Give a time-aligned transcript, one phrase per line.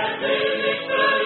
[0.00, 1.17] and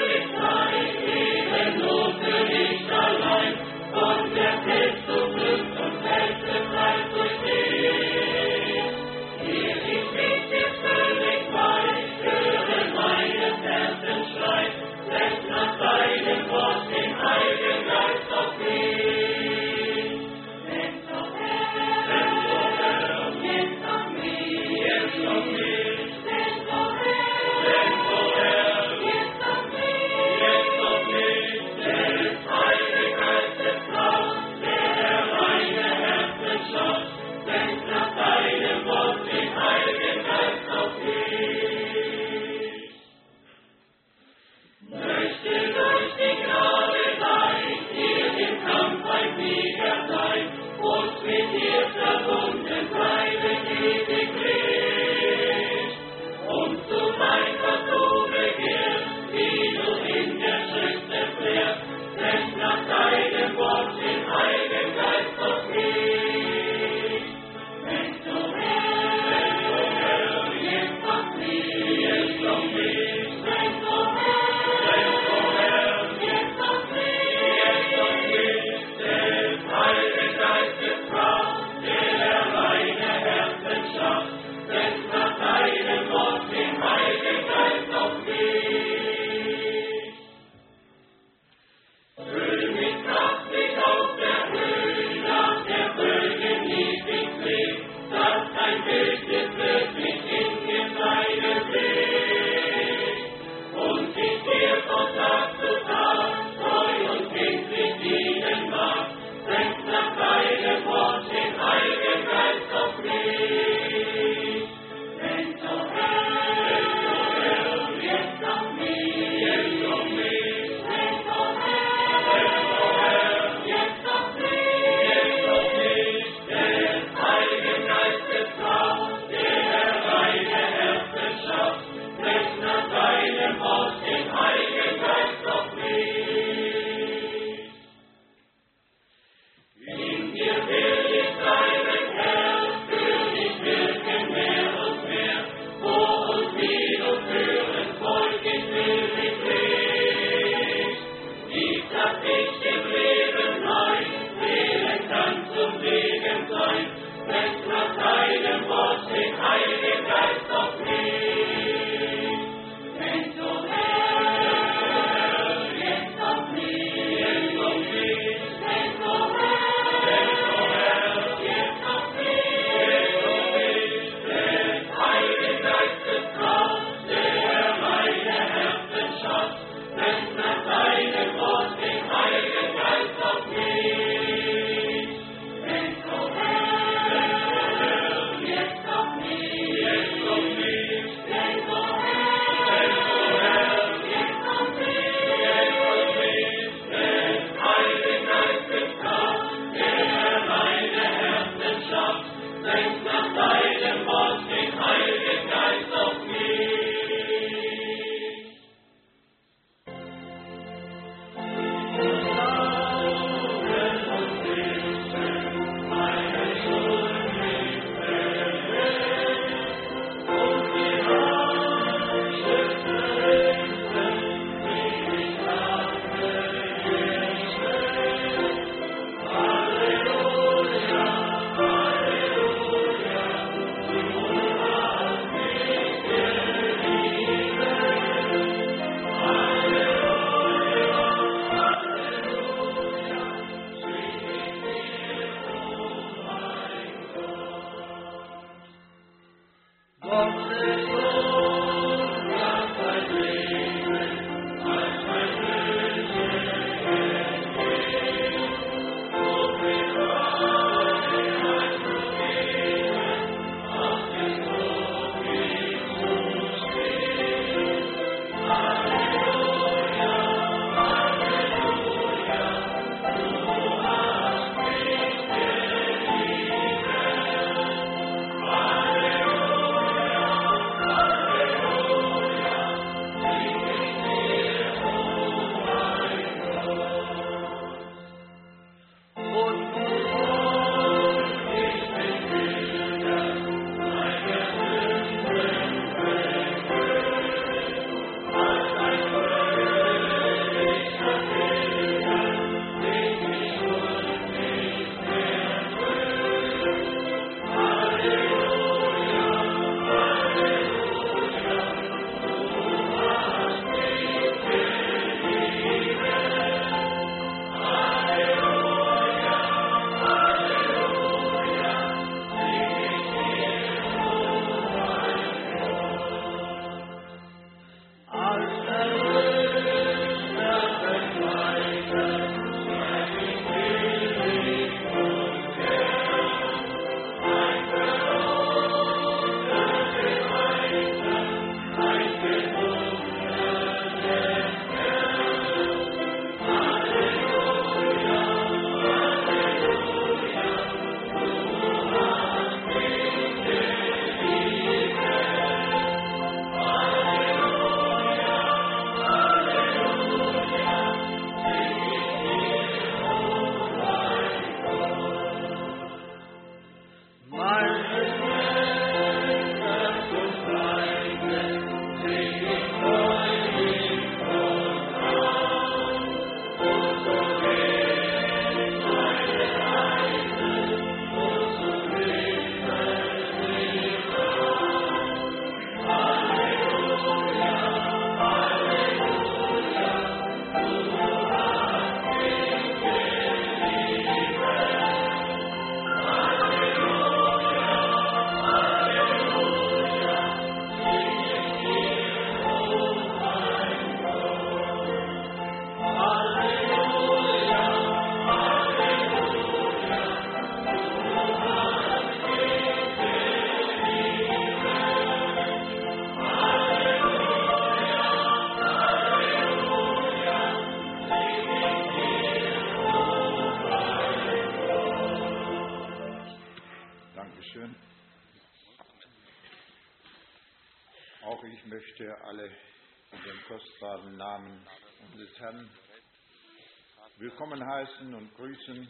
[437.62, 438.88] willkommen heißen und grüßen.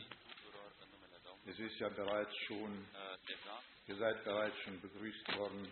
[1.46, 2.86] Es ist ja bereits schon,
[3.88, 5.66] ihr seid bereits schon begrüßt worden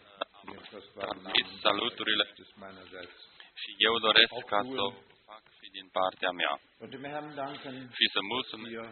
[0.45, 3.19] in dem kostbaren Namen saluturile des meinerseits.
[3.63, 4.91] și eu doresc ca să o
[5.27, 8.89] fac și din partea mea Und dem Herrn danken, și să mulțumesc wir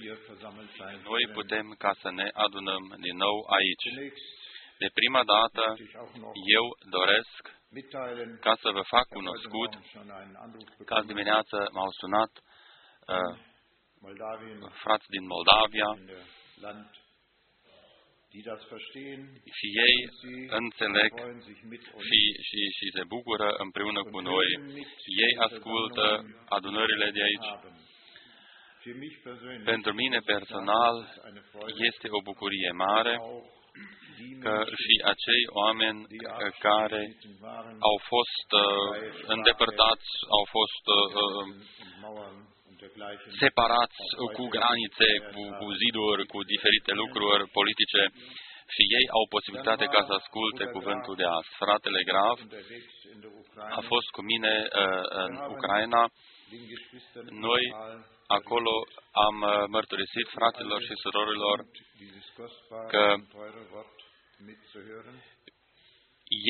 [0.00, 1.34] hier versammelt sein noi können.
[1.38, 3.86] putem ca să ne adunăm din nou aici.
[3.94, 4.26] Zunächst
[4.84, 6.64] De prima dată, möchte ich auch noch eu
[6.98, 7.42] doresc
[7.78, 10.86] mitteilen, ca să vă fac ich habe heute cunoscut Morgen schon einen Anruf că azi
[10.86, 12.49] bekommen, dimineață m-au sunat uh, Moldawien
[14.84, 16.24] frați din Moldavia in der
[16.66, 16.90] Land,
[18.32, 19.22] die das verstehen,
[19.58, 22.04] și ei sie înțeleg freuen sich mit uns.
[22.08, 24.48] și, și, și se bucură împreună cu noi.
[25.26, 26.04] Ei ascultă
[26.56, 27.50] adunările de aici.
[27.54, 27.74] haben.
[28.84, 33.58] Für mich persönlich Pentru mine personal ist es eine Freude, este o bucurie mare auch
[34.18, 38.66] die că Menschen, și acei oameni die uh, care abgeschnitten waren, au fost uh,
[39.34, 40.84] îndepărtați, au fost
[42.82, 43.98] uh, uh, in Mauern und dergleichen, separați
[44.36, 48.02] cu granițe, cu, cu ziduri, cu diferite lucruri politice
[48.74, 51.50] și ei au posibilitate ca să asculte cuvântul de azi.
[51.62, 56.02] Fratele Grav unterwegs in der Ukraine, a fost cu mine uh, în Ucraina.
[56.52, 58.72] den Geschwistern Noi überall acolo
[59.26, 61.56] am uh, mărturisit fraților și surorilor
[62.02, 63.04] dieses kostbare că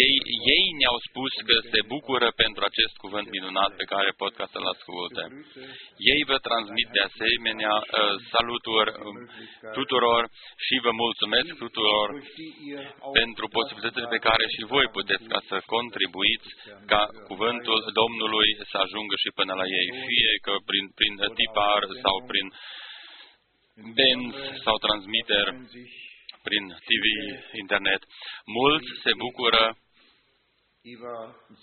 [0.04, 0.16] ei,
[0.54, 4.66] ei ne-au spus că se bucură pentru acest cuvânt minunat pe care pot ca să-l
[4.74, 5.22] asculte.
[5.28, 5.62] Grüße
[6.12, 9.16] Ei vă transmit de asemenea uh, saluturi um,
[9.78, 10.22] tuturor
[10.66, 15.26] și vă mulțumesc tuturor durch die ihr auch pentru posibilitățile pe care și voi puteți
[15.32, 16.48] ca să contribuiți
[16.92, 22.16] ca cuvântul Domnului să ajungă și până la ei, fie că prin, prin tipar sau
[22.30, 22.46] prin
[23.98, 24.32] benz
[24.64, 25.99] sau transmitter, freuen sich
[26.48, 27.04] prin TV,
[27.62, 28.02] internet.
[28.58, 29.64] Mulți se bucură
[30.94, 31.16] über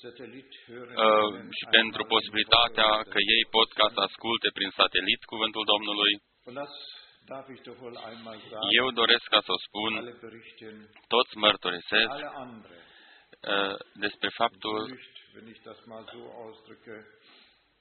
[0.04, 5.22] Satellit hören uh, können, și pentru posibilitatea că ei pot ca să asculte prin satelit
[5.32, 6.14] cuvântul Domnului.
[6.48, 6.74] Und das
[7.34, 8.70] darf ich doch wohl einmal sagen.
[8.82, 10.76] Eu doresc ca să o spun, Alle berichten,
[11.14, 12.78] toți mărturisesc alle andere,
[13.54, 14.80] uh, despre faptul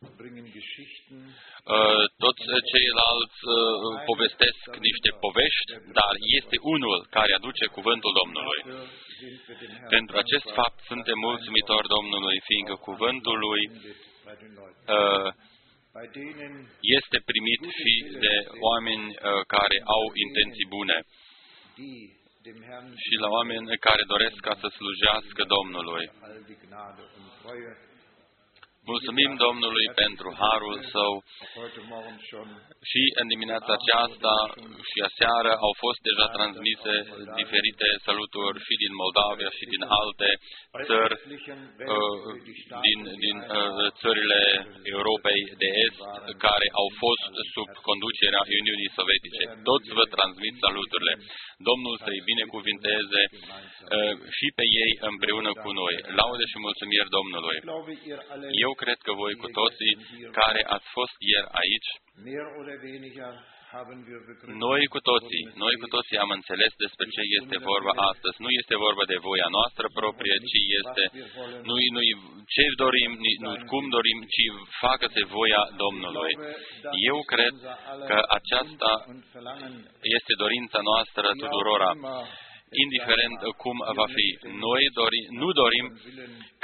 [0.00, 1.34] Bericht, wenn ich das mal so ausdrücke, bringen Geschichten,
[1.76, 8.60] Uh, toți ceilalți uh, povestesc niște povești, dar este unul care aduce cuvântul Domnului.
[8.62, 8.88] dafür
[9.18, 14.36] sind wir dem Herrn Pentru acest fapt suntem mulțumitori Domnului, fiindcă cuvântul lui dankbar bei
[14.42, 14.96] den Leuten.
[14.96, 15.28] uh,
[15.96, 16.52] Bei denen,
[16.98, 17.92] este primit și
[18.24, 18.34] de
[18.68, 20.96] oameni uh, care au intenții bune
[21.80, 22.04] die
[22.46, 26.04] dem Herrn și la oameni care doresc ca să slujească Domnului.
[26.26, 27.72] all die Gnade und Treue.
[28.92, 32.48] Mulțumim Domnului pentru harul său Auch heute Morgen schon
[32.90, 34.34] și în dimineața aceasta
[34.90, 36.94] și aseară au fost deja transmise
[37.40, 40.28] diferite saluturi și din Moldavia și din alte
[40.76, 44.42] bei țări östlichen uh, Welt, die Staaten, din, die din einmal uh, țările
[44.94, 46.00] Europei de Est
[46.46, 49.42] care au fost sub conducerea Uniunii Sovietice.
[49.70, 51.14] Toți vă transmit saluturile.
[51.68, 55.94] Domnul să-i binecuvinteze uh, și pe ei împreună cu noi.
[56.18, 57.56] Laude și mulțumiri Domnului.
[57.58, 59.92] Ich glaube, ihr alle Eu cred că voi cu toții
[60.40, 61.90] care ați fost ieri aici,
[62.30, 63.32] mehr oder weniger
[63.76, 64.56] haben wir begründet.
[64.68, 68.36] noi cu toții, noi cu toții am înțeles despre ce este vorba astăzi.
[68.44, 71.02] Nu este vorba de voia noastră proprie, ci este
[71.68, 72.00] nu, nu
[72.54, 74.44] ce dorim, ni- nu cum dorim, ci
[74.84, 76.32] facă-se voia Domnului.
[77.10, 77.54] Eu cred
[78.08, 79.74] că aceasta und verlangen
[80.16, 81.90] este dorința noastră tuturora,
[82.84, 84.26] indiferent cum va fi.
[84.66, 85.86] Noi dori, nu dorim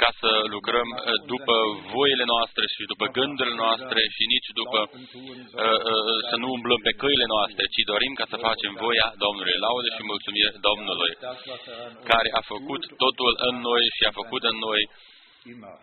[0.01, 0.99] ca să lucrăm uh,
[1.33, 1.55] după
[1.95, 6.93] voile noastre și după gândurile noastre și nici după uh, uh, să nu umblăm pe
[7.01, 9.57] căile noastre, ci dorim ca să facem voia Domnului.
[9.65, 13.83] Laude și mulțumire Domnului, das, was er an uns care a făcut totul în noi
[13.97, 14.81] și a făcut în noi.
[15.53, 15.77] immer,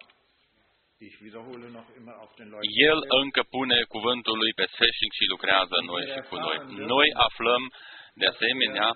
[1.06, 2.70] ich wiederhole noch immer auf den Leuten.
[2.88, 6.56] El încă pune cuvântul lui pe sfârșit și lucrează în noi și cu noi.
[6.94, 7.62] Noi aflăm
[8.22, 8.88] de asemenea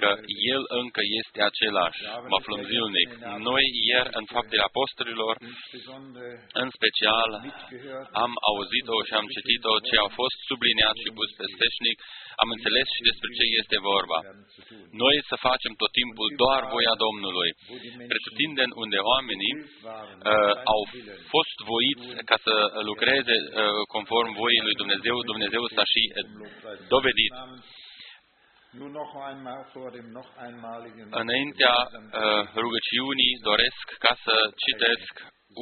[0.00, 0.10] că
[0.54, 2.00] El încă este același.
[2.30, 3.10] Mă aflăm zilnic.
[3.48, 9.96] Noi ieri în faptele apostolilor, Insbesondere în special, mitgehört, am auzit-o și am citit-o ce
[10.06, 11.96] a fost subliniat și pus pe steșnic,
[12.42, 14.18] am înțeles și despre ce este vorba.
[14.22, 14.82] werden zu tun.
[15.04, 17.50] Noi să facem tot timpul doar voia Domnului.
[18.10, 20.82] Pretutindeni unde oamenii uh, au
[21.34, 22.54] fost voiți ca să
[22.90, 23.50] lucreze uh,
[23.94, 26.16] conform voii lui Dumnezeu, Dumnezeu s-a și uh,
[26.94, 27.32] dovedit.
[31.22, 35.12] Înaintea uh, rugăciunii doresc ca să citesc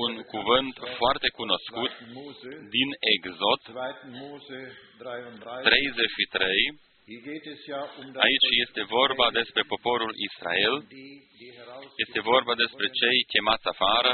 [0.04, 3.74] un cuvânt foarte cunoscut Mose, din Exod 2.
[4.22, 4.58] Mose
[4.98, 5.62] 33.
[5.62, 6.88] 33.
[7.10, 11.90] Hier geht es ja um das Aici este vorba despre poporul Israel die, die heraus
[12.04, 14.10] Este vorba despre cei chemați afară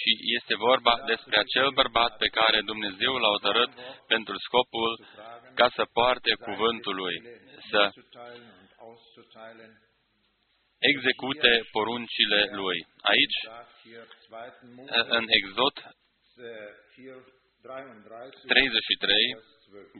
[0.00, 3.70] și este vorba despre acel bărbat pe care Dumnezeu l-a hotărât
[4.06, 4.92] pentru scopul
[5.54, 7.16] ca să poarte cuvântul lui,
[7.70, 7.80] să
[10.90, 12.78] execute poruncile lui.
[13.12, 13.38] Aici,
[15.18, 15.76] în Exod
[18.46, 19.16] 33,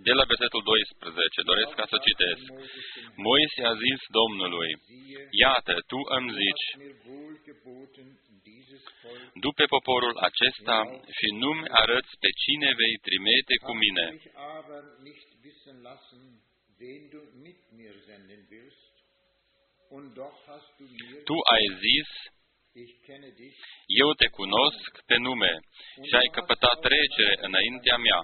[0.09, 2.45] de la versetul 12, doresc ca să citesc.
[3.29, 4.71] Moise a zis Domnului,
[5.45, 6.67] Iată, tu îmi zici,
[9.47, 10.79] după poporul acesta
[11.19, 14.07] și nu-mi arăți pe cine vei trimite cu mine.
[21.29, 22.11] Tu ai zis,
[24.03, 25.53] eu te cunosc pe nume
[26.09, 28.21] și ai căpătat trecere înaintea mea.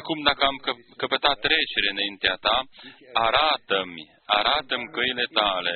[0.00, 0.56] Acum, dacă am
[1.02, 2.56] căpătat trecere înaintea ta,
[3.26, 4.02] arată-mi,
[4.38, 5.74] arată-mi căile tale.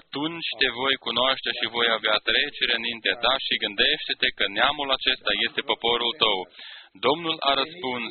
[0.00, 5.30] Atunci te voi cunoaște și voi avea trecere înaintea ta și gândește-te că neamul acesta
[5.46, 6.38] este poporul tău.
[7.06, 8.10] Domnul a răspuns,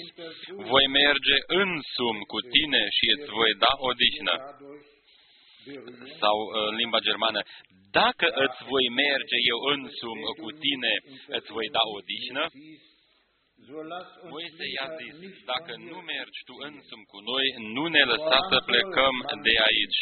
[0.73, 4.35] voi merge însum cu tine și îți voi da odihnă
[6.21, 7.41] sau uh, în limba germană,
[7.99, 10.93] dacă îți voi merge eu însum cu tine,
[11.37, 12.43] îți voi da odihnă?
[14.33, 14.89] Moise i-a
[15.21, 17.45] zis, dacă nu mergi tu însum cu noi,
[17.75, 19.15] nu ne lăsa să plecăm
[19.47, 20.01] de aici.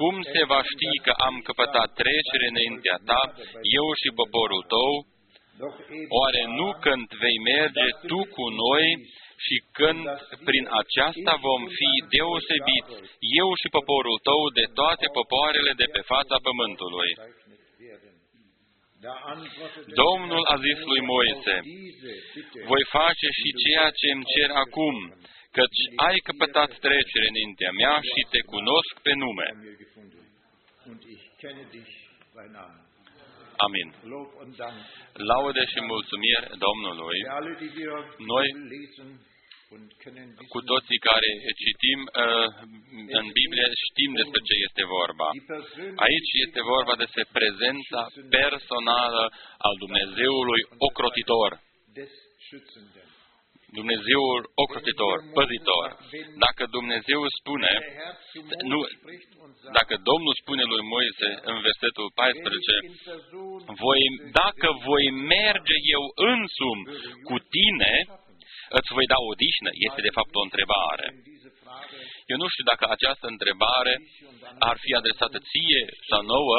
[0.00, 3.22] Cum se va ști că am căpătat trecere înaintea ta,
[3.78, 4.90] eu și poporul tău?
[6.18, 8.86] Oare nu când vei merge tu cu noi
[9.44, 10.02] și când
[10.48, 12.94] prin aceasta vom fi deosebiți,
[13.40, 17.10] eu și poporul tău, de toate popoarele de pe fața pământului.
[20.04, 21.56] Domnul a zis lui Moise,
[22.70, 24.96] voi face și ceea ce îmi cer acum,
[25.56, 29.48] căci ai căpătat trecere înaintea mea și te cunosc pe nume.
[33.66, 33.88] Amin.
[35.30, 37.18] Laude și mulțumiri Domnului.
[38.34, 38.46] Noi
[40.54, 41.28] cu toții care
[41.62, 42.46] citim uh,
[43.18, 45.28] în Biblie știm despre ce este vorba.
[46.06, 48.00] Aici este vorba despre prezența
[48.38, 49.22] personală
[49.66, 51.50] al Dumnezeului ocrotitor.
[53.78, 55.88] Dumnezeul ocrotitor, păzitor.
[56.44, 57.72] Dacă Dumnezeu spune,
[58.72, 58.80] nu,
[59.78, 62.74] dacă Domnul spune lui Moise în versetul 14,
[63.84, 64.00] voi,
[64.40, 66.78] dacă voi merge eu însum
[67.28, 67.92] cu tine,
[68.78, 71.06] îți voi da odihnă, este de fapt o întrebare.
[72.32, 73.94] Eu nu știu dacă această întrebare
[74.70, 76.58] ar fi adresată ție sau nouă,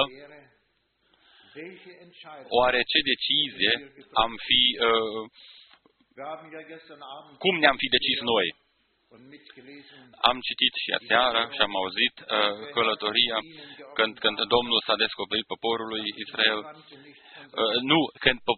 [2.60, 3.74] oare ce decizie
[4.24, 5.22] am fi, uh,
[7.44, 8.48] cum ne-am fi decis noi?
[10.30, 13.38] Am citit și aseară și am auzit uh, călătoria
[13.98, 16.62] când, când Domnul s-a descoperit poporului Israel.
[16.63, 18.56] Uh, nu, când uh,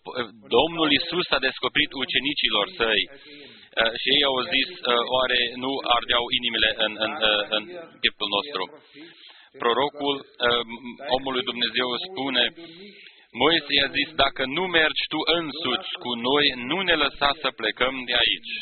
[0.57, 6.23] Domnul Isus a descoperit ucenicilor săi uh, și ei au zis, uh, oare nu ardeau
[6.37, 7.63] inimile în, în, uh, în
[8.03, 8.63] chipul nostru.
[9.63, 10.63] Prorocul uh,
[11.17, 12.43] omului Dumnezeu spune,
[13.41, 17.95] Moise i-a zis, dacă nu mergi tu însuți cu noi, nu ne lăsa să plecăm
[18.09, 18.53] de aici.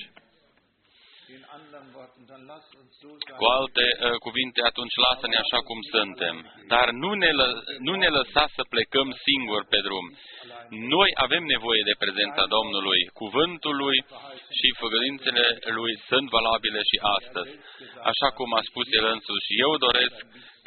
[3.42, 6.36] Cu alte uh, cuvinte, atunci lasă-ne așa cum suntem.
[6.74, 7.48] Dar nu ne, lă,
[7.88, 10.06] nu ne lăsa să plecăm singuri pe drum.
[10.96, 13.02] Noi avem nevoie de prezența Domnului.
[13.22, 13.98] Cuvântul Lui
[14.58, 15.46] și făgădințele
[15.78, 17.52] Lui sunt valabile și astăzi.
[18.12, 20.18] Așa cum a spus El însuși, eu doresc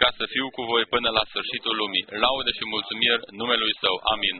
[0.02, 2.06] ca să fiu cu voi până la sfârșitul lumii.
[2.24, 3.96] Laude și mulțumiri numelui Său.
[4.14, 4.36] Amin.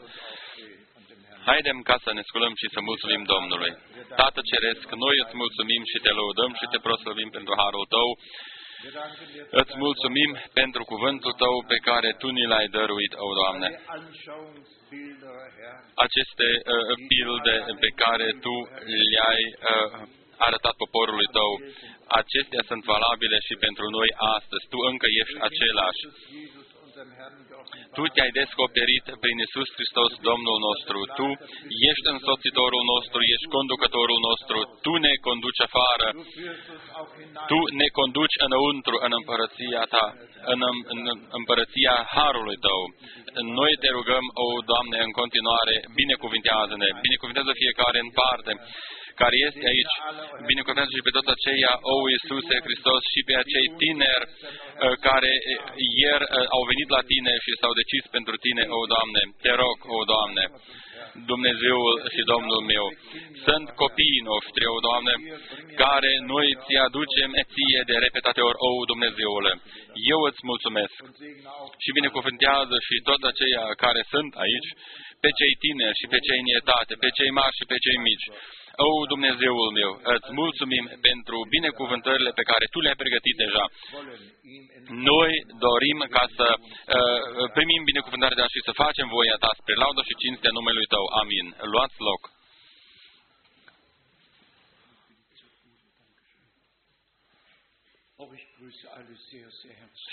[1.49, 3.73] Haidem ca să ne sculăm și să mulțumim Domnului.
[4.21, 8.09] Tată Ceresc, noi îți mulțumim și te lăudăm și te proslăvim pentru harul Tău.
[9.61, 13.69] Îți mulțumim pentru cuvântul Tău pe care Tu ni l-ai dăruit, o Doamne.
[16.07, 18.55] Aceste uh, pilde pe care Tu
[19.13, 19.91] le-ai uh,
[20.47, 21.53] arătat poporului Tău,
[22.21, 24.65] acestea sunt valabile și pentru noi astăzi.
[24.73, 26.03] Tu încă ești același.
[27.97, 30.99] Tu te-ai descoperit prin Isus Hristos, Domnul nostru.
[31.19, 31.27] Tu
[31.91, 34.59] ești însoțitorul nostru, ești conducătorul nostru.
[34.85, 36.09] Tu ne conduci afară.
[37.51, 40.07] Tu ne conduci înăuntru, în împărăția ta,
[40.53, 40.61] în,
[40.95, 41.01] în
[41.39, 42.81] împărăția Harului tău.
[43.61, 48.53] Noi te rugăm, o Doamne, în continuare, binecuvintează-ne, binecuvintează fiecare în parte
[49.23, 49.95] care este aici.
[50.51, 55.33] Binecuvântează și pe toți aceia, o Iisuse Hristos, și pe acei tineri uh, care
[56.03, 59.23] ieri uh, au venit la Tine și s-au decis pentru Tine, o Doamne.
[59.45, 60.45] Te rog, o Doamne,
[61.33, 62.87] Dumnezeul și Domnul meu.
[63.47, 65.15] Sunt copiii noștri, o Doamne,
[65.83, 69.53] care noi ți aducem ție de repetate ori, o Dumnezeule.
[70.15, 70.97] Eu îți mulțumesc
[71.83, 74.71] și binecuvântează și toți aceia care sunt aici,
[75.23, 78.29] pe cei tineri și pe cei în etate, pe cei mari și pe cei mici.
[78.77, 83.65] O, Dumnezeul meu, îți mulțumim pentru binecuvântările pe care Tu le-ai pregătit deja.
[85.11, 85.33] Noi
[85.67, 90.21] dorim ca să uh, primim binecuvântarea de și să facem voia Ta spre laudă și
[90.23, 91.05] cinstea numelui Tău.
[91.23, 91.47] Amin.
[91.73, 92.23] Luați loc.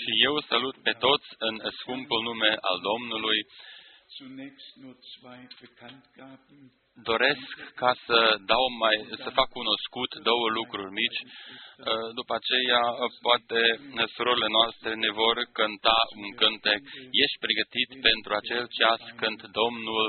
[0.02, 3.38] Și eu salut pe toți în scumpul nume al Domnului
[7.10, 7.48] doresc
[7.82, 8.18] ca să
[8.52, 11.20] dau mai, să fac cunoscut două lucruri mici.
[11.24, 13.60] Uh, după aceea, uh, poate
[14.14, 16.80] surorile noastre ne vor cânta un cântec.
[17.24, 20.04] Ești pregătit pentru acel ceas când Domnul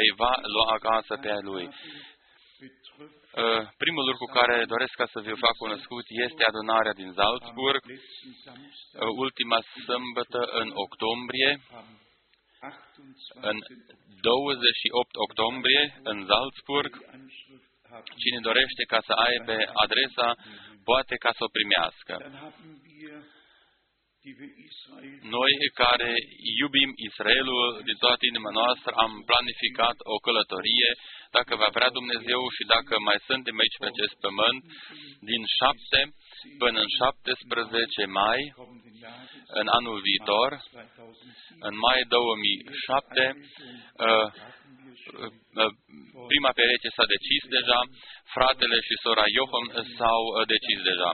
[0.00, 1.66] îi va lua acasă pe a lui.
[3.42, 7.80] Uh, primul lucru care doresc ca să vi-o fac cunoscut este adunarea din Salzburg.
[9.24, 11.50] Ultima sâmbătă în octombrie,
[13.50, 13.56] în
[14.20, 16.92] 28 octombrie, în Salzburg,
[18.22, 20.28] cine dorește ca să aibă adresa,
[20.84, 22.14] poate ca să o primească.
[25.36, 25.52] Noi
[25.82, 26.12] care
[26.60, 30.90] iubim Israelul din toată inima noastră, am planificat o călătorie,
[31.36, 34.60] dacă va vrea Dumnezeu și dacă mai suntem aici pe acest pământ,
[35.30, 35.98] din 7
[36.62, 38.40] până în 17 mai,
[39.60, 40.50] în anul viitor,
[41.68, 43.36] în mai 2007,
[44.06, 44.26] uh,
[45.60, 45.72] uh,
[46.32, 47.80] prima pereche s-a decis deja,
[48.36, 49.66] fratele și sora Johan
[49.96, 51.10] s-au uh, decis deja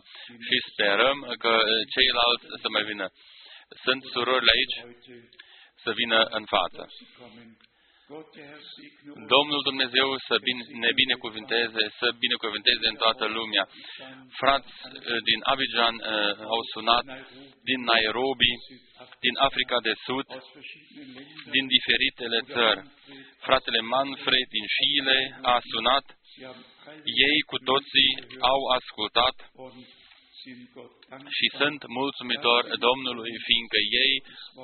[0.47, 1.53] și sperăm că
[1.95, 3.07] ceilalți să mai vină.
[3.85, 4.77] Sunt surorile aici
[5.85, 6.83] să vină în față.
[9.35, 10.37] Domnul Dumnezeu să
[10.85, 13.65] ne binecuvinteze, să binecuvinteze în toată lumea.
[14.41, 16.05] Frați eh, din Abidjan uh,
[16.55, 17.05] au sunat,
[17.69, 18.53] din Nairobi,
[19.25, 20.27] din Africa de Sud,
[21.55, 22.81] din diferitele țări.
[23.47, 26.07] Fratele Manfred din Chile a sunat,
[27.29, 28.13] ei cu toții
[28.53, 29.37] au ascultat
[31.39, 34.15] și sunt mulțumitori Domnului, fiindcă ei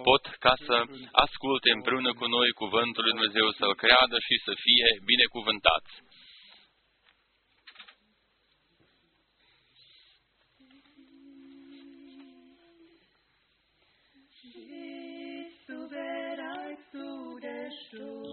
[0.09, 0.77] pot ca să
[1.25, 5.93] asculte împreună cu noi cuvântul lui Dumnezeu, să-L creadă și să fie binecuvântați.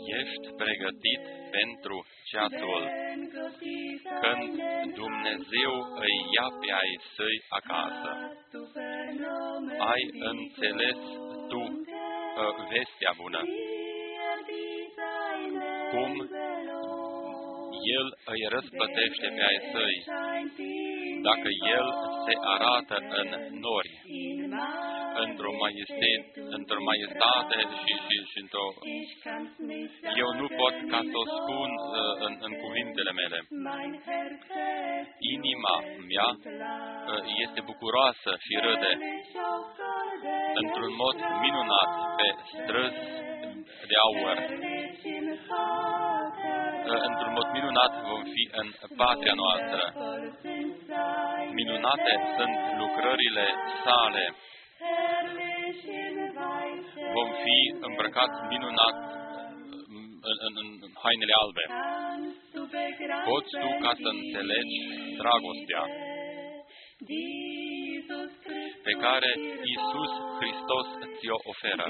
[0.06, 1.22] Ești pregătit
[1.58, 2.84] pentru ceasul
[4.24, 4.52] când
[5.02, 8.12] Dumnezeu îi ia pe ai săi acasă.
[9.92, 11.00] Ai înțeles
[11.50, 13.42] tu uh, vestea bună.
[15.92, 16.12] Cum
[17.98, 19.96] El îi răsplătește pe ai săi
[21.30, 21.88] dacă El
[22.26, 23.28] se arată în
[23.64, 23.94] nori
[25.24, 26.12] într-o maestate,
[26.58, 28.66] într-o maestate și, și, și într-o...
[30.24, 33.40] Eu nu pot ca să o spun uh, în, în cuvintele mele.
[35.36, 35.76] Inima
[36.12, 38.92] mea uh, este bucuroasă și râde
[40.62, 43.02] într-un mod minunat pe străzi
[43.90, 44.38] de aur.
[46.86, 48.68] Uh, într-un mod minunat vom fi în
[49.02, 49.82] patria noastră.
[51.60, 53.46] Minunate sunt lucrările
[53.84, 54.26] sale
[57.18, 58.98] vom fi îmbrăcați minunat
[60.48, 61.64] în, în, în hainele albe.
[63.30, 64.78] Poți tu ca să înțelegi
[65.22, 65.84] dragostea
[68.88, 69.32] pe care
[69.76, 71.88] Isus Hristos ți-o oferă.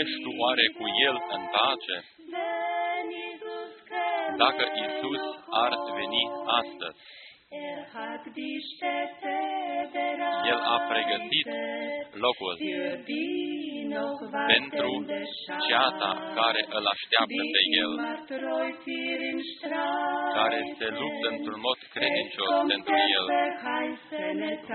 [0.00, 1.96] Ești tu oare cu El în pace?
[4.42, 5.22] Dacă Isus
[5.64, 6.22] ar veni
[6.60, 6.98] astăzi,
[10.52, 11.46] el a pregătit
[12.24, 12.54] locul.
[14.54, 14.90] pentru
[15.68, 17.92] ceata care îl așteaptă pe El,
[20.38, 23.26] care se luptă într-un mod credincios pentru El.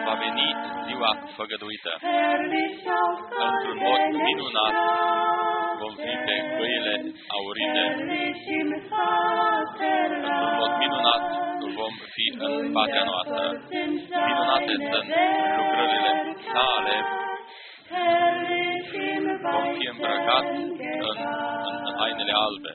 [0.08, 0.48] Va veni
[0.88, 1.92] ziua făgăduită.
[3.48, 4.76] Într-un mod minunat
[5.82, 6.96] vom fi pe căile
[7.36, 7.84] aurite.
[10.26, 11.24] Într-un mod minunat
[11.80, 13.44] vom fi în patria noastră.
[14.30, 15.08] Minunate sunt
[15.58, 16.12] lucrările
[16.54, 16.98] sale.
[19.54, 21.18] Vom fi îmbrăcați în,
[21.88, 22.72] în hainele albe.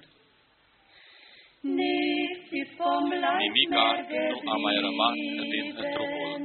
[3.45, 3.87] Nimica
[4.31, 5.17] nu a mai rămas
[5.53, 6.41] din trupul.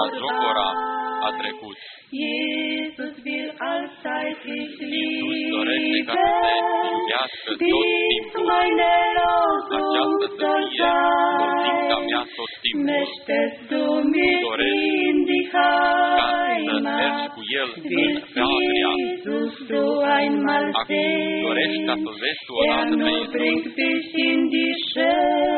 [0.00, 0.68] Bazocora
[1.26, 1.76] a trecut.
[2.10, 6.52] Jesus will allzeitig Iisus dorește ca să te
[6.98, 8.46] iubească tot timpul.
[8.50, 10.90] meine Aceasta Losung să soll fie
[11.40, 12.47] dorința mea sein.
[12.70, 12.90] Tot timpul.
[12.92, 13.82] Möchtest du
[14.14, 15.70] mit Doresc in die Ca
[16.66, 17.32] să mergi Heimat?
[17.36, 18.90] cu El în Willst Patria.
[19.00, 19.84] Jesus du
[20.18, 21.10] einmal Acum
[21.46, 22.06] dorești ca sehen?
[22.06, 23.32] să vezi tu Er odată pe nur Iisus.
[23.36, 24.72] bringt dich in die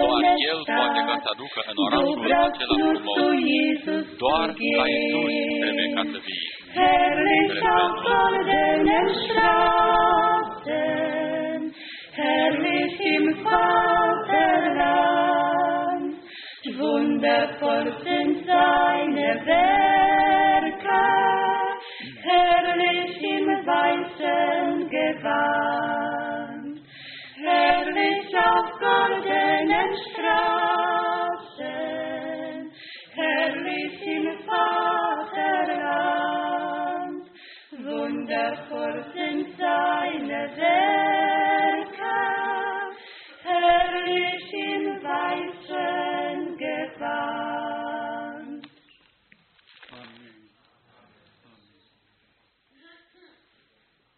[0.03, 1.33] Doar schöne El poate ca să Stadt.
[1.35, 3.17] aducă în Du orașul brauchst acela nur frumos.
[3.19, 6.13] zu Jesus Doar zu la Iisus trebuie ca gehen.
[6.15, 6.43] să vii.
[6.79, 9.07] Herrlich auf goldenen
[10.61, 11.61] Straßen,
[12.21, 15.10] herrlich im Vaterland,
[17.21, 21.05] wundervoll sind seine Werke,
[22.23, 26.81] herrlich im weißen Gewand,
[27.37, 31.61] herrlich auf goldenen Straßen,
[33.15, 35.65] herrlich im Vaterland,
[37.85, 41.30] wundervoll sind seine Werke,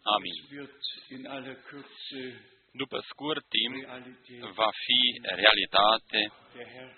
[0.03, 0.35] Amin.
[0.51, 2.23] wird in aller Kürze
[2.75, 4.41] După scurt timp Realität.
[4.61, 4.99] va fi
[5.43, 6.21] realitate,
[6.55, 6.91] Der Herr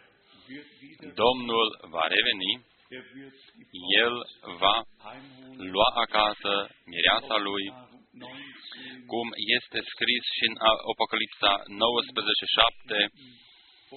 [0.48, 2.52] wird wieder, Domnul va reveni,
[2.88, 3.34] er wird
[3.72, 4.14] die El
[4.62, 5.70] va heimholen.
[5.72, 6.52] lua acasă
[6.92, 7.64] mireasa lui,
[8.12, 9.26] 19 cum
[9.58, 10.56] este scris și în
[10.92, 13.00] Apocalipsa 19:7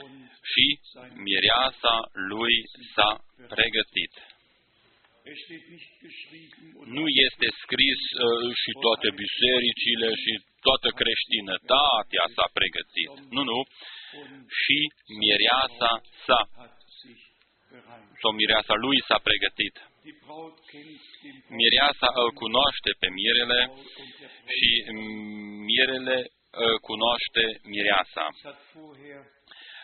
[0.02, 0.17] und
[0.52, 0.65] și
[1.28, 1.96] mireasa
[2.32, 2.56] lui
[2.96, 3.12] s-a
[3.48, 4.13] pregătit.
[4.13, 5.17] es steht nicht geschrieben und
[6.98, 10.32] Nu este scris uh, și toate bisericile și
[10.68, 13.12] toată creștinătatea s-a pregătit.
[13.36, 13.60] Nu, nu.
[14.62, 14.78] Și
[15.24, 15.92] mireasa
[16.26, 17.22] sa, hat sich
[17.72, 18.20] bereinigt.
[18.22, 19.76] sau mireasa lui s-a pregătit.
[20.08, 24.56] Die Braut kennt den Mireasa îl cunoaște pe mirele Braut und der Braut.
[24.58, 24.72] și
[25.70, 28.26] mirele uh, cunoaște mireasa.
[28.34, 29.22] Es hat vorher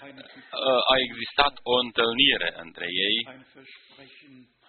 [0.08, 0.22] eine,
[0.68, 4.63] Uh, A existat o întâlnire între ei, ein Versprechen, uh,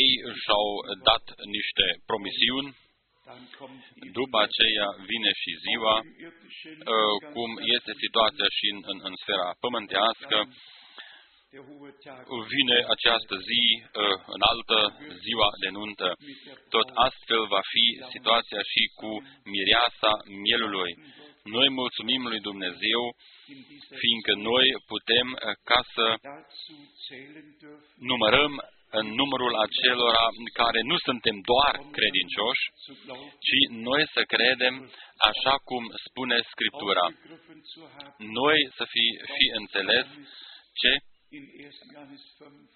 [0.00, 0.10] ei
[0.42, 0.66] și-au
[1.08, 1.24] dat
[1.56, 2.70] niște promisiuni,
[3.28, 7.92] dann kommt eben după aceea vine și ziua, im irdischen uh, ganz cum ganz este
[8.04, 10.36] situația și în, în, în sfera pământească,
[11.52, 14.78] der hohe Tag vine această zi uh, în altă,
[15.24, 16.08] ziua de nuntă.
[16.18, 17.04] mit der Tot Braut.
[17.06, 17.84] astfel va fi
[18.14, 19.10] situația și cu
[19.54, 20.12] mireasa
[20.44, 20.92] mielului.
[21.56, 23.02] Noi mulțumim lui Dumnezeu,
[23.52, 28.52] in dieser fiindcă noi putem uh, ca să dazu zählen dürfen, numărăm
[29.00, 30.26] în numărul acelora
[30.60, 34.74] care nu suntem doar credincioși, zu glauben, ci noi să credem
[35.30, 37.04] așa cum spune Scriptura.
[37.10, 39.04] begriffen zu haben, Noi să fi,
[39.36, 40.06] fi înțeles
[40.80, 40.92] ce
[41.38, 41.92] in 1.
[41.92, 42.68] Johannes 5,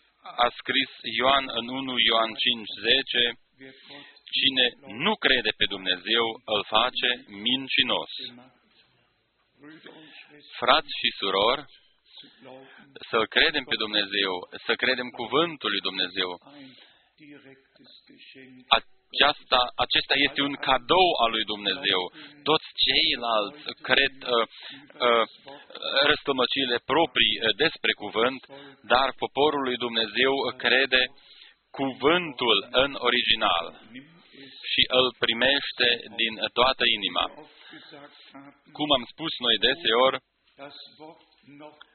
[0.45, 3.23] a scris Ioan în 1 Ioan 5:10,
[3.61, 4.07] wer Gott
[4.39, 4.67] cine
[5.05, 7.09] nu crede pe Dumnezeu îl face
[7.47, 8.13] mincinos.
[8.27, 8.61] gemacht,
[9.61, 11.82] Brüder und Schwestern, Frați și surori, zu glauben,
[13.11, 14.35] să credem pe Dumnezeu,
[14.67, 16.31] să credem cuvântul lui Dumnezeu.
[16.59, 16.73] ein
[17.23, 18.65] direktes Geschenk.
[18.79, 22.01] Aceasta, acesta este un cadou al lui Dumnezeu.
[22.49, 24.31] Toți ceilalți cred uh,
[25.09, 25.25] uh,
[26.11, 28.41] răstămăcile proprii uh, despre cuvânt,
[28.93, 31.03] dar poporul lui Dumnezeu crede
[31.81, 33.65] cuvântul în original
[33.97, 34.09] Nimm
[34.45, 35.89] es, și îl primește
[36.21, 37.25] din toată inima.
[37.45, 40.19] oft gesagt haben, Cum am spus noi deseori,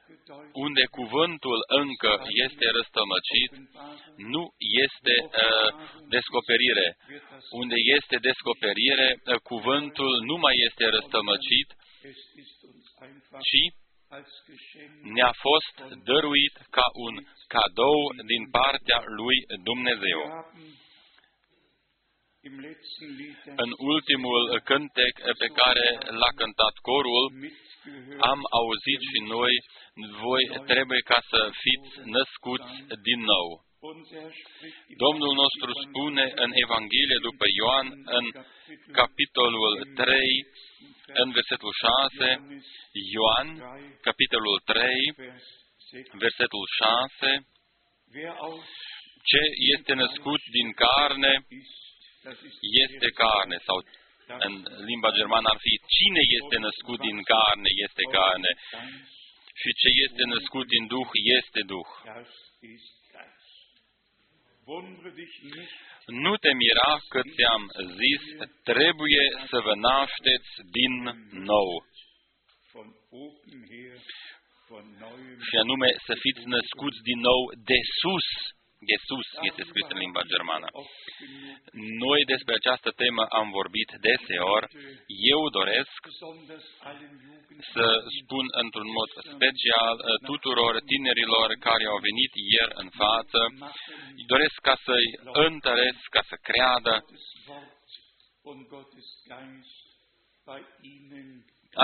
[0.08, 2.12] das Wort noch gedeutet, unde cuvântul încă
[2.44, 4.44] este răstămăcit, Offenbarung nu
[4.84, 5.68] este uh,
[6.16, 6.86] descoperire.
[7.08, 11.68] wird das, Unde este descoperire, uh, cuvântul nu mai este răstămăcit,
[12.10, 13.62] es ist uns einfach ci
[14.16, 15.74] als Geschenk ne-a fost
[16.08, 17.14] dăruit ca un
[17.54, 18.00] cadou
[18.32, 19.36] din partea lui
[19.68, 20.20] Dumnezeu.
[20.20, 20.78] Wir haben
[22.48, 25.86] im letzten Lied În ultimul cântec pe care
[26.20, 29.54] l-a cântat corul, mitgehört, am auzit și noi,
[30.24, 32.72] voi trebuie ca să fiți născuți
[33.06, 33.48] din nou.
[33.80, 37.86] und er spricht im Domnul nostru spune în Evanghelie după Ioan,
[38.18, 38.24] în
[39.00, 40.46] capitolul 3,
[41.22, 41.72] în versetul
[42.18, 42.28] 6,
[43.14, 43.48] Ioan,
[44.08, 44.82] capitolul 3,
[45.16, 45.44] Vers
[45.90, 46.64] 6, versetul
[47.20, 47.46] 6,
[48.14, 48.70] wer aus
[49.30, 49.42] ce
[49.74, 51.76] este născut din carne ist,
[52.24, 53.76] das ist este carne, sau
[54.46, 54.54] în
[54.88, 58.50] limba germană ar fi cine este născut din carne este carne
[59.60, 61.90] și ce este născut din Duh este Duh.
[62.04, 62.30] das
[62.74, 63.46] ist Geist.
[66.24, 67.64] Nu te mira că ți-am
[68.00, 68.22] zis,
[68.70, 70.94] trebuie să vă nașteți din
[71.50, 71.70] nou.
[75.48, 78.28] Și anume să fiți născuți din nou de sus,
[78.90, 80.68] Jesus este scris în limba germană.
[82.04, 84.66] Noi despre această temă am vorbit deseori.
[85.34, 86.00] Eu doresc
[87.74, 87.86] să
[88.18, 93.40] spun într-un mod special uh, tuturor tinerilor care au venit ieri în față,
[94.32, 95.08] doresc ca să-i
[95.48, 96.94] întăresc, ca să creadă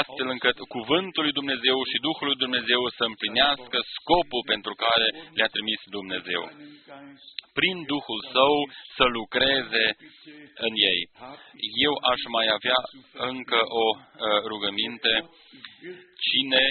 [0.00, 5.50] astfel încât cuvântul lui Dumnezeu și Duhul lui Dumnezeu să împlinească scopul pentru care le-a
[5.54, 6.42] trimis Dumnezeu.
[7.58, 8.54] Prin Duhul Său
[8.96, 9.84] să lucreze
[10.66, 11.00] în ei.
[11.86, 12.80] Eu aș mai avea
[13.30, 14.02] încă o uh,
[14.50, 15.12] rugăminte.
[16.26, 16.64] Cine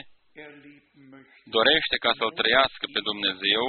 [1.57, 3.65] dorește ca să-L trăiască pe Dumnezeu,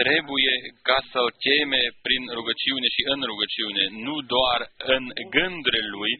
[0.00, 0.54] trebuie
[0.88, 4.60] ca să-L cheme prin rugăciune și în rugăciune, nu doar
[4.94, 5.04] în
[5.36, 6.12] gândurile Lui,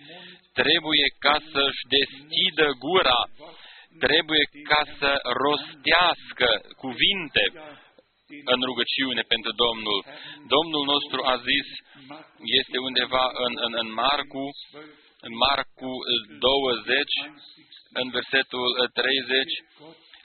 [0.61, 3.21] trebuie ca să-și deschidă gura,
[4.05, 5.11] trebuie ca să
[5.43, 6.49] rostească
[6.83, 7.45] cuvinte
[8.53, 9.99] în rugăciune pentru Domnul.
[10.55, 11.69] Domnul nostru a zis,
[12.61, 14.47] este undeva în, în, în Marcu,
[15.27, 15.93] în Marcu
[16.39, 17.03] 20,
[18.01, 19.51] în versetul 30,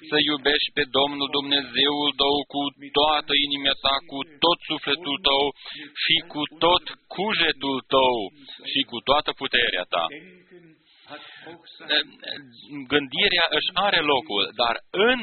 [0.10, 2.62] să iubești pe Domnul Dumnezeul tău cu
[3.00, 5.44] toată inima ta, cu tot sufletul tău
[6.04, 8.18] și cu tot cugetul tău
[8.72, 10.06] și cu toată puterea ta.
[12.93, 14.76] Gândirea își are locul, dar
[15.10, 15.20] în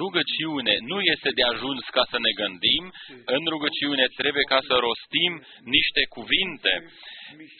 [0.00, 2.84] rugăciune nu este de ajuns ca să ne gândim,
[3.36, 5.32] în rugăciune trebuie ca să rostim
[5.76, 6.72] niște cuvinte.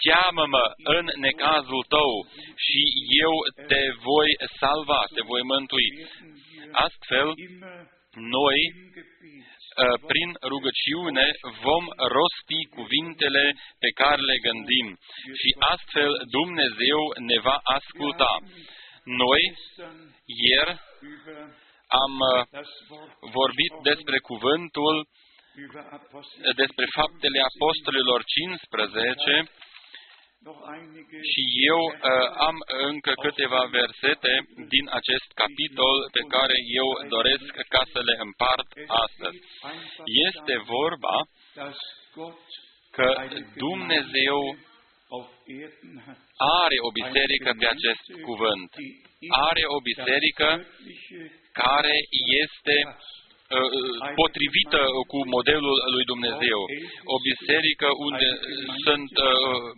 [0.05, 0.64] Cheamă-mă
[0.96, 2.12] în necazul tău
[2.66, 2.83] și
[3.24, 3.35] eu
[3.70, 5.88] te voi salva, te voi mântui.
[6.87, 7.29] Astfel,
[8.37, 9.54] noi, uh,
[10.10, 11.26] prin rugăciune,
[11.66, 11.84] vom
[12.16, 13.44] rosti cuvintele
[13.82, 14.98] pe care le gândim
[15.40, 18.32] și astfel Dumnezeu ne va asculta.
[19.04, 19.42] Noi,
[20.46, 20.74] ieri,
[22.02, 22.64] am uh,
[23.38, 24.96] vorbit despre cuvântul,
[26.62, 29.50] despre faptele apostolilor 15,
[31.30, 32.57] și eu uh, am
[32.90, 34.33] încă câteva versete
[34.74, 38.68] din acest capitol pe care eu doresc ca să le împart
[39.04, 39.38] astăzi.
[40.28, 41.16] Este vorba
[42.96, 43.09] că
[43.57, 44.40] Dumnezeu
[46.62, 48.70] are o biserică pe acest cuvânt.
[49.48, 50.48] Are o biserică
[51.52, 51.96] care
[52.42, 53.23] este Uh,
[54.22, 56.61] potrivită cu modelul lui Dumnezeu.
[57.14, 58.28] O biserică unde
[58.87, 59.28] sunt uh,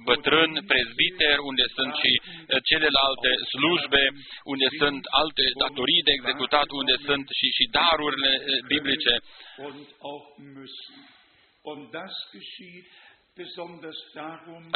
[0.08, 4.04] bătrâni, prezbiteri, unde sunt și uh, celelalte slujbe,
[4.52, 8.32] unde sunt alte datorii de executat, unde sunt și, și darurile
[8.72, 9.14] biblice.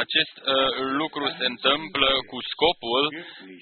[0.05, 3.03] Acest uh, lucru se întâmplă cu scopul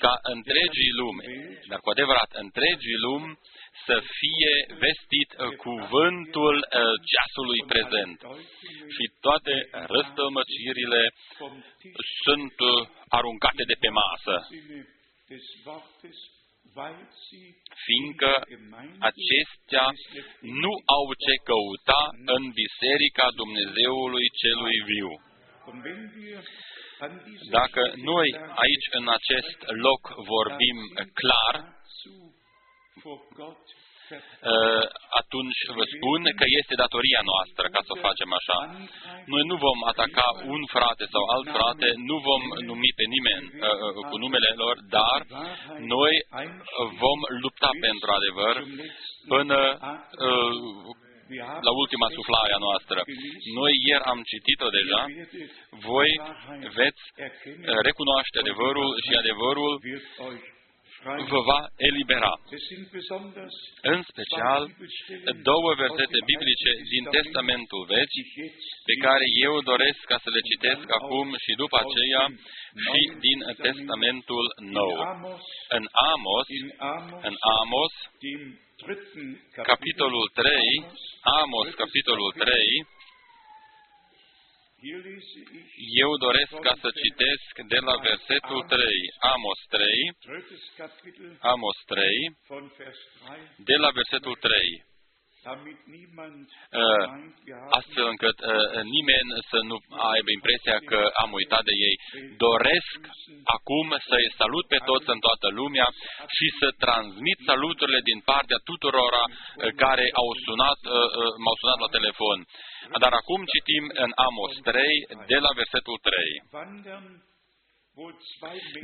[0.03, 1.25] ca întregii lume,
[1.69, 3.29] dar cu adevărat întregii lume,
[3.87, 4.53] să fie
[4.85, 8.17] vestit uh, cuvântul uh, ceasului prezent.
[8.95, 9.53] Și toate
[9.93, 11.01] răstălmăcirile
[12.23, 12.87] sunt uh,
[13.17, 14.35] aruncate de pe masă,
[17.85, 18.31] fiindcă
[19.09, 19.85] acestea
[20.61, 22.01] nu au ce căuta
[22.35, 25.11] în Biserica Dumnezeului Celui Viu.
[27.57, 28.29] Dacă noi
[28.63, 30.01] aici, în acest loc,
[30.33, 30.77] vorbim
[31.21, 31.55] clar,
[32.05, 32.38] Uh,
[35.21, 38.59] atunci vă spun că este datoria noastră ca să o facem așa.
[39.33, 43.59] Noi nu vom ataca un frate sau alt frate, nu vom numi pe nimeni uh,
[43.85, 45.19] uh, cu numele lor, dar
[45.95, 46.13] noi
[47.03, 48.55] vom lupta pentru adevăr
[49.33, 49.59] până
[51.67, 52.99] la ultima suflare a noastră.
[53.59, 55.01] Noi ieri am citit-o deja,
[55.89, 56.09] voi
[56.79, 57.03] veți
[57.87, 59.73] recunoaște adevărul și adevărul
[61.03, 62.33] vă va elibera.
[63.81, 64.61] În special,
[65.49, 68.21] două versete biblice din Testamentul Vechi,
[68.87, 72.23] pe care eu doresc ca să le citesc acum și după aceea
[72.85, 74.45] și din Testamentul
[74.77, 74.95] Nou.
[75.77, 76.47] În Amos,
[77.27, 77.93] în Amos,
[79.71, 80.51] capitolul 3,
[81.41, 82.53] Amos, capitolul 3,
[86.03, 88.79] eu doresc ca să citesc de la versetul 3,
[89.35, 89.83] Amos 3,
[91.39, 92.05] Amos 3,
[93.69, 94.88] de la versetul 3 uh,
[97.79, 99.77] astfel încât uh, nimeni să nu
[100.13, 101.95] aibă impresia că am uitat de ei.
[102.47, 102.99] Doresc
[103.57, 105.87] acum să-i salut pe toți în toată lumea
[106.35, 109.35] și să transmit saluturile din partea tuturora uh,
[109.83, 112.39] care au sunat, uh, uh, m-au sunat la telefon.
[113.03, 114.83] Dar acum citim în Amos 3,
[115.31, 116.13] de la versetul 3.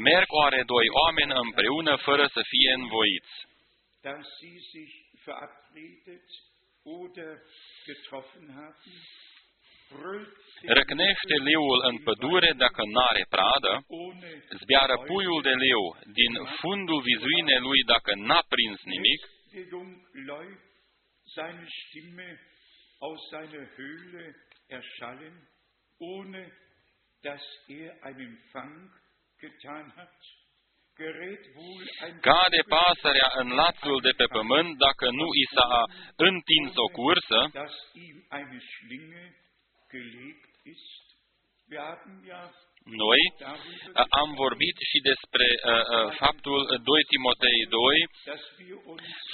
[0.09, 3.33] Merg oare doi oameni împreună fără să fie învoiți.
[10.77, 13.71] Răcnește leul în pădure dacă n-are pradă,
[14.59, 15.83] zbiară puiul de leu
[16.19, 19.21] din fundul vizuine lui dacă n-a prins nimic,
[25.97, 26.51] ohne
[27.21, 28.91] dass er einen Fang
[29.41, 30.44] getan hat?
[32.27, 35.83] Cade pasărea în lațul de pe pământ dacă nu i s-a
[36.15, 37.39] întins o cursă,
[43.03, 43.21] noi
[44.21, 48.07] am vorbit și despre uh, uh, faptul 2 Timotei 2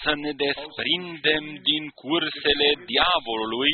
[0.04, 3.72] să ne desprindem din cursele diavolului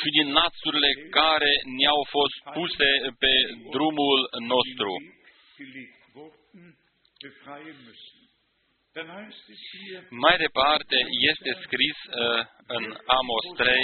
[0.00, 2.90] și din lațurile care ne-au fost puse
[3.22, 3.32] pe
[3.74, 4.20] drumul
[4.52, 4.92] nostru.
[10.24, 10.96] Mai departe
[11.30, 12.40] este scris uh,
[12.76, 12.84] în
[13.18, 13.76] Amos 3,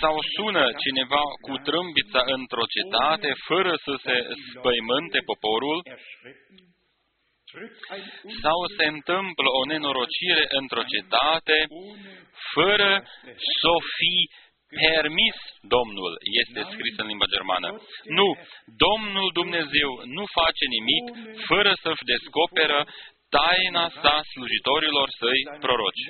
[0.00, 4.16] sau sună cineva cu trâmbița într-o cetate fără să se
[4.50, 5.78] spăimânte poporul,
[8.42, 11.58] sau se întâmplă o nenorocire într-o cetate
[12.54, 12.90] fără
[13.60, 14.14] să o fi
[14.80, 15.36] permis
[15.76, 17.68] Domnul, este scris în limba germană.
[18.18, 18.28] Nu,
[18.86, 21.04] Domnul Dumnezeu nu face nimic
[21.50, 22.78] fără să-și descoperă
[23.36, 26.06] taina sa slujitorilor săi proroci.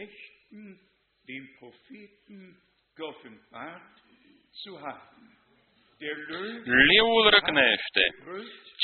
[6.91, 8.05] Leul răcnește.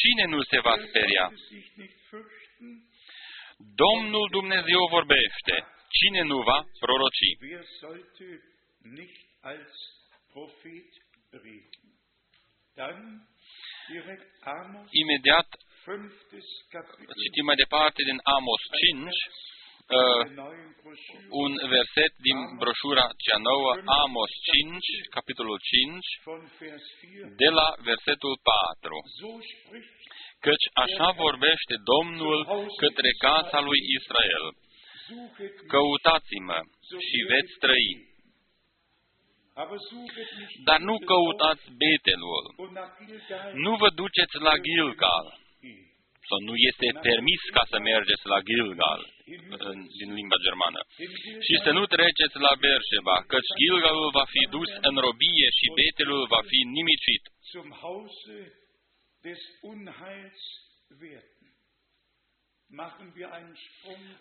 [0.01, 1.27] Cine nu se va speria?
[3.85, 5.55] Domnul Dumnezeu vorbește.
[5.99, 7.31] Cine nu va proroci?
[15.03, 15.49] Imediat
[17.23, 19.09] citim mai departe din Amos 5,
[19.99, 20.23] uh,
[21.45, 23.71] un verset din broșura cea nouă,
[24.03, 26.07] Amos 5, capitolul 5,
[27.43, 28.95] de la versetul 4.
[30.47, 32.39] Căci așa vorbește Domnul
[32.83, 34.45] către casa lui Israel.
[35.73, 36.59] Căutați-mă
[37.09, 38.10] și veți trăi.
[40.69, 42.45] Dar nu căutați Betelul.
[43.65, 45.27] Nu vă duceți la Gilgal.
[46.31, 49.01] sau nu este permis ca să mergeți la Gilgal,
[49.99, 50.81] din limba germană.
[51.47, 56.23] Și să nu treceți la Berșeba, căci Gilgalul va fi dus în robie și Betelul
[56.35, 57.23] va fi nimicit.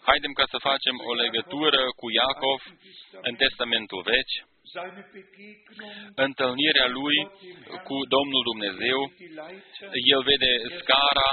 [0.08, 2.60] Haidem ca să facem o legătură cu Iacov
[3.22, 4.38] în Testamentul Vechi,
[6.26, 7.18] întâlnirea lui
[7.88, 9.00] cu Domnul Dumnezeu,
[10.14, 11.30] el vede scara,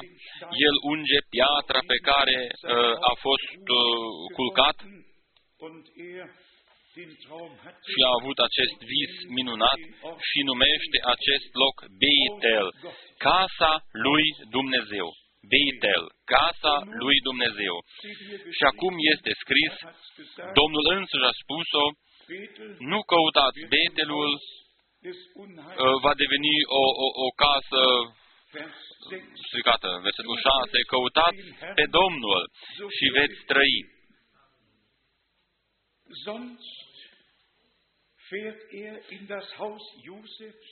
[0.67, 3.81] el unge piatra pe care uh, a fost uh,
[4.39, 4.77] culcat.
[7.93, 9.81] Și a avut acest vis minunat
[10.29, 12.67] și numește acest loc Beitel,
[13.29, 13.73] casa
[14.07, 15.09] lui Dumnezeu.
[15.51, 16.03] Beitel,
[16.35, 17.77] casa lui Dumnezeu.
[18.57, 19.75] Și acum este scris,
[20.59, 21.85] Domnul însuși a spus-o,
[22.93, 27.83] nu căutați Betelul, uh, va deveni o, o, o casă
[29.47, 29.89] stricată.
[30.03, 31.43] Versetul 6, căutați
[31.79, 32.43] pe Domnul
[32.97, 33.77] și veți trăi.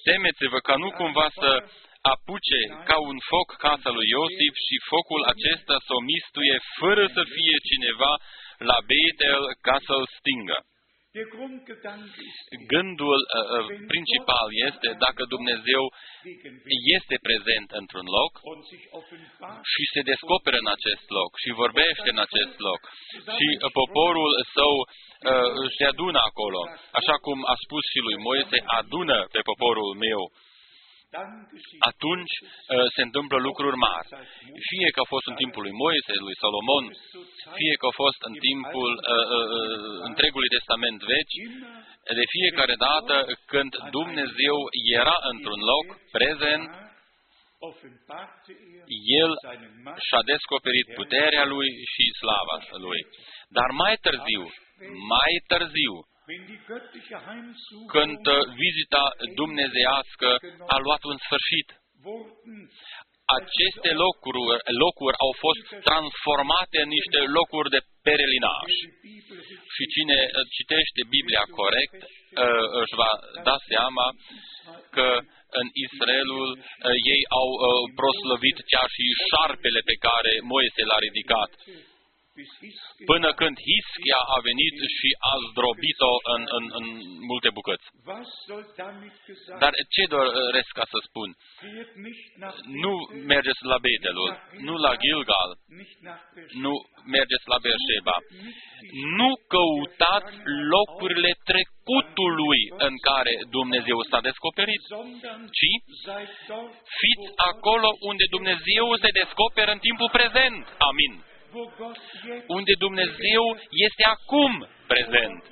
[0.03, 1.51] Temeți-vă ca nu cumva să
[2.13, 7.23] apuce ca un foc casa lui Iosif și focul acesta să o mistuie fără să
[7.35, 8.13] fie cineva
[8.71, 10.59] la Betel ca să-l stingă.
[12.75, 15.85] Gândul uh, uh, principal este dacă Dumnezeu
[16.97, 18.33] este prezent într-un loc
[19.73, 22.81] și se descoperă în acest loc și vorbește în acest loc
[23.37, 26.61] și uh, poporul său uh, se adună acolo,
[26.99, 30.23] așa cum a spus și lui Moise, adună pe poporul meu
[31.91, 34.09] atunci uh, se întâmplă lucruri mari.
[34.71, 36.85] Fie că a fost în timpul lui Moise, lui Solomon,
[37.59, 39.05] fie că a fost în timpul uh,
[39.37, 41.37] uh, uh, întregului testament vechi,
[42.19, 43.15] de fiecare dată
[43.53, 44.57] când Dumnezeu
[45.01, 45.87] era într-un loc
[46.17, 46.65] prezent,
[49.23, 49.31] El
[50.07, 52.57] și-a descoperit puterea Lui și slava
[52.87, 53.01] Lui.
[53.57, 54.45] Dar mai târziu,
[55.15, 55.95] mai târziu,
[57.95, 58.22] când
[58.62, 59.05] vizita
[59.41, 60.29] dumnezeiască
[60.75, 61.68] a luat un sfârșit.
[63.39, 64.41] aceste locuri,
[64.85, 68.70] locuri au fost transformate în niște locuri de perelinaj.
[69.75, 73.12] Și cine uh, citește Biblia corect uh, își va
[73.49, 74.07] da seama
[74.97, 75.09] că
[75.61, 77.49] în Israelul uh, ei au
[78.01, 81.51] proslăvit chiar și șarpele pe care Moise l-a ridicat
[83.12, 86.87] până când Hischia a venit și a zdrobit-o în, în, în
[87.30, 87.87] multe bucăți.
[89.62, 91.28] Dar ce doresc ca să spun?
[92.85, 92.93] Nu
[93.32, 94.30] mergeți la Betelul,
[94.66, 95.51] nu la Gilgal,
[96.64, 96.74] nu
[97.16, 98.16] mergeți la Beersheba.
[99.18, 100.35] Nu căutați
[100.74, 104.82] locurile trecutului în care Dumnezeu s-a descoperit,
[105.59, 105.70] ci
[107.01, 110.62] fiți acolo unde Dumnezeu se descoperă în timpul prezent.
[110.91, 111.12] Amin
[112.47, 113.45] unde Dumnezeu
[113.87, 114.53] este acum
[114.87, 115.43] prezent,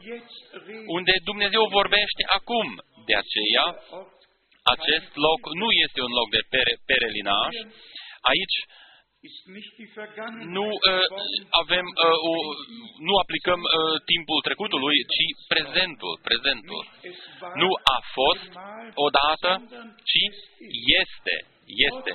[0.87, 2.69] unde Dumnezeu vorbește acum.
[3.07, 3.67] De aceea,
[4.75, 7.53] acest loc nu este un loc de pere, perelinaj.
[8.33, 8.57] Aici
[10.57, 11.05] nu uh,
[11.63, 12.33] avem, uh, o,
[13.09, 16.83] nu aplicăm uh, timpul trecutului, ci prezentul, prezentul.
[17.63, 18.51] Nu a fost
[19.07, 19.51] odată,
[20.11, 20.23] ci
[21.01, 21.35] este,
[21.91, 22.13] este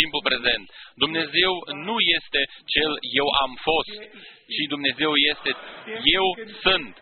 [0.00, 0.64] timpul prezent.
[1.04, 1.52] Dumnezeu
[1.88, 2.40] nu este
[2.74, 3.98] cel eu am fost,
[4.54, 5.50] ci Dumnezeu este
[6.18, 6.26] eu
[6.64, 6.94] sunt.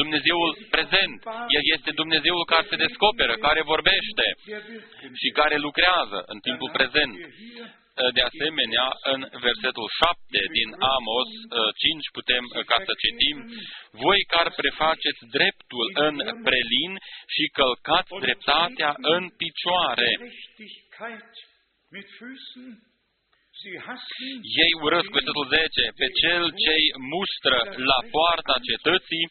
[0.00, 1.18] Dumnezeul prezent.
[1.56, 4.26] El este Dumnezeul care se descoperă, care vorbește
[5.20, 7.14] și care lucrează în timpul prezent.
[8.18, 11.30] De asemenea, în versetul 7 din Amos
[11.82, 13.38] 5 putem ca să citim
[14.04, 16.14] Voi care prefaceți dreptul în
[16.46, 16.92] prelin
[17.34, 20.10] și călcați dreptatea în picioare.
[24.64, 27.58] Ei urăsc, versetul 10, pe cel ce-i mustră
[27.90, 29.26] la poarta cetății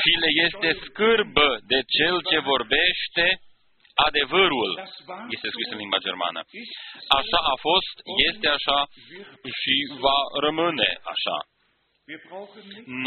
[0.00, 3.26] și le este scârbă de cel ce vorbește
[4.08, 4.72] adevărul,
[5.34, 6.40] este scris în limba germană.
[7.20, 7.94] Așa a fost,
[8.28, 8.78] este așa
[9.60, 11.38] și va rămâne așa.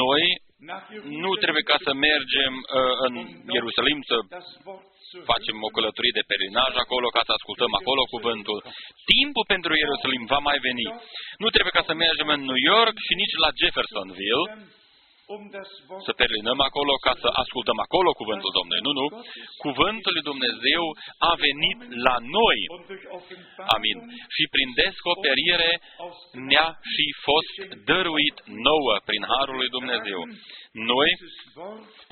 [0.03, 0.23] Noi
[1.23, 3.13] nu trebuie ca să mergem uh, în
[3.55, 4.15] Ierusalim să
[5.31, 8.59] facem o călătorie de perinaj acolo ca să ascultăm acolo cuvântul.
[9.13, 10.87] Timpul pentru Ierusalim va mai veni.
[11.41, 14.45] Nu trebuie ca să mergem în New York și nici la Jeffersonville,
[16.07, 18.85] să perlinăm acolo ca să ascultăm acolo cuvântul Domnului.
[18.87, 19.05] Nu, nu.
[19.65, 20.83] Cuvântul lui Dumnezeu
[21.29, 22.59] a venit la noi.
[23.75, 23.97] Amin.
[24.35, 25.71] Și prin descoperire
[26.49, 27.55] ne-a și fost
[27.89, 30.21] dăruit nouă prin Harul lui Dumnezeu.
[30.93, 31.09] Noi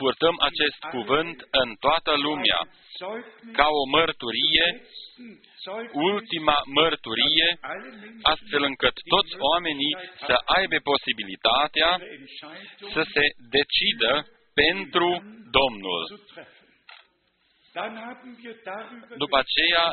[0.02, 2.60] purtăm acest cuvânt în toată lumea
[3.54, 4.82] ca o mărturie
[5.92, 7.60] ultima mărturie,
[8.22, 9.96] astfel încât toți oamenii
[10.28, 12.00] să aibă posibilitatea
[12.94, 13.26] să se
[13.56, 15.08] decidă pentru
[15.58, 16.04] Domnul.
[19.24, 19.86] După aceea,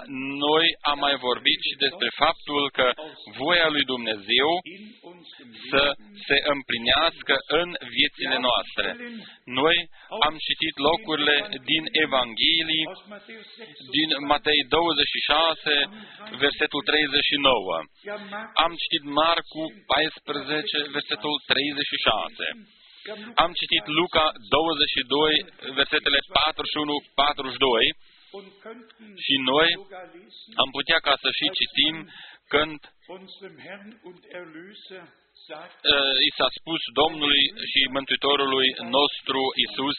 [0.47, 2.87] noi am mai vorbit și despre faptul că
[3.43, 4.51] voia lui Dumnezeu
[5.71, 5.85] să
[6.27, 8.89] se împlinească în viețile noastre.
[9.61, 9.77] Noi
[10.27, 11.37] am citit locurile
[11.71, 12.85] din Evanghelii,
[13.97, 15.75] din Matei 26,
[16.45, 17.79] versetul 39.
[18.65, 22.83] Am citit Marcu 14, versetul 36.
[23.45, 25.45] Am citit Luca 22,
[25.79, 26.31] versetele 41-42
[29.27, 29.69] și noi
[30.63, 31.97] am putea ca să și citim
[32.53, 32.79] când
[36.29, 39.97] i s-a spus Domnului și Mântuitorului nostru Isus,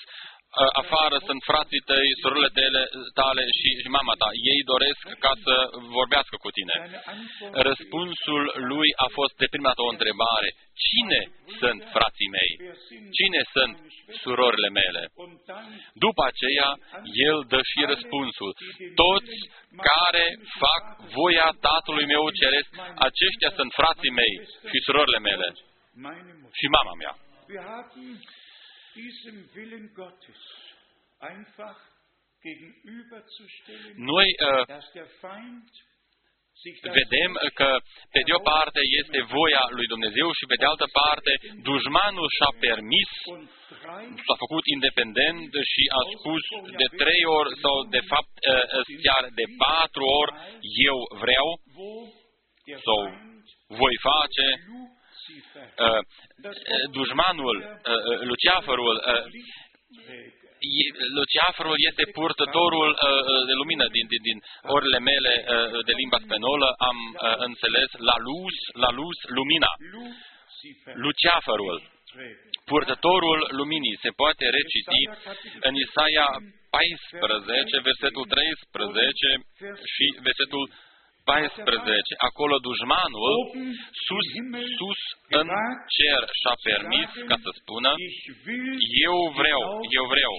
[0.83, 2.83] afară sunt frații tăi, surorile tale,
[3.21, 4.29] tale și, și mama ta.
[4.53, 5.55] Ei doresc ca să
[5.97, 6.75] vorbească cu tine.
[7.69, 10.49] Răspunsul lui a fost de prima dată o întrebare.
[10.87, 11.21] Cine
[11.61, 12.51] sunt frații mei?
[13.17, 13.73] Cine sunt
[14.23, 15.01] surorile mele?
[16.05, 16.69] După aceea,
[17.27, 18.51] el dă și răspunsul.
[19.03, 19.35] Toți
[19.89, 20.25] care
[20.63, 20.83] fac
[21.17, 22.69] voia Tatălui meu ceresc,
[23.07, 24.33] aceștia sunt frații mei
[24.71, 25.47] și surorile mele
[26.59, 27.13] și mama mea
[34.13, 34.63] noi uh,
[36.99, 37.69] vedem că
[38.15, 41.31] pe de o parte este voia lui Dumnezeu și pe de altă parte
[41.69, 43.09] dușmanul și-a permis,
[44.25, 46.43] s-a făcut independent și a spus
[46.81, 50.31] de trei ori sau de fapt uh, chiar de patru ori
[50.89, 51.47] eu vreau
[52.87, 52.99] sau
[53.81, 54.45] voi face
[55.85, 56.01] uh,
[56.91, 57.57] dușmanul,
[58.29, 58.95] Luciaferul,
[61.19, 62.89] Luciaferul este purtătorul
[63.49, 64.37] de lumină din, din, din
[64.75, 65.33] orele mele
[65.87, 66.97] de limba spaniolă, am
[67.49, 69.71] înțeles la luz, la luz, lumina.
[71.03, 71.77] Luciaferul,
[72.71, 75.01] purtătorul luminii, se poate reciti
[75.67, 76.27] în Isaia
[76.69, 79.29] 14, versetul 13
[79.93, 80.63] și versetul
[81.25, 83.35] 14, acolo dușmanul
[84.05, 84.27] sus,
[84.79, 84.99] sus
[85.39, 85.49] în
[85.95, 87.91] cer și-a permis ca să spună,
[89.07, 89.61] eu vreau,
[89.99, 90.33] eu vreau,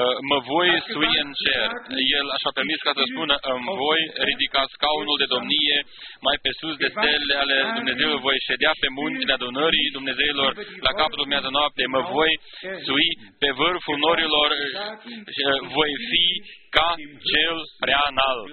[0.00, 1.68] uh, mă voi sui în cer.
[2.18, 5.78] El așa permis ca să spună, îmi voi ridica scaunul de domnie
[6.26, 10.50] mai pe sus de stele ale Dumnezeului, voi ședea pe muntele adunării Dumnezeilor
[10.86, 12.32] la capătul de noapte, mă voi
[12.86, 13.08] sui
[13.42, 16.26] pe vârful norilor, uh, voi fi
[16.76, 16.88] ca
[17.30, 18.50] cel prea înalt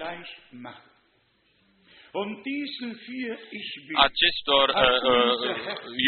[4.08, 5.54] acestor uh, uh,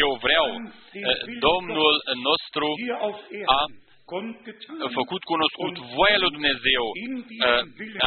[0.04, 1.16] eu vreau, uh,
[1.48, 1.94] Domnul
[2.28, 2.66] nostru
[3.58, 3.62] a
[5.00, 6.84] făcut cunoscut voia lui Dumnezeu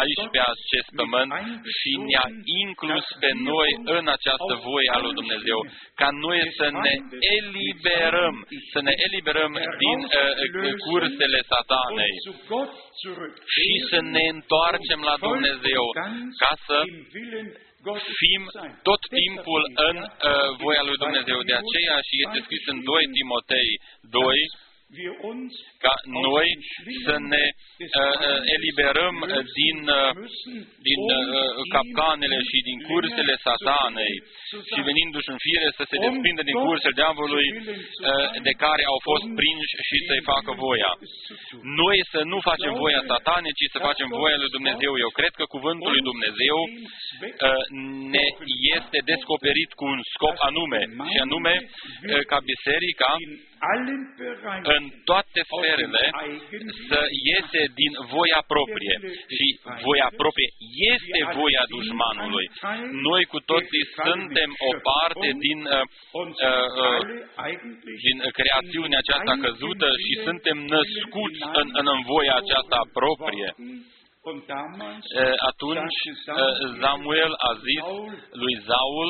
[0.02, 1.32] aici pe acest pământ
[1.78, 2.28] și ne-a
[2.64, 5.60] inclus pe noi în această voie a lui Dumnezeu,
[6.02, 6.94] ca noi să ne
[7.38, 8.36] eliberăm,
[8.74, 9.52] să ne eliberăm
[9.84, 10.00] din
[10.86, 12.16] cursele satanei.
[13.56, 15.84] Și să ne întoarcem la Dumnezeu,
[16.42, 16.78] ca să
[18.22, 18.42] fim
[18.90, 21.40] tot timpul în uh, voia lui Dumnezeu.
[21.50, 23.70] De aceea și este scris în 2 Timotei
[24.02, 24.38] 2,
[25.86, 25.94] ca
[26.26, 26.50] noi
[27.06, 29.16] să ne uh, eliberăm
[29.60, 30.12] din, uh,
[30.90, 31.24] din uh,
[31.76, 34.16] capcanele și din cursele satanei
[34.72, 39.26] și venindu-și în fire să se desprindă din cursele diavolului uh, de care au fost
[39.40, 40.92] prinși și să-i facă voia.
[41.82, 44.92] Noi să nu facem voia satanei, ci să facem voia lui Dumnezeu.
[45.06, 47.64] Eu cred că cuvântul lui Dumnezeu uh,
[48.16, 48.26] ne
[48.78, 50.82] este descoperit cu un scop anume,
[51.12, 53.12] și anume uh, ca biserica
[54.76, 56.04] în toate sferele
[56.90, 58.96] să iese din voia proprie.
[59.36, 59.48] Și
[59.88, 60.50] voia proprie
[60.94, 62.46] este voia dușmanului.
[63.08, 65.84] Noi cu toții suntem o parte din, uh,
[66.20, 67.02] uh,
[68.06, 73.50] din creațiunea aceasta căzută și suntem născuți în, în voia aceasta proprie.
[75.52, 76.00] Atunci
[76.82, 77.86] Samuel a zis
[78.42, 79.10] lui Zaul,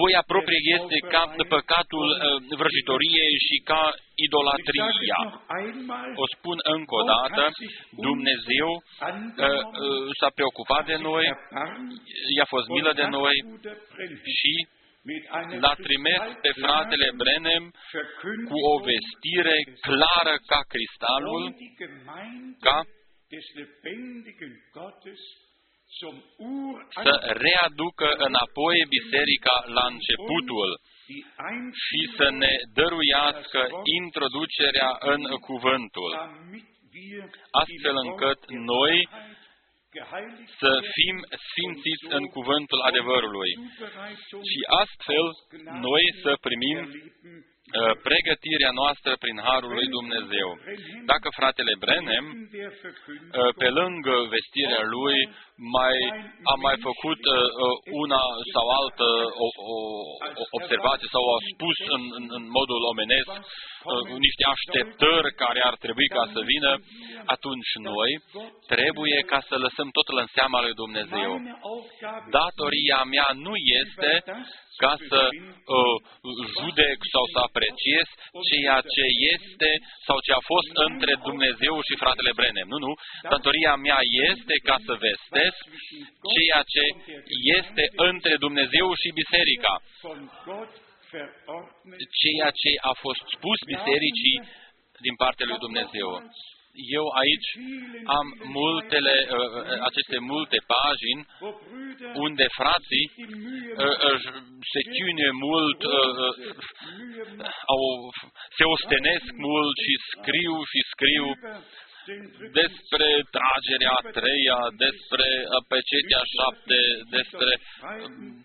[0.00, 2.06] voia proprie este ca păcatul
[2.60, 3.82] vrăjitoriei și ca
[4.26, 5.18] idolatria.
[6.22, 7.42] O spun încă o dată,
[8.08, 8.70] Dumnezeu
[10.18, 11.24] s-a preocupat de noi,
[12.36, 13.36] i-a fost milă de noi
[14.38, 14.52] și
[15.62, 17.64] l-a trimis pe fratele Brenem
[18.50, 19.56] cu o vestire
[19.86, 21.42] clară ca cristalul,
[22.60, 22.78] ca
[27.02, 30.70] să readucă înapoi biserica la începutul
[31.84, 33.60] și să ne dăruiască
[34.02, 36.12] introducerea în cuvântul,
[37.50, 39.08] astfel încât noi
[40.60, 41.16] să fim
[41.48, 43.52] sfințiți în cuvântul adevărului
[44.50, 45.26] și astfel
[45.86, 50.48] noi să primim uh, pregătirea noastră prin Harul lui Dumnezeu.
[51.12, 55.18] Dacă fratele Brenem, uh, pe lângă vestirea lui,
[55.76, 55.96] mai,
[56.52, 57.40] a mai făcut uh,
[58.04, 58.22] una
[58.54, 59.08] sau altă
[59.44, 59.76] o, o,
[60.42, 63.30] o observație sau a spus în, în, în modul omenesc
[64.26, 66.72] niște așteptări care ar trebui ca să vină,
[67.34, 68.10] atunci noi
[68.74, 71.30] trebuie ca să lăsăm totul în seama lui Dumnezeu.
[72.38, 74.10] Datoria mea nu este
[74.82, 75.96] ca să uh,
[76.56, 78.06] judec sau să apreciez
[78.48, 79.04] ceea ce
[79.34, 79.70] este
[80.06, 82.68] sau ce a fost între Dumnezeu și fratele Brenem.
[82.72, 82.92] Nu, nu.
[83.32, 84.00] Datoria mea
[84.30, 85.47] este ca să vestesc
[86.34, 86.84] ceea ce
[87.58, 89.74] este între Dumnezeu și biserica.
[92.20, 94.38] Ceea ce a fost spus bisericii
[95.06, 96.08] din partea lui Dumnezeu
[96.98, 97.48] eu aici
[98.18, 98.26] am
[98.58, 101.22] multele, uh, uh, aceste multe pagini
[102.26, 104.16] unde frații uh,
[104.72, 105.80] se chiune mult,
[107.74, 107.82] au,
[108.56, 111.26] se ostenesc mult și scriu și scriu
[112.60, 115.26] despre tragerea a treia, despre
[115.72, 116.78] pecetea șapte,
[117.16, 117.50] despre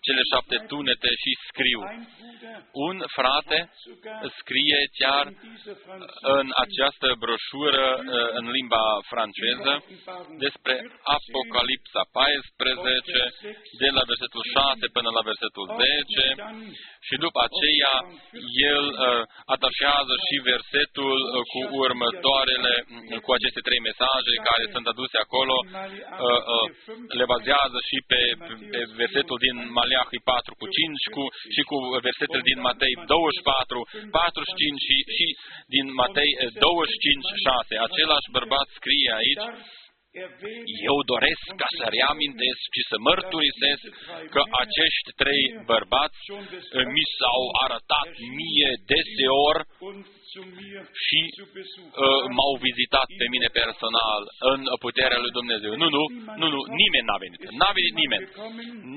[0.06, 1.80] cele șapte tunete și scriu.
[2.88, 3.58] Un frate
[4.38, 5.24] scrie chiar
[6.38, 7.86] în această broșură
[8.38, 9.72] în limba franceză
[10.44, 10.74] despre
[11.18, 13.18] Apocalipsa 14,
[13.82, 16.24] de la versetul 6 până la versetul 10
[17.08, 17.94] și după aceea
[18.74, 18.84] el
[19.54, 21.18] atașează și versetul
[21.52, 22.74] cu următoarele,
[23.24, 25.56] cu aceste trei mesaje care sunt aduse acolo,
[27.18, 28.20] le bazează și pe,
[28.72, 31.22] pe versetul din Maleahi 4 cu 5 cu,
[31.54, 31.76] și cu
[32.06, 33.78] versetele din Matei 24,
[34.10, 35.26] 45 și, și
[35.74, 36.30] din Matei
[36.64, 37.86] 25, 6.
[37.88, 39.46] Același bărbat scrie aici
[40.90, 43.84] Eu doresc ca să reamintesc și să mărturisesc
[44.34, 46.20] că acești trei bărbați
[46.94, 48.08] mi s-au arătat
[48.38, 49.62] mie deseori
[51.06, 55.72] și uh, m-au vizitat pe mine personal în puterea lui Dumnezeu.
[55.82, 56.02] Nu, nu,
[56.40, 57.40] nu, nu, nimeni n-a venit.
[57.60, 58.26] N-a venit nimeni.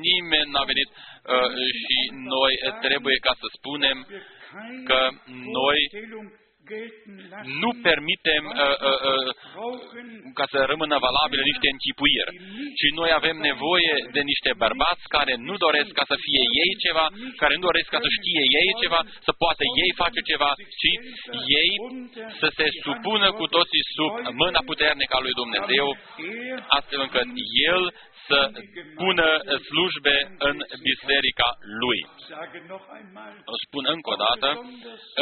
[0.10, 1.50] Nimeni n-a venit uh,
[1.84, 1.98] și
[2.34, 2.54] noi
[2.86, 3.98] trebuie ca să spunem
[4.90, 5.00] că
[5.60, 5.80] noi
[7.62, 9.30] nu permitem uh, uh, uh,
[10.40, 12.32] ca să rămână valabile niște închipuiri.
[12.80, 17.06] Și noi avem nevoie de niște bărbați care nu doresc ca să fie ei ceva,
[17.42, 20.52] care nu doresc ca să știe ei ceva, să poată ei face ceva,
[20.82, 20.92] ci
[21.60, 21.72] ei
[22.42, 25.88] să se supună cu toții sub mâna puternică a lui Dumnezeu,
[26.78, 27.28] astfel încât
[27.72, 27.82] El
[28.30, 28.40] să
[29.02, 29.30] pună
[29.68, 30.18] slujbe
[30.50, 30.56] în
[30.90, 31.50] biserica
[31.82, 32.00] lui.
[33.54, 34.50] O spun încă o dată,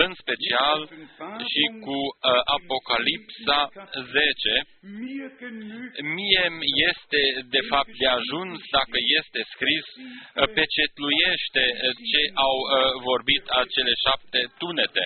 [0.03, 0.79] în special
[1.51, 3.59] și cu uh, Apocalipsa
[4.11, 4.55] 10,
[6.17, 6.45] mie
[6.89, 7.21] este
[7.55, 11.63] de fapt de ajuns dacă este scris uh, pecetluiește
[12.09, 12.71] ce au uh,
[13.09, 15.03] vorbit acele șapte tunete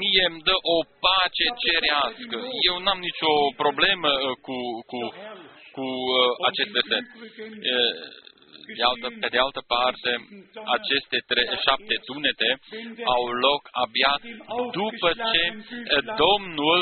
[0.00, 2.36] mie îmi dă o pace cerească.
[2.68, 3.32] Eu n-am nicio
[3.62, 4.10] problemă
[4.46, 4.56] cu,
[4.90, 4.98] cu,
[5.74, 5.84] cu
[6.48, 7.04] acest verset.
[8.78, 10.10] De altă, pe de altă parte,
[10.76, 12.48] aceste tre, șapte tunete
[13.16, 14.12] au loc abia
[14.80, 15.42] după ce
[16.24, 16.80] Domnul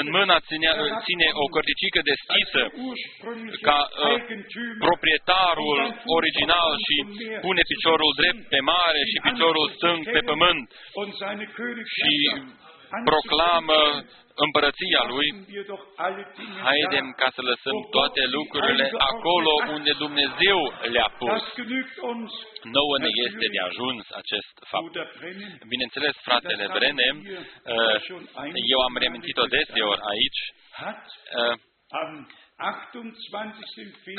[0.00, 0.70] în mâna ține,
[1.06, 2.60] ține o cărticică deschisă
[3.68, 3.78] ca
[4.84, 5.78] proprietarul
[6.18, 6.96] original și
[7.44, 10.66] pune piciorul drept pe mare și piciorul stâng pe pământ
[11.96, 12.14] și
[13.10, 13.80] proclamă
[14.44, 15.28] împărăția Lui,
[16.66, 19.52] haidem ca să lăsăm toate lucrurile acolo.
[19.76, 20.58] unde Dumnezeu
[20.94, 21.42] le-a pus.
[22.76, 24.94] Nouă ne este de ajuns acest fapt.
[25.72, 27.96] Bineînțeles, fratele Brenem, uh,
[28.74, 30.40] eu am reamintit-o deseori aici,
[31.40, 31.54] uh,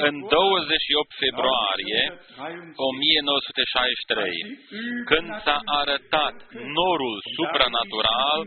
[0.08, 2.02] în 28 februarie
[2.76, 4.32] 1963,
[5.10, 6.36] când s-a arătat
[6.78, 8.40] norul supranatural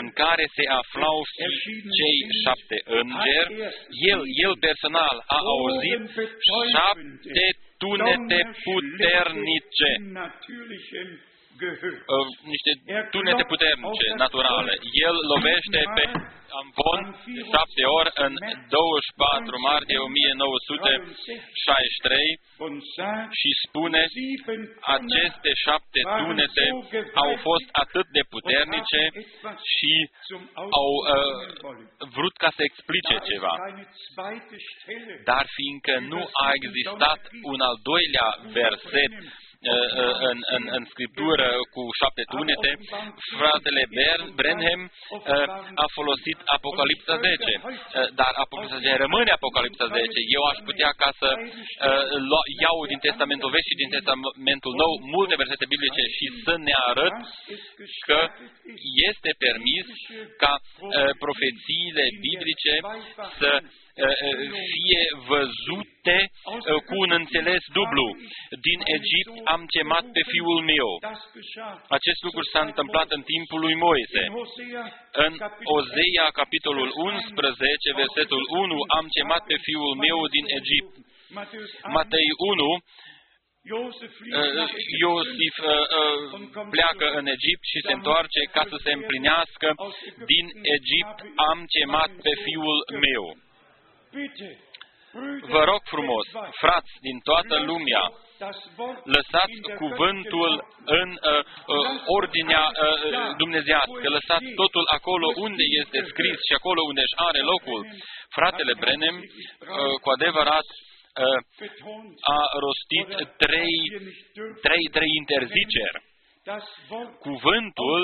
[0.00, 1.18] în care se aflau
[1.60, 3.52] și cei șapte îngeri,
[4.12, 6.00] el, el personal a auzit
[6.74, 7.46] șapte
[7.82, 9.90] tunete puternice
[12.14, 12.70] uh, niște
[13.14, 14.74] tunete puternice, naturale.
[15.06, 16.04] El lovește pe
[16.60, 17.00] Amvon
[17.52, 18.32] șapte ori în
[18.68, 22.40] 24 martie 1963
[23.40, 24.02] și spune
[24.96, 26.66] aceste șapte tunete
[27.24, 29.00] au fost atât de puternice
[29.74, 29.92] și
[30.80, 31.06] au uh,
[32.16, 33.54] vrut ca să explice ceva.
[35.30, 37.20] Dar fiindcă nu a existat
[37.52, 38.28] un al doilea
[38.58, 39.43] verset Uh, uh,
[40.30, 42.70] în, în, în scriptură cu șapte tunete,
[43.38, 43.82] fratele
[44.38, 45.46] Brenhem uh,
[45.84, 47.52] a folosit Apocalipsa 10,
[48.20, 50.18] dar Apocalipsa 10 rămâne Apocalipsa 10.
[50.36, 51.28] Eu aș putea ca să
[52.64, 57.16] iau din Testamentul Vechi și din Testamentul Nou multe versete biblice și să ne arăt
[58.08, 58.18] că
[59.08, 59.86] este permis
[60.42, 60.54] ca
[61.24, 62.74] profețiile biblice
[63.40, 63.50] să
[64.72, 66.18] fie văzute
[66.88, 68.06] cu un înțeles dublu.
[68.66, 70.88] Din Egipt am chemat pe fiul meu.
[71.96, 74.24] Acest lucru s-a întâmplat în timpul lui Moise.
[75.26, 75.32] În
[75.76, 80.94] Ozeia, capitolul 11, versetul 1, am chemat pe fiul meu din Egipt.
[81.96, 82.78] Matei 1,
[85.00, 85.56] Iosif
[86.74, 89.68] pleacă în Egipt și se întoarce ca să se împlinească.
[90.32, 91.18] Din Egipt
[91.50, 93.24] am chemat pe fiul meu.
[95.54, 96.26] Vă rog frumos,
[96.62, 98.02] frați din toată lumea,
[99.16, 100.52] lăsați cuvântul
[100.84, 101.40] în uh,
[101.74, 101.86] uh,
[102.18, 107.80] ordinea uh, dumnezească, lăsați totul acolo unde este scris și acolo unde își are locul.
[108.36, 110.66] Fratele Brenem, uh, cu adevărat,
[111.22, 111.38] uh,
[112.36, 113.10] a rostit
[113.44, 113.76] trei,
[114.66, 115.98] trei, trei interziceri
[117.18, 118.00] cuvântul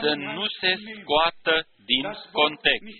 [0.00, 2.96] să nu se scoată din context,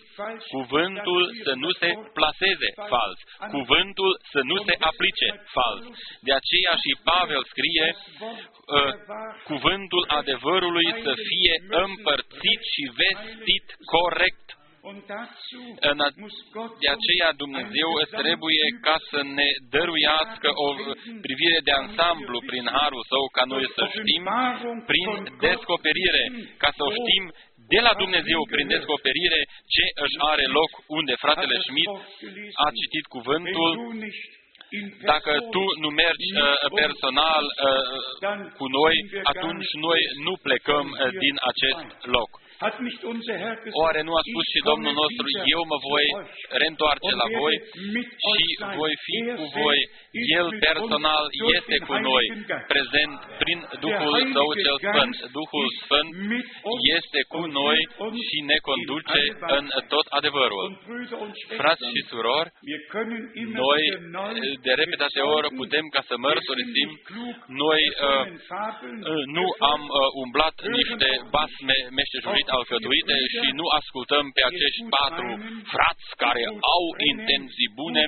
[0.50, 3.18] cuvântul să nu se placeze fals,
[3.50, 5.82] cuvântul să nu se aplice fals.
[6.26, 8.92] De aceea și Pavel scrie, uh,
[9.44, 11.54] cuvântul adevărului să fie
[11.84, 14.46] împărțit și vestit corect
[16.82, 17.90] de aceea Dumnezeu
[18.22, 20.68] trebuie ca să ne dăruiască o
[21.26, 24.24] privire de ansamblu prin harul său, ca noi să știm
[24.90, 25.08] prin
[25.46, 26.22] descoperire,
[26.62, 27.24] ca să o știm
[27.72, 29.40] de la Dumnezeu prin descoperire
[29.74, 31.94] ce își are loc unde fratele Schmidt
[32.64, 33.70] a citit cuvântul.
[35.12, 36.48] dacă tu nu mergi uh,
[36.82, 37.86] personal uh,
[38.58, 38.96] cu noi,
[39.32, 42.30] atunci noi nu plecăm uh, din acest loc.
[43.82, 46.06] Oare nu a spus și Domnul nostru, eu mă voi
[46.60, 47.54] reîntoarce la voi
[48.26, 48.44] și
[48.80, 49.78] voi fi cu voi.
[50.38, 51.24] El personal
[51.56, 52.24] este cu noi,
[52.74, 55.14] prezent prin Duhul Său cel Sfânt.
[55.38, 56.10] Duhul Sfânt
[56.96, 57.78] este cu noi
[58.28, 59.20] și ne conduce
[59.58, 60.64] în tot adevărul.
[61.60, 62.50] Frați și surori,
[63.64, 63.82] noi
[64.66, 66.88] de repetate ori putem ca să mărturisim,
[67.64, 68.24] noi uh,
[69.12, 71.76] uh, nu am uh, umblat niște basme
[72.46, 75.28] meșteșugite alcătuite și nu ascultăm pe acești patru
[75.74, 76.42] frați care
[76.76, 78.04] au intenții bune,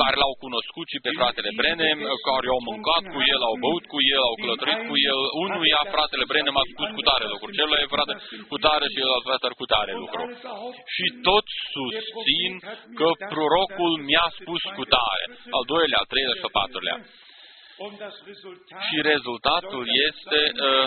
[0.00, 1.98] care l-au cunoscut și pe fratele Brenem,
[2.28, 5.20] care au mâncat cu el, au băut cu el, au călătorit cu el.
[5.44, 8.14] Unuia fratele Brenem a spus cu tare lucruri, celuilalt frate
[8.50, 10.22] cu tare și celălalt frate cu tare lucru.
[10.94, 12.50] Și toți susțin
[12.98, 15.24] că prorocul mi-a spus cu tare.
[15.56, 16.96] Al doilea, al treilea și al patrulea.
[18.86, 20.86] Și rezultatul este uh,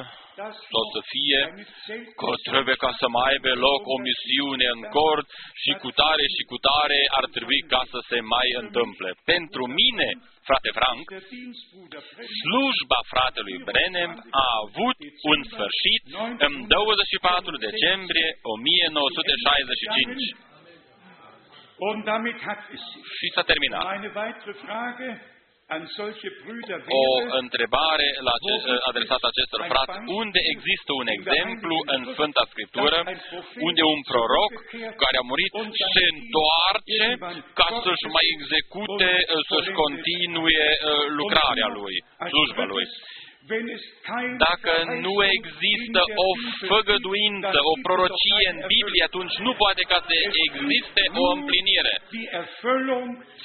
[0.73, 1.39] sau să fie
[2.19, 5.27] că trebuie ca să mai aibă loc o misiune în cord
[5.63, 9.09] și cu tare și cu tare ar trebui ca să se mai întâmple.
[9.33, 10.07] Pentru mine,
[10.49, 11.05] frate Frank,
[12.41, 14.11] slujba fratelui Brenem
[14.43, 14.97] a avut
[15.31, 16.01] un sfârșit
[16.47, 20.47] în 24 decembrie 1965.
[23.17, 23.83] Și s-a terminat.
[27.01, 27.09] O
[27.41, 28.53] întrebare la ce,
[28.91, 29.97] adresată acestor frați.
[30.21, 32.97] Unde există un exemplu în Sfânta Scriptură
[33.67, 34.53] unde un proroc
[35.03, 35.53] care a murit
[35.95, 37.03] se întoarce
[37.59, 39.09] ca să-și mai execute,
[39.49, 41.95] să-și continue uh, lucrarea lui,
[42.31, 42.85] slujba lui?
[44.47, 44.73] Dacă
[45.05, 46.29] nu există o
[46.71, 50.13] făgăduință, o prorocie în Biblie, atunci nu poate ca să
[50.47, 51.93] existe o împlinire.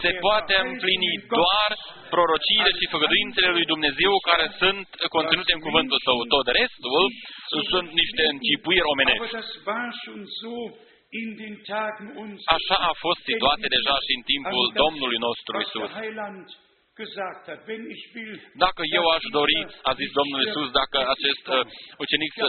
[0.05, 1.71] Se poate împlini doar
[2.15, 4.87] prorociile și făgăduințele lui Dumnezeu care sunt
[5.17, 6.19] conținute în cuvântul său.
[6.35, 7.05] Tot restul
[7.73, 9.23] sunt niște încipuiri omenești.
[12.59, 15.91] Așa a fost situație deja și în timpul Domnului nostru Isus.
[18.67, 19.59] Dacă eu aș dori,
[19.91, 21.61] a zis Domnul Iisus, dacă acest uh,
[22.05, 22.49] ucenic uh,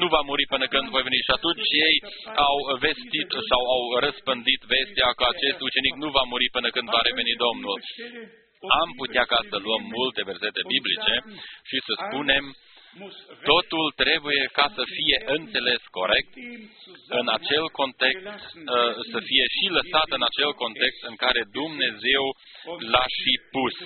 [0.00, 1.96] nu va muri până când voi veni și atunci ei
[2.48, 2.56] au
[2.86, 7.42] vestit sau au răspândit vestea că acest ucenic nu va muri până când va reveni
[7.46, 7.76] Domnul.
[8.82, 11.14] Am putea ca să luăm multe versete biblice
[11.68, 12.44] și să spunem
[13.52, 16.32] Totul trebuie ca să fie înțeles corect
[17.20, 22.24] în acel context, uh, să fie și lăsat în acel context în care Dumnezeu
[22.92, 23.76] l-a și pus.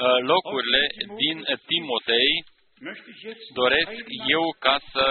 [0.00, 0.82] Uh, locurile
[1.22, 1.36] din
[1.70, 2.30] Timotei
[3.60, 3.96] doresc
[4.36, 5.06] eu ca să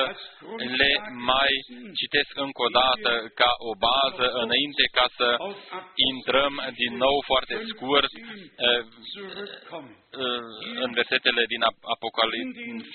[0.82, 0.91] le
[1.32, 1.51] mai
[1.99, 3.11] citesc încă o dată
[3.41, 5.28] ca o bază înainte ca să
[6.11, 8.11] intrăm din nou foarte scurt
[8.67, 8.82] eh,
[10.24, 10.41] eh,
[10.84, 11.61] în versetele din
[11.95, 12.47] Apocalip,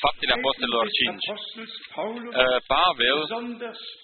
[0.03, 1.23] Faptele Apostolilor 5.
[2.43, 4.04] Eh, Pavel Uh,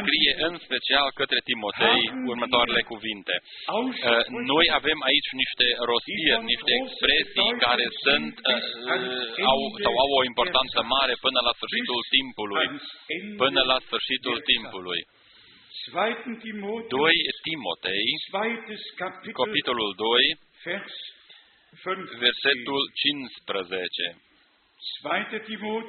[0.00, 2.02] scrie în special către Timotei
[2.32, 3.34] următoarele cuvinte.
[3.40, 10.26] Uh, noi avem aici niște rostiri, niște expresii care sunt, uh, au, sau au o
[10.32, 12.66] importanță mare până la sfârșitul timpului.
[13.42, 15.00] Până la sfârșitul timpului.
[16.88, 17.14] 2
[17.48, 18.08] Timotei,
[19.40, 20.38] capitolul 2,
[22.24, 24.29] versetul 15.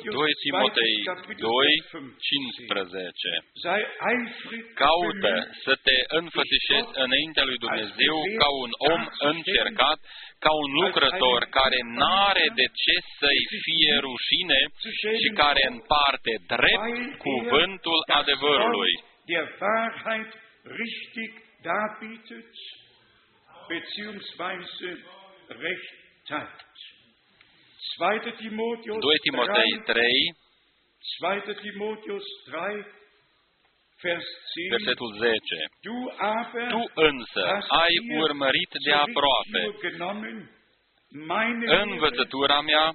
[0.04, 0.96] 2 Timotei
[1.38, 1.76] 2,
[2.30, 3.30] 15.
[4.84, 5.34] Caută
[5.66, 10.00] să te înfățișezi înaintea lui Dumnezeu ca un om încercat,
[10.46, 14.60] ca un lucrător care n-are de ce să-i fie rușine
[15.22, 18.94] și care împarte drept cuvântul adevărului.
[23.72, 24.88] beziehungsweise
[25.48, 25.94] recht
[26.28, 26.71] teilt.
[29.00, 30.36] 2 Timotei 3,
[34.76, 35.56] versetul 10.
[36.74, 36.80] Tu
[37.10, 37.44] însă
[37.84, 39.62] ai urmărit de aproape.
[41.88, 42.86] învățătura mea,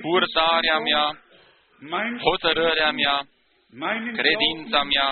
[0.00, 1.06] purtarea mea,
[2.28, 3.16] hotărârea mea,
[4.20, 5.10] credința mea,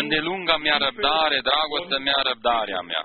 [0.00, 3.02] îndelunga mea răbdare, dragostea mea, răbdarea mea.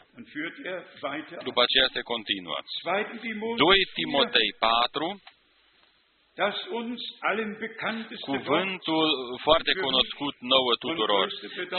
[1.49, 2.57] După aceea se continuă.
[3.57, 5.21] 2 Timotei 4,
[8.31, 9.07] cuvântul
[9.47, 11.27] foarte cunoscut nouă tuturor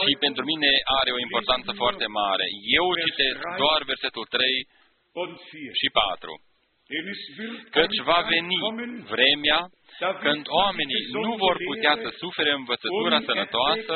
[0.07, 0.71] și pentru mine
[1.01, 2.47] are o importanță foarte mare.
[2.79, 4.69] Eu citesc doar versetul 3
[5.81, 6.43] și 4.
[7.71, 8.59] Căci va veni
[9.13, 9.61] vremea
[10.25, 13.95] când oamenii nu vor putea să sufere învățătura sănătoasă,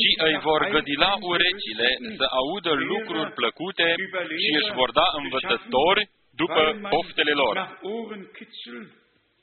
[0.00, 3.94] ci îi vor gădila urechile să audă lucruri plăcute
[4.42, 6.02] și își vor da învățători
[6.42, 6.62] după
[6.94, 7.54] poftele lor.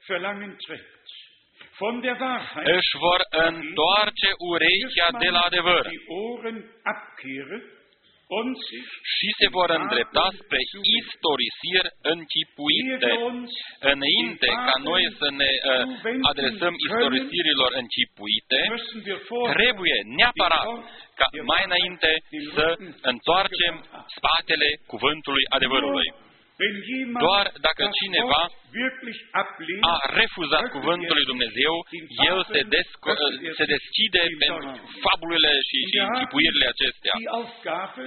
[0.07, 1.05] Verlangen trägt.
[1.79, 5.85] Von der Wahrheit își vor întoarce urechea de la adevăr
[9.13, 10.61] și se vor îndrepta spre
[10.99, 13.11] istorisiri închipuite.
[13.93, 20.69] Înainte ca noi să ne uh, adresăm istorisirilor închipuite, müssen wir vorher trebuie neapărat
[21.19, 22.11] ca mai înainte
[22.55, 22.67] să
[23.11, 23.73] întoarcem
[24.15, 26.07] spatele cuvântului adevărului.
[26.59, 28.66] wenn jemand Doar dacă das cineva Wort wirklich ablehnt,
[29.93, 31.73] a refuzat cuvântul lui Dumnezeu,
[32.31, 33.17] el se, desco-
[33.59, 34.67] se deschide pentru
[35.05, 37.13] fabulele și, și închipuirile acestea.
[37.21, 38.05] die Aufgabe,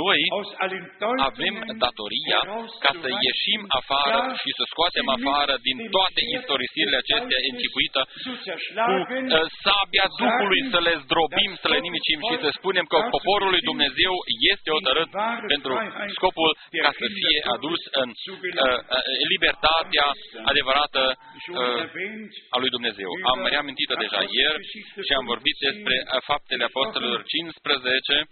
[0.00, 0.84] Noi aus allen
[1.30, 2.40] avem Deutungen datoria
[2.84, 8.32] ca să ieșim afară și să scoatem afară din toate istorisirile acestea închipuite zu cu
[8.46, 13.50] zerschlagen, uh, sabia Duhului să le zdrobim, să le nimicim și să spunem că poporul
[13.54, 14.14] lui Dumnezeu
[14.52, 15.10] este hotărât
[15.52, 15.72] pentru
[16.16, 16.50] scopul
[16.84, 18.78] ca să fie adus în uh,
[20.10, 21.02] uh, libertatea adevărată
[21.44, 23.10] schon uh, erwähnt, a lui Dumnezeu.
[23.32, 24.62] Am reamintit-o deja ieri
[25.06, 28.28] și am vorbit despre uh, faptele apostolilor 15.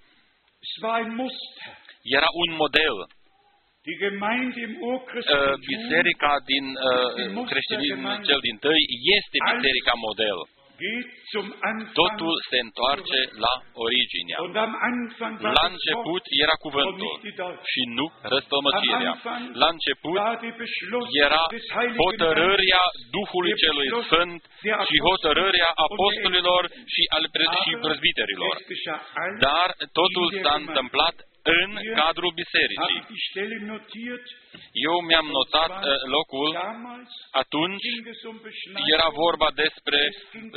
[0.67, 1.73] es war ein Muster.
[2.19, 2.97] Era un model.
[3.89, 6.65] Die Gemeinde im Uh, Urchristentum Biserica din
[7.37, 8.83] uh, creștinism cel din tăi
[9.17, 10.39] este biserica model.
[10.85, 13.53] Geht zum Anfang Totul se întoarce la
[13.87, 14.37] originea.
[14.47, 17.69] und am Anfang war La das Wort început era und cuvântul nicht die Deutsche.
[17.73, 19.13] și nu răstălmăcirea.
[19.63, 22.83] La început war die Beschluss era des Heiligen hotărârea
[23.17, 24.41] Duhului celui Sfânt
[24.89, 26.63] și hotărârea apostolilor
[26.95, 28.53] și al pre- și Aber prezbiterilor.
[28.61, 29.69] es geschah alles Dar
[30.01, 30.69] totul in der s-a Gemeinde.
[30.71, 31.71] întâmplat în
[32.01, 32.99] cadrul Habe bisericii.
[33.01, 34.27] ich die Stelle notiert?
[34.89, 37.13] Eu mi-am notat uh, locul, Damals
[37.43, 39.99] atunci ging es um Beschneidung, era vorba despre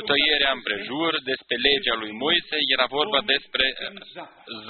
[0.08, 3.86] tăierea împrejur, despre legea lui Moise, era vorba despre uh,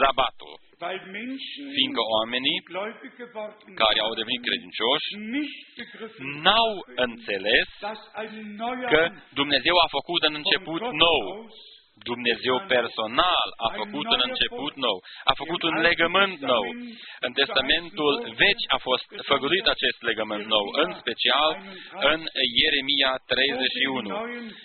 [0.01, 0.55] zabatul.
[0.85, 6.71] weil Menschen, Fiindcă oamenii die gläubig geworden care au waren, devenit credincioși nicht begriffen n-au
[6.79, 11.21] haben, înțeles dass ein neuer că Anfang Dumnezeu a făcut un von început Gott nou.
[11.95, 16.67] Aus Dumnezeu personal a făcut un început nou, a făcut un legământ nou.
[17.27, 21.51] În Testamentul vechi a fost făgăduit acest legământ nou, în special
[22.13, 22.21] în
[22.61, 24.63] Ieremia 31.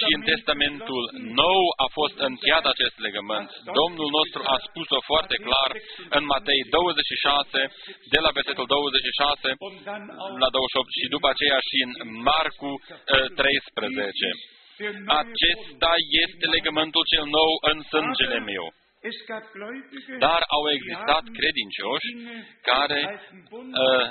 [0.00, 1.04] Și în Testamentul
[1.44, 3.48] nou a fost încheiat acest legământ.
[3.80, 5.70] Domnul nostru a spus-o foarte clar
[6.16, 7.72] în Matei 26,
[8.12, 11.90] de la versetul 26 und dann auch la 28 și după aceea și în
[12.28, 14.60] Marcu eh, 13.
[14.82, 15.92] Der neue Acesta
[16.24, 18.64] este legământul cel nou în sângele meu.
[19.10, 22.38] Es gab Gläubige, Dar au die existat haben credincioși Dinge
[22.70, 24.06] care des Alten Bundes uh,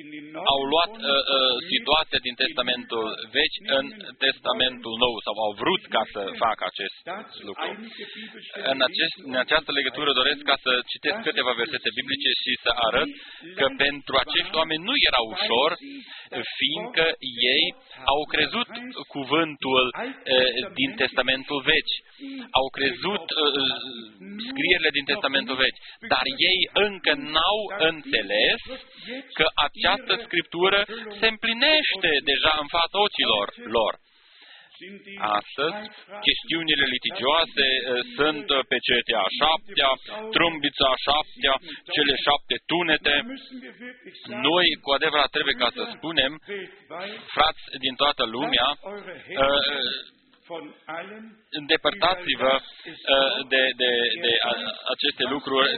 [0.00, 3.04] in den au neuen luat Bund uh, uh, geführt, situația din Testamentul
[3.36, 3.86] vechi în
[4.24, 7.68] Testamentul nou sau au vrut ca să facă acest Dazu lucru.
[7.70, 12.52] einige Bibelstellen În, acest, în această legătură doresc ca să citesc câteva versete biblice și
[12.64, 13.10] să arăt
[13.58, 15.70] că pentru acești oameni nu era ușor,
[16.58, 17.04] fiindcă
[17.54, 17.64] ei
[18.04, 18.70] au crezut
[19.16, 19.84] cuvântul
[20.24, 21.94] eh, din Testamentul vechi,
[22.60, 23.42] au crezut eh,
[24.48, 25.80] scrierile din Testamentul vechi,
[26.12, 28.60] dar ei încă n-au înțeles
[29.38, 30.80] că această scriptură
[31.20, 33.46] se împlinește deja în fața ochilor
[33.76, 33.92] lor.
[34.80, 39.90] Sind die Astăzi, Streitfragen chestiunile litigioase eh, sunt eh, pe cetea a șaptea,
[40.36, 41.54] trâmbița a șaptea,
[41.94, 43.14] cele șapte tunete.
[43.20, 47.94] Da müssen wir wirklich sagen, Noi, cu adevărat, trebuie ca să spunem, weltweit, frați din
[48.02, 50.18] toată lumea, lasst eure eh, Hände
[50.50, 50.64] von
[50.98, 51.24] allem
[51.60, 53.90] îndepărtați-vă eh, de, de,
[54.24, 55.70] de a- aceste lucruri,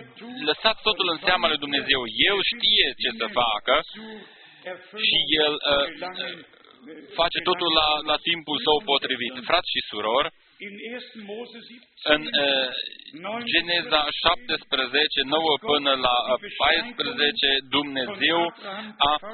[0.48, 2.00] lăsați totul în seama lui Dumnezeu.
[2.30, 4.06] El știe ce să facă zu
[4.62, 6.46] și Erfüllung El eh, gelangen.
[7.20, 9.34] Face totul la, la timpul său potrivit.
[9.48, 10.28] Frați și surori,
[10.66, 11.24] In 1.
[11.26, 16.36] Mose 17 în uh, Geneza 17, 9 până la uh,
[16.96, 18.40] 14, Dumnezeu
[19.10, 19.30] a uh,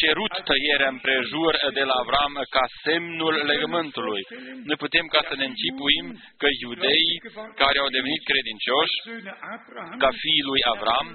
[0.00, 4.22] cerut tăierea împrejur de la Avram ca semnul legământului.
[4.68, 6.06] Noi putem ca să ne închipuim
[6.40, 7.16] că iudeii
[7.62, 11.06] care au devenit credincioși Söhne Abraham ca fiii lui Avram,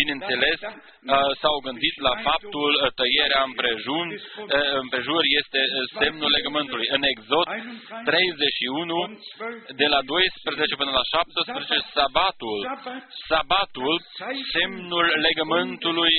[0.00, 4.18] bineînțeles, uh, s-au gândit la faptul uh, tăierea împrejur, uh,
[4.82, 6.86] împrejur este uh, semnul legământului.
[6.96, 7.46] În Exod
[8.10, 8.95] 31,
[9.80, 12.60] de la 12 până la 17, sabatul,
[13.30, 13.94] sabatul,
[14.56, 16.14] semnul legământului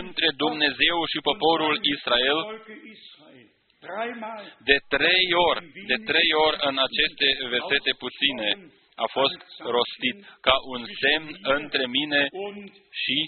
[0.00, 3.48] între Dumnezeu și poporul Israel, Volke Israel.
[3.86, 8.48] Dreimal de trei ori, de trei ori în aceste versete puține
[9.04, 9.40] a fost
[9.76, 12.70] rostit ca un semn între mine und
[13.02, 13.18] și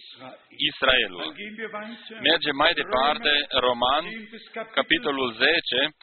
[0.70, 1.24] Israelul.
[1.24, 2.16] Dann gehen wir weiter.
[2.30, 3.32] Mergem mai departe,
[3.66, 4.16] Roman, 10.
[4.52, 4.74] Kapitel.
[4.80, 5.96] capitolul 10,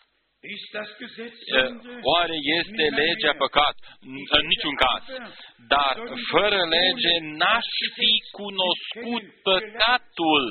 [0.44, 2.00] Ist das Gesetz Eh, Sünde?
[2.02, 3.76] Oare este legea păcat?
[4.14, 5.04] N- În niciun caz.
[5.68, 5.94] Dar
[6.32, 10.46] fără lege n-aș fi cunoscut păcatul.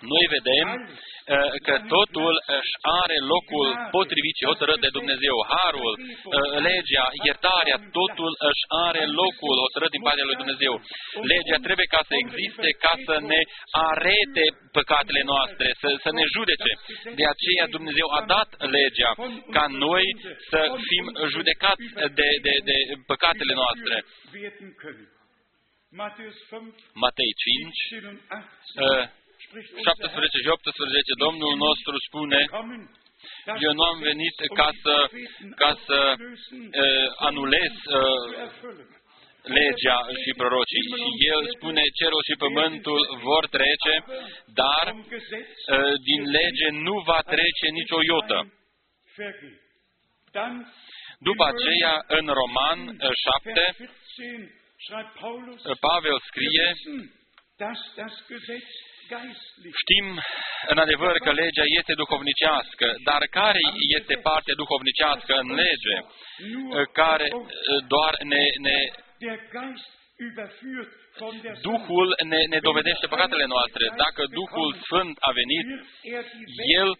[0.00, 5.36] Wir sehen, noi vedem uh, că totul își are locul potrivit și hotărât de Dumnezeu.
[5.54, 10.72] Harul, uh, legea, iertarea, totul își are locul hotărât din partea lui Dumnezeu.
[11.32, 13.40] Legea trebuie ca să existe, ca să ne
[13.90, 14.44] arete
[14.78, 16.72] păcatele noastre, să, să ne judece.
[17.20, 19.10] De aceea Dumnezeu a dat legea
[19.56, 20.06] ca noi
[20.50, 21.84] să fim judecați
[22.18, 22.76] de, de, de
[23.12, 23.94] păcatele noastre.
[27.04, 28.02] Matei 5,
[29.56, 32.40] 17 și 18, Domnul nostru spune,
[33.66, 34.96] eu nu am venit ca să,
[35.62, 38.22] ca să uh, anulez uh,
[39.58, 40.84] legea și prorocii.
[41.02, 43.94] Și el spune, cerul și pământul vor trece,
[44.60, 48.38] dar uh, din lege nu va trece nicio iotă.
[51.28, 52.80] După aceea, în Roman
[53.24, 53.64] 7,
[55.86, 56.66] Pavel scrie,
[59.82, 60.06] Știm
[60.72, 63.62] în adevăr că legea este duhovnicească, dar care
[63.96, 65.96] este partea duhovnicească în lege,
[66.92, 67.28] care
[67.94, 68.78] doar ne, ne
[71.62, 73.84] Duhul ne, ne dovedește păcatele noastre.
[73.96, 75.66] Dacă Duhul Sfânt a venit,
[76.80, 76.96] El uh,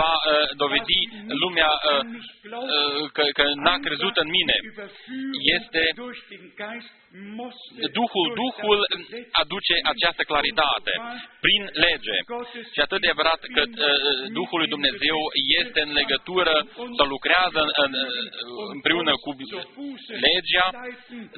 [0.00, 1.00] va uh, dovedi
[1.42, 2.00] lumea uh,
[2.50, 4.56] uh, că, că n-a crezut în mine.
[5.56, 5.82] Este
[7.98, 8.78] Duhul, Duhul
[9.42, 10.92] aduce această claritate
[11.44, 12.16] prin lege.
[12.72, 13.76] Și atât de adevărat că uh,
[14.38, 15.18] Duhul lui Dumnezeu
[15.60, 16.54] este în legătură
[16.98, 17.92] sau lucrează în,
[18.76, 19.30] împreună cu
[20.26, 20.66] legea,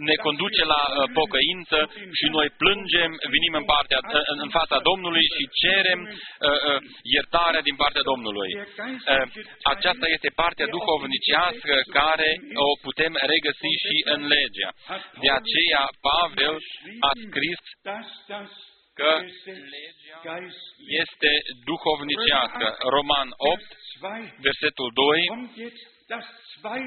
[0.09, 1.79] ne conduce la uh, pocăință
[2.19, 3.99] și noi plângem, venim în, partea,
[4.33, 6.79] în, în fața Domnului și cerem uh, uh,
[7.17, 8.51] iertarea din partea Domnului.
[8.55, 9.27] Uh,
[9.75, 12.31] aceasta este partea duhovnicească care
[12.67, 14.71] o putem regăsi și în legea.
[15.23, 16.57] De aceea aceea Pavel
[17.09, 17.61] a scris
[18.99, 19.13] că
[19.77, 20.37] legea
[21.03, 21.31] este
[21.65, 22.67] duhovnicească.
[22.97, 23.63] Roman 8,
[24.47, 25.31] versetul 2,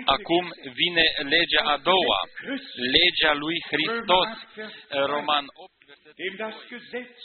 [0.05, 0.45] Acum
[0.81, 1.05] vine
[1.35, 2.19] legea a doua,
[2.97, 4.29] legea lui Hristos.
[5.13, 5.74] Roman 8,
[6.13, 7.19] Denn das Gesetz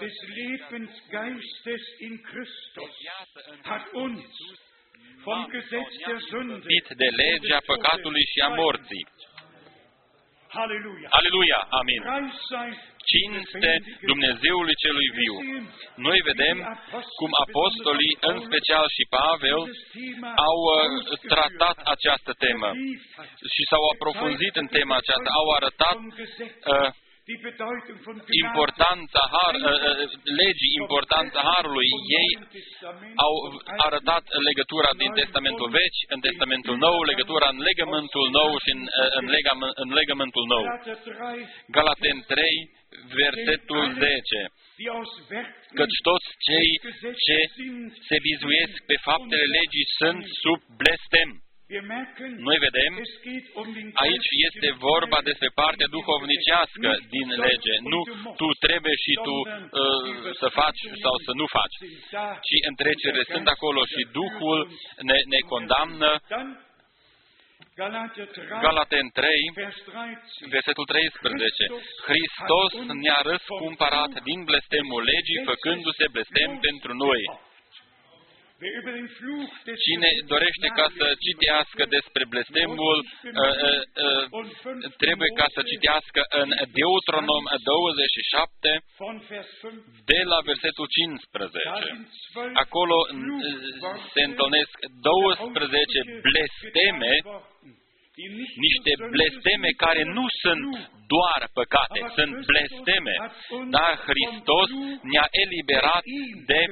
[0.00, 2.94] des Lebensgeistes in Christus
[3.64, 4.22] hat uns
[5.24, 9.06] vom Gesetz der Sünde de legea păcatului și a morții
[11.08, 11.60] Aleluia!
[11.80, 12.02] Amin!
[13.12, 15.34] Cinste Dumnezeului celui viu.
[15.94, 16.56] Noi vedem
[17.18, 19.60] cum apostolii, în special și Pavel,
[20.48, 22.70] au uh, tratat această temă
[23.54, 26.90] și s-au aprofunzit în tema aceasta, au arătat uh,
[28.44, 30.10] importanța har, uh, uh,
[30.42, 31.90] legii, importanța harului.
[32.20, 32.30] Ei
[33.26, 33.34] au
[33.88, 39.10] arătat legătura din Testamentul Vechi, în Testamentul Nou, legătura în legământul nou și în, uh,
[39.20, 40.64] în, legam, în legământul nou.
[41.76, 42.36] Galaten 3,
[43.20, 44.38] versetul 10
[45.78, 46.70] căci toți cei
[47.26, 47.38] ce
[48.08, 51.30] se vizuiesc pe faptele legii sunt sub blestem.
[52.48, 52.92] Noi vedem,
[54.04, 57.74] aici este vorba despre partea duhovnicească din lege.
[57.92, 58.00] Nu
[58.40, 60.04] tu trebuie și tu uh,
[60.40, 61.76] să faci sau să nu faci,
[62.46, 64.58] ci întrecerile sunt acolo și Duhul
[65.08, 66.10] ne, ne condamnă.
[68.66, 69.28] Galaten 3,
[70.56, 71.66] versetul 13.
[72.08, 77.20] Hristos ne-a răscumpărat din blestemul legii, făcându-se blestem pentru noi.
[79.86, 86.48] Cine dorește ca să citească despre blestemul, uh, uh, uh, trebuie ca să citească în
[86.78, 88.70] Deuteronom 27,
[90.10, 91.68] de la versetul 15.
[92.64, 92.96] Acolo
[94.14, 95.98] se întâlnesc 12
[96.28, 97.12] blesteme
[98.66, 103.14] niște blesteme care nu sunt doar păcate, sunt blesteme,
[103.76, 104.68] dar Hristos
[105.12, 106.04] ne-a eliberat
[106.50, 106.62] de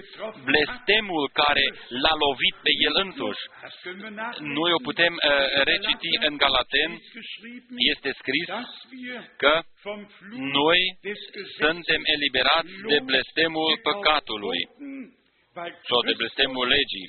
[0.48, 1.64] blestemul care
[2.02, 3.44] l-a lovit pe El însuși.
[4.58, 5.22] Noi o putem uh,
[5.70, 6.90] reciti în Galaten,
[7.92, 8.48] este scris
[9.42, 9.54] că
[10.60, 10.80] noi
[11.60, 14.60] suntem eliberați de blestemul păcatului
[15.90, 17.06] sau de blestemul legii.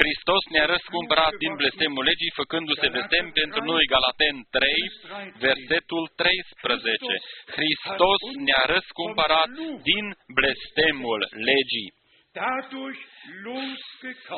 [0.00, 4.72] Hristos ne-a răscumpărat din blestemul legii, făcându-se blestem pentru noi, Galaten 3,
[5.46, 7.14] versetul 13.
[7.56, 9.50] Hristos ne-a răscumpărat
[9.90, 10.04] din
[10.38, 11.20] blestemul
[11.50, 11.90] legii,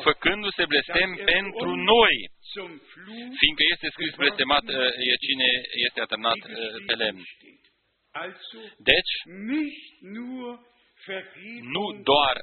[0.07, 2.15] făcându-se blestem pentru noi,
[3.39, 4.65] fiindcă este scris blestemat
[5.09, 5.49] e cine
[5.87, 6.39] este atârnat
[6.87, 7.23] pe lemn.
[8.91, 9.13] Deci,
[11.75, 12.35] nu doar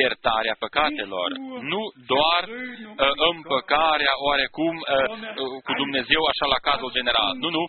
[0.00, 1.28] iertarea păcatelor,
[1.72, 1.82] nu
[2.12, 4.86] doar uh, împăcarea oarecum uh,
[5.42, 7.32] uh, cu Dumnezeu așa la cazul general.
[7.42, 7.62] Nu, nu.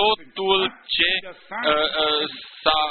[0.00, 0.60] totul
[0.96, 2.24] ce uh, uh,
[2.66, 2.82] s-a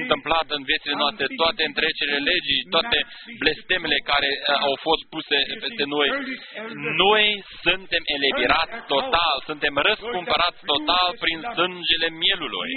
[0.00, 2.98] întâmplat în viețile noastre, toate întrecerile legii, toate
[3.42, 6.08] blestemele care uh, au fost puse peste noi.
[7.04, 7.24] Noi
[7.66, 12.70] suntem eliberați total, suntem răscumpărați total prin sângele mielului.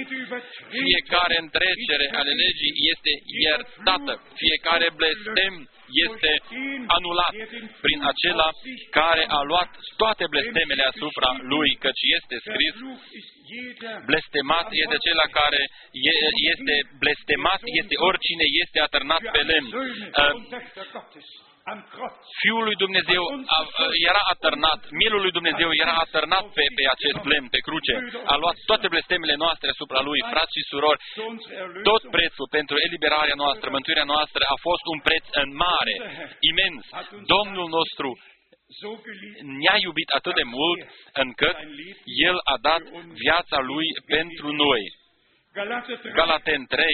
[0.84, 3.12] Fiecare întrecere ale legii este
[3.44, 5.54] iertată, fiecare blestem
[6.06, 6.32] este
[6.98, 7.36] anulat
[7.86, 8.50] prin acela
[9.00, 9.72] care a luat
[10.02, 12.76] toate blestemele asupra lui, căci este scris,
[14.06, 15.62] blestemat este acela care
[16.52, 19.70] este blestemat, este oricine este atârnat pe lemn.
[22.42, 23.24] Fiul lui Dumnezeu
[24.10, 27.94] era atârnat, mielul lui Dumnezeu era atârnat pe, pe acest lemn, pe cruce.
[28.34, 31.00] A luat toate blestemele noastre asupra lui, frați și surori.
[31.90, 35.96] Tot prețul pentru eliberarea noastră, mântuirea noastră a fost un preț în mare,
[36.52, 36.84] imens.
[37.36, 38.10] Domnul nostru
[39.60, 40.80] ne-a iubit atât de mult
[41.24, 41.58] încât
[42.30, 42.84] El a dat
[43.26, 44.82] viața Lui pentru noi.
[46.20, 46.86] Galaten 3,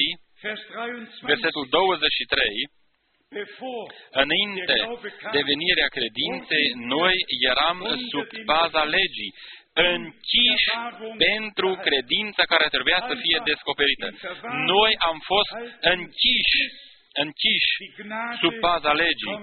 [1.32, 2.82] versetul 23,
[4.24, 4.76] Înainte
[5.36, 6.66] de venirea credinței,
[6.96, 7.16] noi
[7.52, 7.78] eram
[8.12, 9.34] sub baza legii,
[9.74, 10.72] închiși
[11.18, 14.08] pentru credința care trebuia să fie descoperită.
[14.74, 15.52] Noi am fost
[15.94, 16.64] închiși,
[17.24, 17.74] închiși
[18.42, 19.36] sub baza legii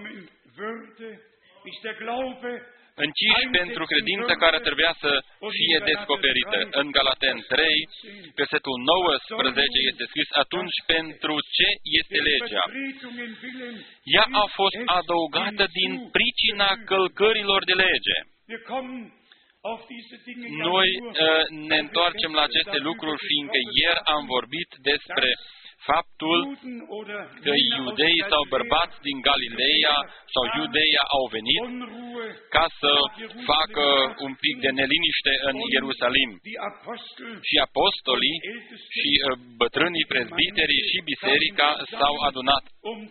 [3.07, 5.12] închiși pentru credința care trebuia să
[5.59, 6.59] fie descoperită.
[6.80, 7.88] În Galaten 3,
[8.40, 11.68] versetul 19 este scris, atunci pentru ce
[12.01, 12.64] este legea?
[14.16, 18.16] Ea a fost adăugată din pricina călcărilor de lege.
[20.68, 25.28] Noi uh, ne întoarcem la aceste lucruri, fiindcă ieri am vorbit despre
[25.89, 26.39] faptul
[27.45, 29.97] că iudeii sau bărbați din Galileea
[30.35, 31.64] sau Iudeia au venit
[32.57, 32.93] ca să
[33.53, 33.87] facă
[34.26, 36.30] un pic de neliniște în Ierusalim.
[37.49, 38.37] Și apostolii
[38.96, 39.25] și uh,
[39.61, 41.68] bătrânii prezbiterii și biserica
[41.99, 42.64] s-au adunat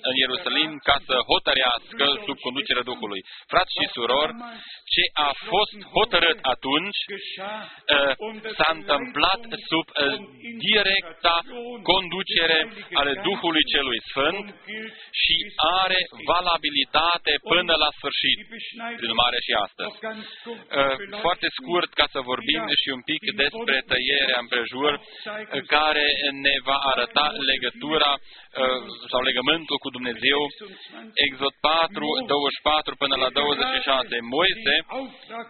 [0.10, 3.22] în Ierusalim ca să hotărească sub conducerea Duhului.
[3.52, 4.34] Frați și surori,
[4.94, 8.12] ce a fost hotărât atunci uh,
[8.58, 10.18] s-a întâmplat sub uh,
[10.68, 11.36] directa
[11.92, 12.59] conducere
[13.00, 14.46] ale Duhului Celui Sfânt
[15.24, 15.38] și
[15.82, 16.00] are
[16.34, 18.38] valabilitate până la sfârșit,
[18.98, 19.94] prin urmare și astăzi.
[20.00, 20.96] Uh,
[21.26, 24.94] foarte scurt, ca să vorbim și un pic despre tăierea împrejur,
[25.76, 26.08] care
[26.46, 28.12] ne va arăta legătura
[29.12, 30.40] sau legământul cu Dumnezeu.
[31.28, 34.18] Exod 4, 24 până la 26.
[34.38, 34.76] Moise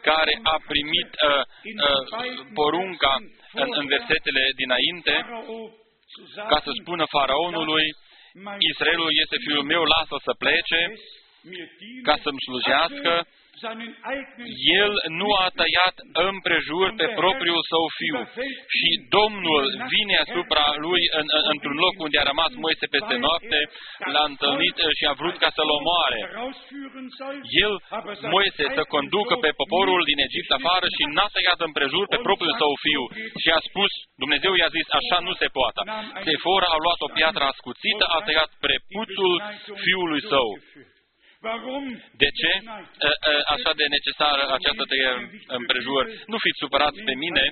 [0.09, 1.43] care a primit uh,
[1.87, 2.03] uh,
[2.59, 3.13] porunca
[3.53, 5.15] în, în versetele dinainte,
[6.51, 7.85] ca să spună faraonului,
[8.71, 10.81] Israelul este fiul meu, lasă să plece,
[12.07, 13.27] ca să-mi slujească,
[14.81, 15.95] el nu a tăiat
[16.29, 18.17] împrejur pe propriul său fiu.
[18.77, 19.63] și Domnul
[19.93, 23.59] vine asupra lui în, în, într-un loc unde a rămas Moise peste noapte,
[24.13, 26.21] l-a întâlnit și a vrut ca să-l omoare.
[27.65, 27.73] El,
[28.35, 32.73] Moise, să conducă pe poporul din Egipt afară și n-a tăiat împrejur pe propriul său
[32.85, 33.03] fiu.
[33.41, 33.91] și a spus,
[34.23, 35.79] Dumnezeu i-a zis, așa nu se poate.
[36.27, 39.33] Sefora a luat o piatră ascuțită, a tăiat prepuțul
[39.83, 40.49] fiului său.
[42.21, 42.51] De ce?
[43.55, 45.19] Așa de necesară această tăiere
[45.59, 46.03] împrejur?
[46.31, 47.45] Nu fiți supărați pe mine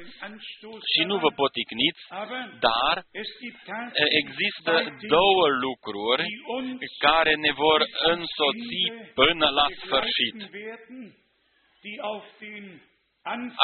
[0.91, 2.01] și nu vă poticniți,
[2.67, 2.95] dar
[4.21, 4.73] există
[5.15, 6.25] două lucruri
[6.99, 7.81] care ne vor
[8.13, 8.79] însoți
[9.13, 10.37] până la sfârșit.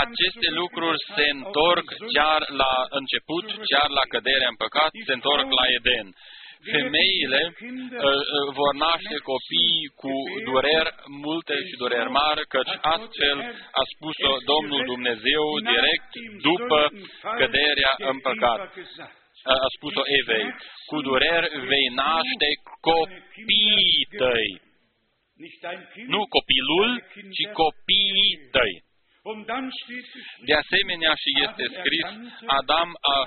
[0.06, 5.66] Aceste lucruri se întorc chiar la început, chiar la căderea în păcat, se întorc la
[5.78, 6.08] Eden
[6.72, 10.14] femeile uh, uh, vor naște copii cu
[10.48, 10.92] dureri
[11.26, 13.38] multe și dureri mari, căci astfel
[13.82, 16.12] a spus-o Domnul Dumnezeu direct
[16.48, 16.80] după
[17.40, 18.60] căderea în păcat.
[19.44, 20.48] A spus-o Evei,
[20.90, 22.50] cu dureri vei naște
[22.90, 24.50] copiii tăi.
[26.14, 26.90] Nu copilul,
[27.36, 28.74] ci copiii tăi.
[30.50, 32.08] De asemenea și este scris,
[32.60, 33.18] Adam a,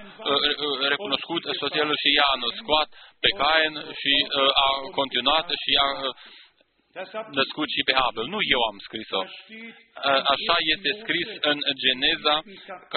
[0.93, 2.89] recunoscut soția lui și ea a născut
[3.23, 4.13] pe Cain și
[4.67, 4.69] a
[4.99, 5.89] continuat și a
[7.39, 8.27] născut și pe Abel.
[8.35, 9.23] Nu eu am scris-o.
[10.35, 12.37] Așa este scris în Geneza,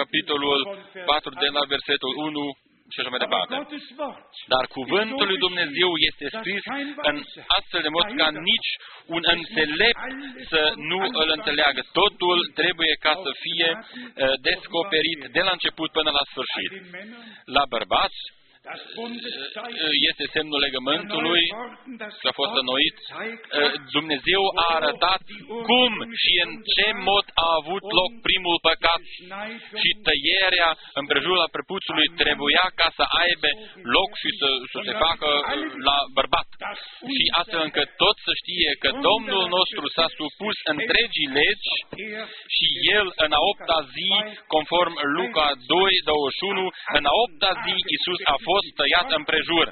[0.00, 0.58] capitolul
[1.06, 2.44] 4 de la versetul 1
[2.92, 3.54] și așa mai departe.
[4.52, 6.62] Dar cuvântul lui Dumnezeu este scris
[7.10, 7.16] în
[7.58, 8.70] astfel de mod ca nici
[9.16, 10.04] un înțelept
[10.52, 10.60] să
[10.90, 11.80] nu îl înțeleagă.
[12.00, 16.70] Totul trebuie ca să fie uh, descoperit de la început până la sfârșit.
[17.56, 18.20] La bărbați,
[20.10, 21.44] este semnul legământului
[22.22, 22.96] că a fost înnoit.
[23.96, 25.22] Dumnezeu a arătat
[25.70, 25.92] cum
[26.22, 29.02] și în ce mod a avut loc prim primul păcat
[29.80, 30.70] și tăierea
[31.00, 33.48] împrejurul prepuțului trebuia ca să aibă
[33.96, 35.28] loc și să, să se facă
[35.88, 36.48] la bărbat.
[37.16, 41.74] Și astfel încât tot să știe că Domnul nostru s-a supus întregii legi
[42.56, 42.66] și
[42.96, 44.10] El în a opta zi,
[44.54, 46.68] conform Luca 2, 21,
[46.98, 49.66] în a opta zi Iisus a fost tăiat împrejur.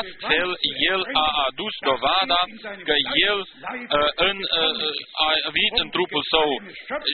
[0.00, 0.50] Astfel,
[0.92, 2.40] el a adus dovada
[2.88, 2.94] că
[3.28, 6.50] el uh, în, uh, a venit în trupul său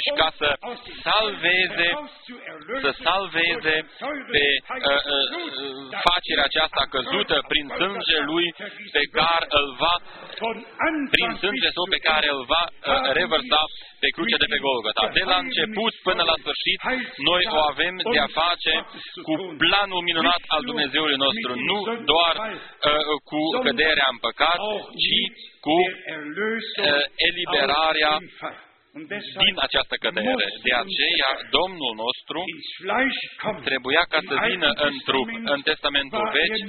[0.03, 0.49] și ca să
[1.09, 1.89] salveze,
[2.85, 3.77] să salveze
[4.33, 5.03] pe uh,
[6.09, 8.47] facerea aceasta căzută prin sânge lui
[8.97, 9.95] pe care îl va,
[11.15, 12.65] prin sânge său pe care îl va
[13.21, 13.61] revărsa
[14.02, 15.05] pe crucea de pe Golgota.
[15.18, 16.81] De la început până la sfârșit,
[17.31, 18.74] noi o avem de a face
[19.27, 21.78] cu planul minunat al Dumnezeului nostru, nu
[22.12, 24.60] doar uh, cu căderea în păcat,
[25.05, 25.18] ci
[25.66, 28.12] cu uh, eliberarea
[29.44, 30.47] din această cădere.
[30.66, 32.40] De aceea, Domnul nostru
[33.68, 35.28] trebuia ca să vină în trup.
[35.55, 36.60] În Testamentul Vechi,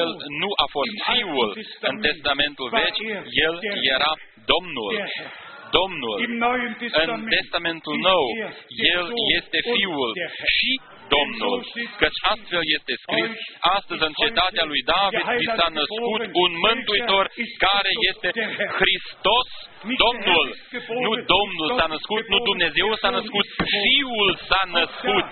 [0.00, 0.10] El
[0.42, 1.48] nu a fost Fiul.
[1.90, 3.02] În Testamentul Vechi,
[3.46, 3.54] El
[3.94, 4.12] era
[4.52, 4.92] Domnul.
[5.78, 6.16] Domnul.
[7.14, 8.24] În Testamentul Nou,
[8.96, 9.06] El
[9.38, 10.10] este Fiul
[10.56, 10.70] și
[11.16, 11.58] Domnul,
[12.02, 13.30] căci astfel este scris,
[13.76, 17.24] astăzi în cetatea lui David i s-a născut un mântuitor
[17.66, 18.28] care este
[18.80, 19.48] Hristos
[20.04, 20.46] Domnul.
[21.06, 23.46] Nu Domnul s-a născut, nu Dumnezeu s-a născut,
[23.82, 25.26] Fiul s-a născut.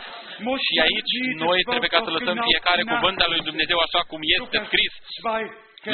[0.66, 1.15] Și aici
[1.47, 4.93] noi trebuie ca să lăsăm fiecare cuvânt al lui Dumnezeu așa cum este scris.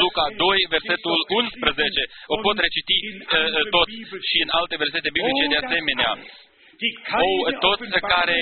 [0.02, 2.02] Luca 2, versetul 11.
[2.34, 3.88] O pot reciti uh, tot
[4.30, 6.12] și în alte versete biblice de asemenea.
[7.26, 8.38] O, toți care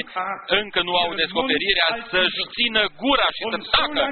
[0.60, 4.02] încă nu au descoperirea să-și țină gura și să tacă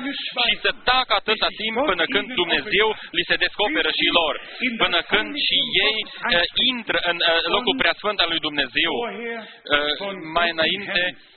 [0.49, 4.35] și să tacă atâta timp până când Dumnezeu li se descoperă și lor,
[4.83, 8.93] până când și ei uh, intră în uh, locul preasfânt al lui Dumnezeu.
[9.03, 9.89] Uh,
[10.37, 11.36] mai înainte, uh,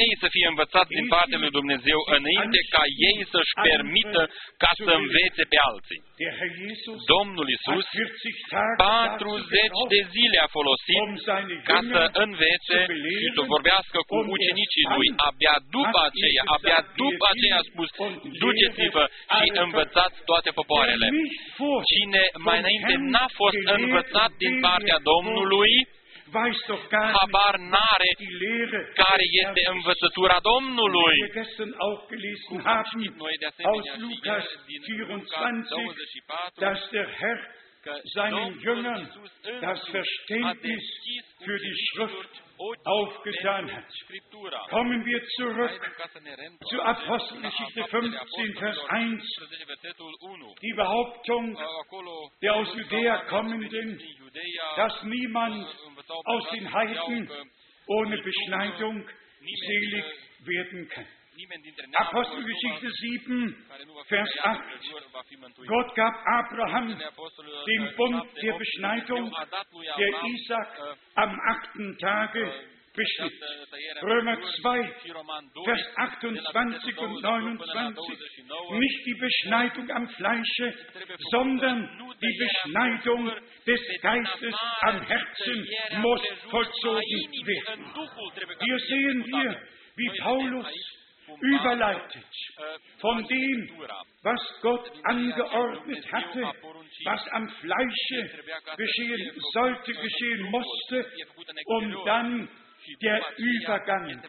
[0.00, 4.22] ei să fie învățați din partea lui Dumnezeu înainte ca ei să-și permită
[4.62, 6.00] ca să învețe pe alții.
[7.14, 7.84] Domnul Isus
[8.76, 11.04] 40 de zile a folosit
[11.70, 12.78] ca să învețe
[13.20, 15.08] și să vorbească cu ucenicii lui.
[15.28, 17.88] Abia după aceea, abia după aceea a spus,
[18.44, 19.04] duceți-vă
[19.38, 21.06] și învățați toate popoarele.
[21.92, 25.72] Cine mai înainte n-a fost învățat din partea Domnului,
[27.18, 28.10] habar n-are
[29.02, 31.16] care este învățătura Domnului.
[32.50, 34.36] Cum am citit noi de asemenea din Luca
[35.68, 37.61] 24,
[38.14, 39.08] seinen Jüngern
[39.60, 40.82] das Verständnis
[41.44, 42.42] für die Schrift
[42.84, 43.84] aufgetan hat.
[44.70, 45.80] Kommen wir zurück
[46.68, 49.24] zu Apostelgeschichte 15, Vers 1.
[50.62, 51.58] Die Behauptung
[52.40, 54.00] der aus Judäa kommenden,
[54.76, 55.66] dass niemand
[56.24, 57.30] aus den Heiden
[57.86, 59.04] ohne Beschneidung
[59.40, 60.04] selig
[60.44, 61.06] werden kann.
[61.94, 63.66] Apostelgeschichte 7,
[64.06, 64.60] Vers 8.
[65.66, 66.98] Gott gab Abraham
[67.66, 69.34] den Bund der Beschneidung,
[69.98, 72.52] der Isaac am achten Tage
[72.94, 73.32] beschnitt.
[74.02, 74.94] Römer 2,
[75.64, 78.44] Vers 28 und 29.
[78.72, 80.74] Nicht die Beschneidung am Fleische,
[81.30, 81.88] sondern
[82.20, 83.32] die Beschneidung
[83.66, 85.68] des Geistes am Herzen
[86.02, 87.86] muss vollzogen werden.
[88.60, 89.62] Hier sehen wir,
[89.96, 90.66] wie Paulus
[91.40, 92.24] überleitet
[93.00, 93.70] von dem,
[94.22, 96.42] was Gott angeordnet hatte,
[97.04, 98.30] was am Fleische
[98.76, 101.06] geschehen sollte, geschehen musste,
[101.66, 102.48] um dann
[103.00, 104.22] der Übergang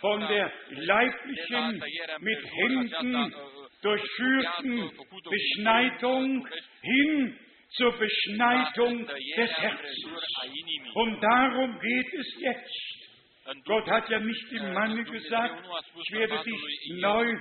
[0.00, 1.82] von der leiblichen,
[2.20, 3.34] mit Händen
[3.82, 4.90] durchführten
[5.30, 6.46] Beschneidung
[6.82, 7.38] hin
[7.70, 10.14] zur Beschneidung des Herzens.
[10.94, 13.05] Und darum geht es jetzt.
[13.64, 15.64] Gott hat ja nicht dem Manne gesagt,
[15.94, 17.32] ich werde dich neu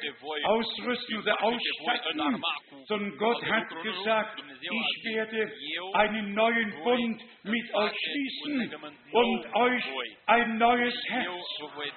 [0.44, 2.42] ausrüsten oder ausstatten,
[2.88, 5.52] sondern Gott hat gesagt, ich werde
[5.94, 8.76] einen neuen Bund mit euch schließen
[9.12, 9.84] und euch
[10.28, 11.44] ein neues Herz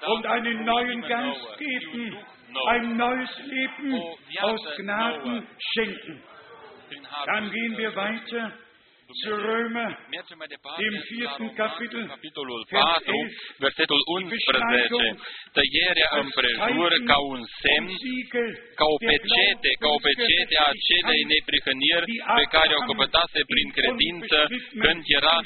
[0.07, 2.17] und einen neuen Geist geben,
[2.67, 3.95] ein neues Leben
[4.41, 6.23] aus Gnaden schenken.
[7.27, 8.53] Dann gehen wir weiter
[9.15, 9.91] zu Römer,
[10.79, 13.13] dem vierten Kapitel, capitolul 4,
[13.59, 15.17] versetul 11,
[15.57, 17.89] tăierea împrejur ca un semn,
[18.81, 24.39] ca o pecete, ca o pecete a acelei neprihăniri pe care o căpătase prin credință
[24.85, 25.37] când era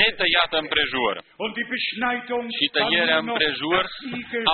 [0.00, 1.14] netăiată împrejur.
[2.58, 3.82] Și tăierea împrejur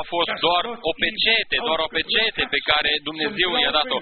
[0.00, 3.98] a fost doar o pecete, doar o pecete pe care Dumnezeu i-a dat-o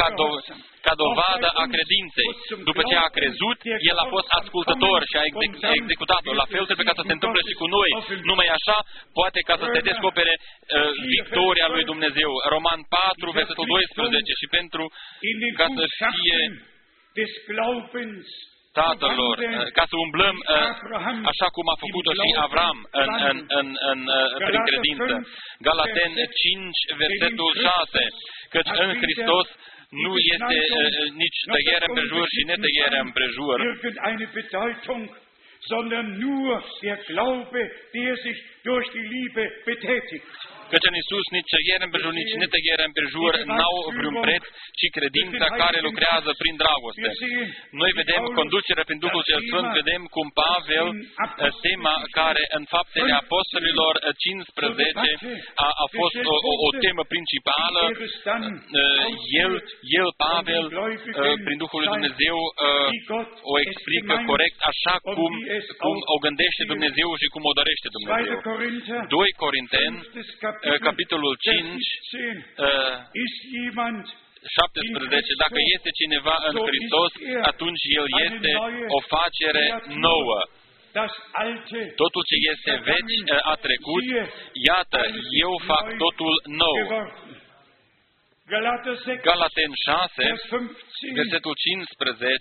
[0.00, 0.42] ca, do-
[0.86, 2.30] ca dovadă a credinței.
[2.68, 3.58] După ce a crezut,
[3.90, 6.30] el a fost ascultător și a exec- a executat-o.
[6.42, 7.90] La fel trebuie ca să se întâmple și cu noi.
[8.30, 8.76] Numai așa
[9.18, 12.30] poate ca să se descopere uh, victoria lui Dumnezeu.
[12.54, 14.82] Roman 4, versetul 12 și pentru
[15.30, 16.52] in den ca să fie Fußstapfen
[17.18, 18.26] des Glaubens
[18.82, 23.38] Tatălor, uh, ca să umblăm uh, Abraham așa cum a făcut-o și Avram în, în,
[23.58, 25.14] în, în, uh, prin credință.
[25.66, 28.02] Galaten 5, versetul 6,
[28.54, 29.46] căci în Hristos
[30.02, 35.04] nu este uh, nici tăiere împrejur și netăiere împrejur, irgendeine Bedeutung,
[35.70, 37.60] sondern nur der Glaube,
[37.94, 38.38] der sich
[38.68, 40.30] durch die Liebe betätigt.
[40.72, 44.44] Căci în Isus nici tăiere împrejur, nici netăiere împrejur n-au vreun preț,
[44.78, 47.10] ci credința care lucrează prin dragoste.
[47.80, 53.12] Noi vedem conducerea prin Duhul cel Sfânt, vedem cum Pavel, uh, tema care în faptele
[53.22, 57.82] apostolilor uh, 15 a, a fost o, o, o temă principală,
[58.80, 59.06] Uh,
[59.44, 59.52] el,
[60.00, 62.88] el, Pavel, uh, prin Duhul lui Dumnezeu, uh,
[63.52, 65.32] o explică corect așa cum,
[65.84, 67.94] cum o gândește Dumnezeu și cum o dorește 2.
[67.96, 68.38] Dumnezeu.
[68.50, 70.04] Korinther, 2 Corinteni, 5.
[70.04, 70.53] uh, Kapitel,
[70.88, 71.78] capitolul 5, Vers
[72.10, 72.46] 17.
[72.58, 74.02] uh, Ist jemand
[74.56, 75.32] 17.
[75.44, 77.12] Dacă este cineva în Hristos,
[77.52, 78.50] atunci el este
[78.96, 79.64] o facere
[80.08, 80.38] nouă.
[80.98, 84.04] das Alte Totul ce este vechi uh, a trecut,
[84.68, 85.00] iată,
[85.44, 86.76] eu fac totul nou.
[86.82, 87.42] geworden?
[88.46, 91.20] Galater 6, Galaten 6, Vers 15.
[91.20, 92.38] versetul 15,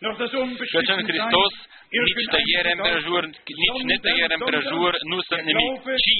[0.00, 1.52] Denn in Christus hat weder die Beschneidung noch das Căci în unbeschnittene Hristos
[1.98, 3.22] nici tăiere împrejur,
[3.64, 5.72] nici netăiere împrejur nu sunt nimic,
[6.04, 6.16] ci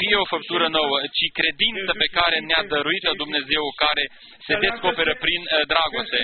[0.00, 4.04] fie o făptură nouă, ci credință pe care ne-a dăruit-o Dumnezeu, care
[4.46, 6.20] se descoperă prin uh, dragoste.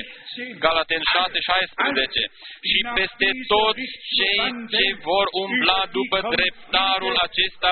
[0.65, 2.23] Galaten 6, 16.
[2.71, 3.87] Și peste toți
[4.19, 7.71] cei ce vor umbla după dreptarul acesta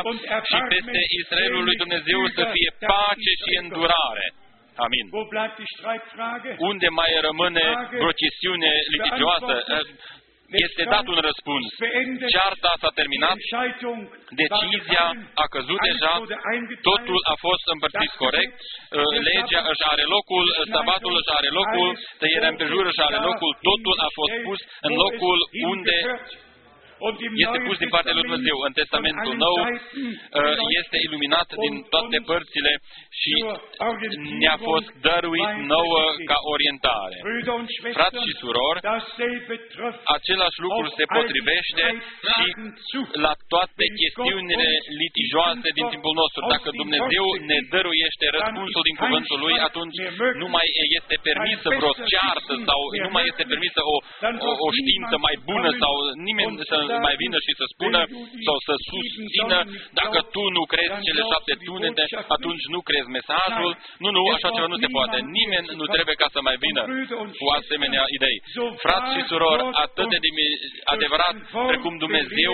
[0.50, 4.26] și peste Israelul lui Dumnezeu să fie pace și îndurare.
[4.86, 5.04] Amin.
[5.16, 6.50] Wo bleibt die Streitfrage?
[6.70, 7.64] Unde mai rămâne
[8.00, 9.54] vreo chestiune litigioasă?
[10.66, 11.66] Este dat un răspuns.
[12.34, 14.00] Cearta s-a terminat, Entscheidung
[14.42, 15.04] decizia
[15.44, 16.12] a căzut deja,
[16.90, 20.44] totul a fost împărțit corect, uh, legea își are locul,
[20.74, 21.88] sabatul își are locul,
[22.20, 25.38] tăierea împrejur își are locul, totul a fost pus în locul
[25.72, 25.98] unde
[27.44, 28.56] este pus din partea lui Dumnezeu.
[28.68, 32.72] În Testamentul Nou uh, este iluminat din toate părțile
[33.20, 33.34] și
[34.42, 37.18] ne-a fost dăruit nouă ca orientare.
[37.98, 38.80] Frați și surori,
[40.16, 41.84] același lucru se potrivește
[42.32, 42.46] și
[43.26, 44.68] la toate chestiunile
[45.02, 46.40] litigioase din timpul nostru.
[46.54, 49.98] Dacă Dumnezeu ne dăruiește răspunsul din cuvântul Lui, atunci
[50.42, 50.66] nu mai
[50.98, 53.96] este permisă vreo ceartă sau nu mai este permisă o,
[54.48, 55.92] o, o știință mai bună sau
[56.28, 58.00] nimeni să mai vină și să spună
[58.46, 59.58] sau să susțină
[60.00, 62.04] dacă tu nu crezi cele șapte tunete,
[62.36, 63.72] atunci nu crezi mesajul.
[64.02, 65.16] Nu, nu, așa ceva nu se poate.
[65.38, 66.82] Nimeni nu trebuie ca să mai vină
[67.40, 68.38] cu asemenea idei.
[68.84, 70.18] Frați și surori, atât de
[70.94, 71.34] adevărat
[71.70, 72.52] precum Dumnezeu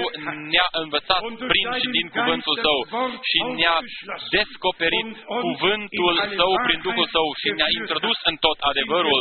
[0.52, 2.78] ne-a învățat prin și din cuvântul Său
[3.30, 3.78] și ne-a
[4.36, 5.08] descoperit
[5.46, 9.18] cuvântul Său prin Duhul Său și ne-a introdus în tot adevărul.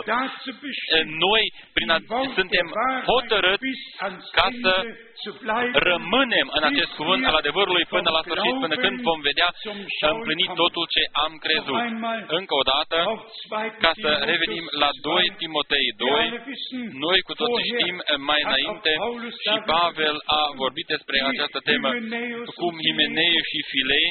[1.25, 1.43] Noi
[1.75, 1.97] prin a,
[2.37, 2.67] suntem
[3.11, 3.71] hotărâți
[4.37, 4.73] ca să
[5.89, 9.49] rămânem în acest cuvânt al adevărului până la sfârșit, până când vom vedea
[10.13, 11.81] împlinit totul ce am crezut.
[12.39, 12.97] Încă o dată,
[13.83, 16.41] ca să revenim la 2 Timotei 2,
[17.05, 17.95] noi cu toții știm
[18.29, 18.91] mai înainte
[19.45, 21.89] și Pavel a vorbit despre această temă,
[22.59, 24.07] cum Himenei și Filei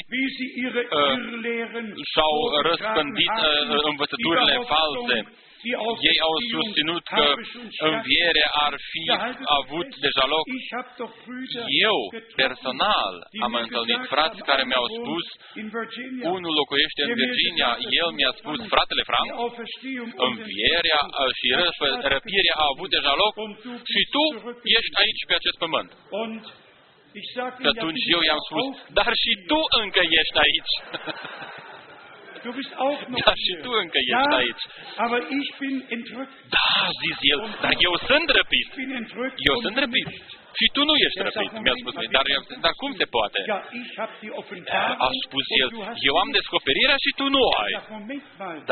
[2.13, 2.37] și-au
[2.69, 3.37] răspândit
[3.91, 5.17] învățăturile false.
[6.11, 7.27] Ei au susținut că
[7.91, 9.05] învierea ar fi
[9.61, 10.45] avut deja loc.
[11.89, 11.99] Eu,
[12.43, 13.15] personal,
[13.47, 15.25] am întâlnit frați care mi-au spus,
[16.37, 17.71] unul locuiește în Virginia,
[18.03, 19.31] el mi-a spus, fratele Frank,
[20.29, 21.01] învierea
[21.39, 21.47] și
[22.15, 23.35] răpirea a avut deja loc
[23.93, 24.25] și tu
[24.79, 25.91] ești aici pe acest pământ.
[27.63, 30.75] Și atunci eu i-am spus, dar și tu încă ești aici.
[33.25, 34.65] Da, și tu încă ești aici.
[36.55, 36.69] Da,
[37.03, 38.67] zis el, dar eu sunt răpit.
[39.51, 40.09] Eu sunt răpit.
[40.61, 42.11] Și tu nu ești răpit, mi-a spus mie.
[42.17, 42.27] Dar,
[42.65, 43.39] dar cum se poate?
[45.07, 45.69] A spus el,
[46.09, 47.75] eu am descoperirea și tu nu o ai.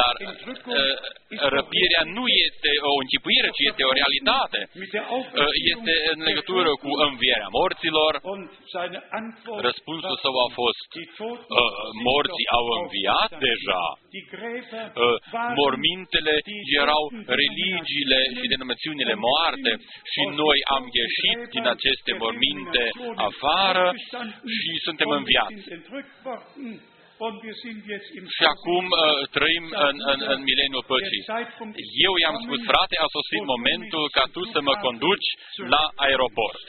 [0.01, 0.29] Dar uh,
[1.57, 4.61] răpirea nu este o închipuire, ci este o realitate.
[5.43, 8.13] Uh, este în legătură cu învierea morților.
[9.69, 11.73] Răspunsul său a fost, uh,
[12.09, 13.85] morții au înviat deja.
[15.61, 16.35] Mormintele
[16.83, 17.05] erau
[17.41, 19.71] religiile și denumițiunile moarte
[20.13, 22.83] și noi am ieșit din aceste morminte
[23.31, 23.87] afară
[24.57, 25.63] și suntem înviați.
[27.27, 29.03] Und wir sind jetzt im și acum uh,
[29.37, 31.23] trăim în, în, în mileniul păcii.
[32.09, 35.29] Eu i-am spus, frate, a sosit momentul ca tu să mă conduci
[35.75, 36.65] la aeroport.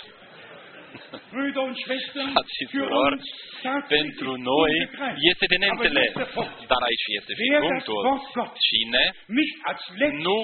[1.33, 3.25] Brüder und Schwestern, Frați și für surori, uns
[3.65, 5.29] tatsächlich pentru noi unbegreiflich.
[5.31, 6.09] este de neînțeles.
[6.09, 8.01] Aber dieser Punkt, Dar aici este și wer das punctul.
[8.09, 9.03] Wort Gottes Cine
[9.39, 10.37] nicht als letzte nu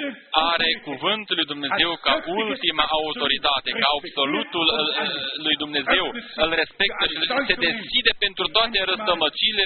[0.51, 4.93] are Autorität, cuvântul lui Dumnezeu ca ultima autoritate, ca absolutul îl-
[5.45, 6.05] lui Dumnezeu,
[6.43, 7.17] îl respectă și
[7.49, 9.65] se deschide pentru toate răstămăcile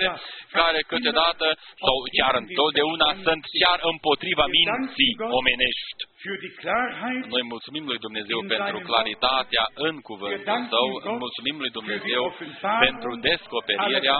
[0.60, 1.48] care câteodată
[1.86, 6.02] sau chiar întotdeauna sunt chiar împotriva minții omenești.
[6.26, 10.88] für die Klarheit Noi mulțumim lui Dumnezeu pentru claritatea în cuvântul Său,
[11.26, 12.24] mulțumim lui Dumnezeu
[12.86, 14.18] pentru descoperirea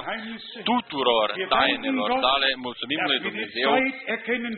[0.72, 3.72] tuturor tainelor sale, mulțumim lui Dumnezeu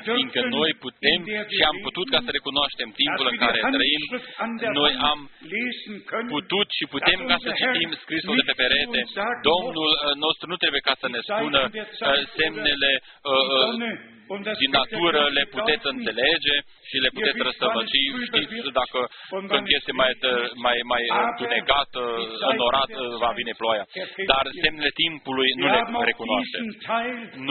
[0.07, 1.19] fiindcă noi putem
[1.55, 4.03] și am putut ca să recunoaștem timpul în care trăim,
[4.81, 5.19] noi am
[6.35, 8.99] putut și putem ca să citim scrisul de pe perete.
[9.51, 14.16] Domnul uh, nostru nu trebuie ca să ne spună uh, semnele uh, uh,
[14.63, 16.55] din natură, le puteți înțelege
[16.89, 17.95] și le puteți răstăvăci.
[18.29, 18.99] Știți, dacă
[19.53, 22.05] când este mai, tă- mai, mai întunecat, uh,
[22.53, 23.85] înorat, uh, va vine ploaia.
[24.31, 25.79] Dar semnele timpului nu le
[26.11, 26.63] recunoaștem.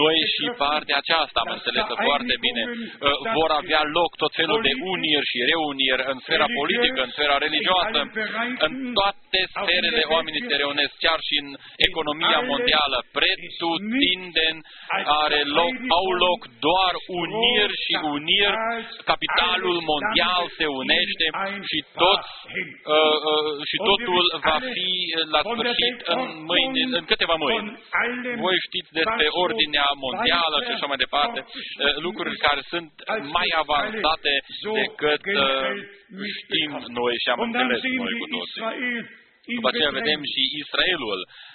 [0.02, 2.62] Noi și partea aceasta am înțeles foarte bine.
[2.68, 7.36] Uh, Vor avea loc tot felul de uniri și reuniri în sfera politică, în sfera
[7.46, 7.98] religioasă,
[8.66, 11.48] în toate sferele oamenii se reunesc, chiar și în
[11.88, 12.98] economia mondială.
[13.18, 14.60] Pretutindeni
[15.22, 18.56] are loc, au loc doar uniri și uniri.
[19.12, 21.26] Capitalul mondial se unește
[21.70, 24.90] și tot uh, uh, și totul va fi
[25.34, 26.20] la sfârșit în
[26.50, 27.68] mâini, în câteva mâini.
[28.44, 32.92] Voi știți despre ordinea mondială și așa mai departe, uh, lucruri care sunt
[33.36, 34.32] mai avansate
[34.80, 35.70] decât uh,
[36.38, 38.60] știm noi și am Und dann înțeles sehen noi wir cu toții.
[38.60, 41.45] Israel in După aceea vedem și Israelul, uh,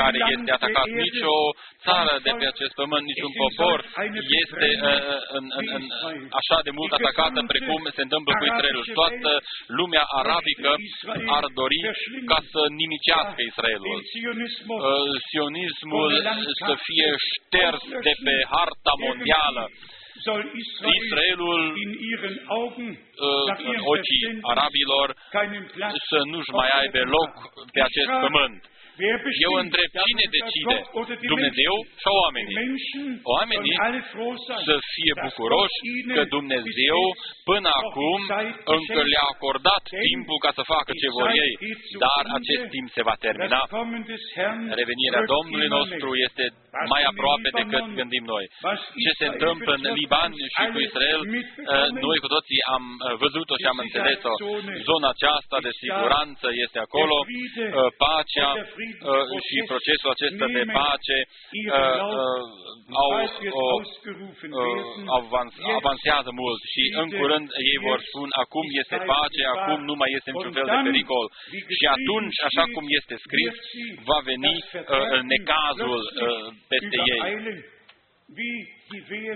[0.00, 0.88] care este atacat.
[1.04, 1.40] Nici o
[1.86, 3.78] țară de pe acest pământ, niciun popor
[4.42, 4.90] este uh,
[5.36, 5.82] în, în, în,
[6.40, 8.84] așa de mult atacată precum se întâmplă cu Israelul.
[8.88, 9.30] Și toată
[9.78, 10.70] lumea arabică
[11.38, 11.80] ar dori
[12.30, 13.88] ca să nimicească Israelul.
[13.90, 16.12] den Zionismus Uh, Sionismul
[16.66, 19.64] să fie șters de pe harta mondială.
[20.26, 25.94] soll Israel Israelul in ihren Augen uh, nach în ihrem ochii Verständnis arabilor keinen Platz
[26.10, 27.70] să nu-și mai auf aibă der loc Erde.
[27.74, 28.60] pe acest Ich frage, pământ.
[29.02, 32.00] Wer Eu bestimmt, întreb darf cine es der decide, Gott oder die Dumnezeu Menschen?
[32.04, 32.56] sau Die oamenii?
[32.64, 33.06] Menschen
[33.36, 37.48] Oamenii sollen alle froh sein, Să fie dass bucuroși Gott ihnen că bis Dumnezeu jetzt
[37.50, 41.08] până noch acum die Zeit încă geschenkt le-a acordat Denn timpul ca să facă ce
[41.16, 41.52] vor ei,
[42.04, 43.60] dar acest timp se va termina.
[43.62, 46.26] Das Kommen des Herrn Revenirea rückt Domnului immer nostru näher.
[46.26, 46.44] este
[46.94, 48.44] mai aproape decât gândim noi.
[49.04, 53.54] Ce se întâmplă în Liban și cu Israel, uh, noi cu toții am uh, văzut-o
[53.62, 54.32] și am înțeles-o.
[54.88, 58.58] Zona aceasta de siguranță este acolo, uh, pacea uh,
[59.48, 61.28] și procesul acesta de pace uh,
[62.16, 62.40] uh,
[63.04, 63.10] au,
[63.60, 63.66] o,
[64.52, 64.80] uh,
[65.18, 70.10] avans, avansează mult și în curând ei vor spune acum este pace, acum nu mai
[70.18, 71.26] este niciun fel de pericol.
[71.78, 73.54] Și atunci, așa cum este scris,
[74.10, 77.22] va veni uh, necazul uh, peste ei.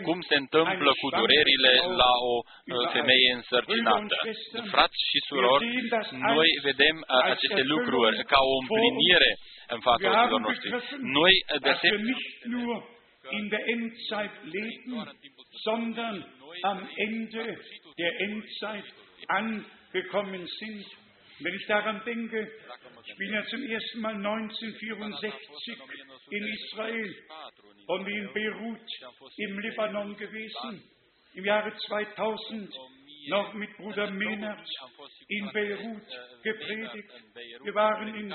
[0.02, 1.72] Cum se întâmplă cu durerile
[2.02, 4.16] la o uh, femeie însărcinată.
[4.74, 5.66] Frați și surori,
[6.30, 9.30] noi vedem uh, aceste lucruri ca o împlinire
[9.74, 10.68] în fața ochilor noștri.
[11.18, 12.16] Noi, uh, de asemenea,
[13.30, 15.08] in der Endzeit leben,
[15.62, 16.24] sondern
[16.62, 17.58] am Ende
[17.96, 18.84] der Endzeit
[19.28, 20.84] angekommen sind.
[21.40, 22.48] Wenn ich daran denke,
[23.06, 25.32] ich bin ja zum ersten Mal 1964
[26.30, 27.14] in Israel
[27.86, 28.80] und in Beirut?
[29.36, 30.82] Im Libanon gewesen,
[31.34, 32.74] im Jahre 2000
[33.28, 34.68] noch mit Bruder Menard
[35.28, 36.02] in Beirut
[36.42, 37.10] gepredigt.
[37.62, 38.34] Wir waren in,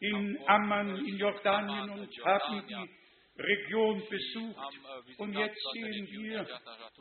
[0.00, 3.05] in Amman, in Jordanien und haben die
[3.38, 5.18] Region besucht.
[5.18, 6.46] Und jetzt sehen wir,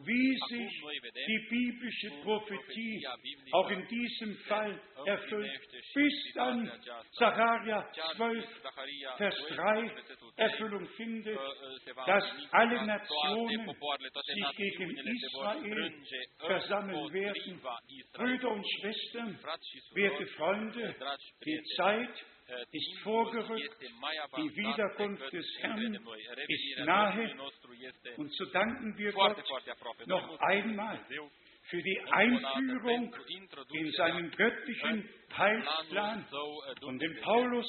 [0.04, 0.82] wie sich
[1.14, 3.08] die biblische Prophetie
[3.52, 5.62] auch in diesem Fall erfüllt.
[5.94, 6.72] Bis dann
[7.14, 8.46] Sacharja 12,
[9.18, 9.92] Vers 3
[10.38, 11.40] Erfüllung findet,
[12.06, 13.70] dass alle Nationen
[14.26, 15.94] sich gegen Israel
[16.40, 17.62] versammeln werden.
[18.14, 19.40] Brüder und Schwestern,
[19.94, 20.96] werte Freunde,
[21.46, 22.26] die Zeit
[22.72, 23.78] ist vorgerückt,
[24.38, 25.96] die Wiederkunft des Herrn
[26.48, 27.36] ist nahe.
[28.18, 29.38] Und so danken wir Gott
[30.06, 31.00] noch einmal
[31.70, 33.16] für die Einführung
[33.74, 36.26] in seinen göttlichen Heilsplan
[36.82, 37.68] und den Paulus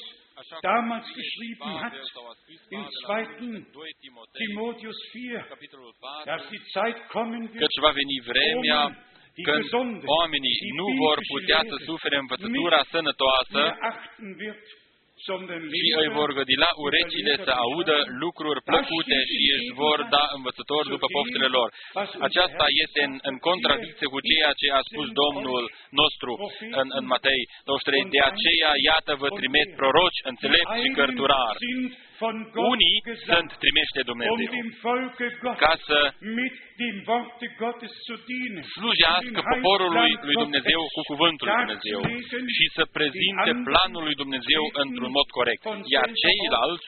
[0.61, 1.93] damals geschrieben hat
[2.69, 3.25] im 2.
[4.37, 4.95] Timotheus.
[5.11, 5.45] 4,
[6.25, 7.71] dass die Zeit kommen wird,
[9.45, 14.27] căci va veni vremea când oamenii nu vor putea să sufere învățătura sănătoasă, mehr achten
[14.39, 14.63] wird
[15.29, 20.23] sondern și îi vor Lehrer gădila urechile să audă lucruri plăcute și își vor da
[20.37, 21.69] învățători după poftele lor.
[22.27, 25.63] Aceasta este în, în contradicție cu ceea ce a spus Domnul
[26.01, 26.31] nostru
[26.81, 28.13] în, în Matei 23.
[28.15, 31.59] De aceea, iată, vă trimit proroci, înțelepți și cărturari.
[32.17, 35.99] Sind von Gott Unii gesandt, sunt trimiși de um Dumnezeu dem Volke Gottes ca să
[36.39, 38.63] mit dem Worte Gottes zu dienen.
[38.77, 43.51] slujească den poporului Heilsplan lui Dumnezeu cu Gottes cuvântul lui Dumnezeu darzulegen, și să prezinte
[43.69, 45.61] planul lui Dumnezeu într-un mod corect.
[45.95, 46.87] Iar ceilalți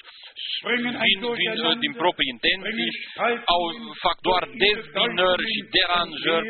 [0.65, 3.63] bringen ein vin, vin Durcheinander, din proprii intenții, bringen Spaltungen au,
[4.05, 6.47] fac doar durch ihre dezbinări și Deutungen deranjări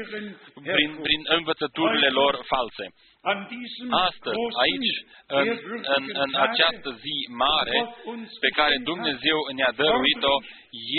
[0.57, 1.05] und Lehren prin, hervor.
[1.05, 2.85] prin învățăturile lor false.
[3.21, 4.97] An diesem Astăzi, großen, aici,
[5.37, 7.15] în, ehrwürdigen în, în Tage această zi
[7.45, 10.35] mare Gott uns pe care geschenkt hat, Dumnezeu ne-a dăruit-o,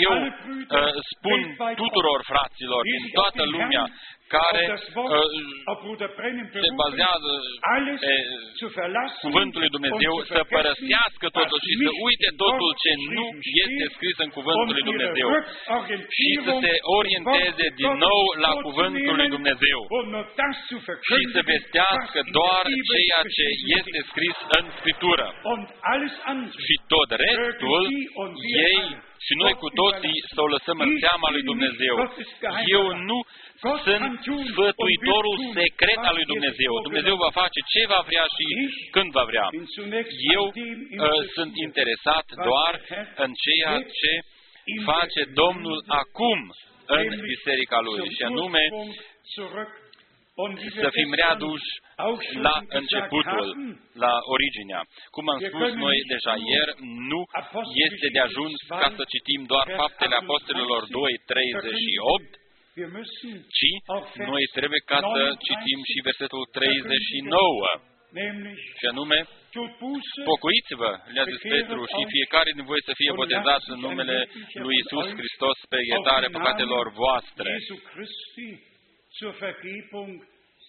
[0.05, 3.85] eu alle Brüder uh, spun weltweit tuturor fraților die din sich toată auf den lumea
[3.87, 7.31] Herrn, care auf das Wort, uh, auf Bruder Brennan se berufen, bazează
[7.75, 8.15] alles pe
[8.59, 12.05] zu verlassen cuvântul lui Dumnezeu und zu să vergessen, părăsească was totul și să nicht
[12.07, 14.91] uite im totul Wort ce nu geschrieben este steht scris în cuvântul lui und ihre
[14.91, 15.27] Dumnezeu
[16.17, 19.79] și să Rückorientierung se zum orienteze Wort din Gottes nou la vorzunehmen cuvântul lui Dumnezeu
[19.97, 20.77] und nur das zu
[21.09, 24.09] și să verkündigen, vestească was in der doar Bibel ceea ce geschrieben este steht.
[24.11, 25.25] scris în Scriptură.
[25.53, 27.83] Und alles andere Și tot restul,
[28.71, 28.83] ei
[29.25, 31.95] și noi cu toții să o lăsăm în seama lui Dumnezeu.
[32.77, 33.19] Eu nu
[33.87, 34.13] sunt
[34.51, 36.71] sfătuitorul secret al lui Dumnezeu.
[36.89, 38.45] Dumnezeu va face ce va vrea și
[38.95, 39.45] când va vrea.
[39.57, 42.73] bin zunächst Eu an dem uh, interessiert, sunt interesat doar
[43.23, 44.11] în ceea ce
[44.91, 46.39] face Domnul acum
[46.99, 48.63] în biserica lui și anume
[50.83, 51.69] să fim readuși
[52.47, 53.45] la începutul,
[54.03, 54.81] la originea.
[55.15, 56.73] Cum am spus noi deja ieri,
[57.11, 57.21] nu
[57.87, 62.39] este de ajuns ca să citim doar faptele apostolilor 2, 38,
[63.57, 63.71] ci
[64.31, 67.67] noi trebuie ca să citim și versetul 39,
[68.79, 69.19] și anume,
[70.29, 74.17] Pocăiți-vă, le-a zis Petru, și fiecare din voi să fie botezat în numele
[74.65, 77.49] lui Isus Hristos pe iertare păcatelor voastre.
[79.11, 80.23] Jesu Christi zur Vergebung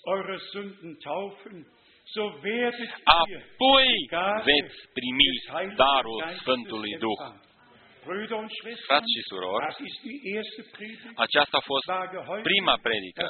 [0.04, 1.66] eurer Sünden taufen,
[2.14, 7.51] so werdet ihr Apoi die Gabe veți primi des Heiligen darul Geistes Sfântului Duh.
[8.88, 11.18] Frați și surori, das ist die erste Predigt.
[11.26, 11.86] aceasta a fost
[12.50, 13.24] prima predică.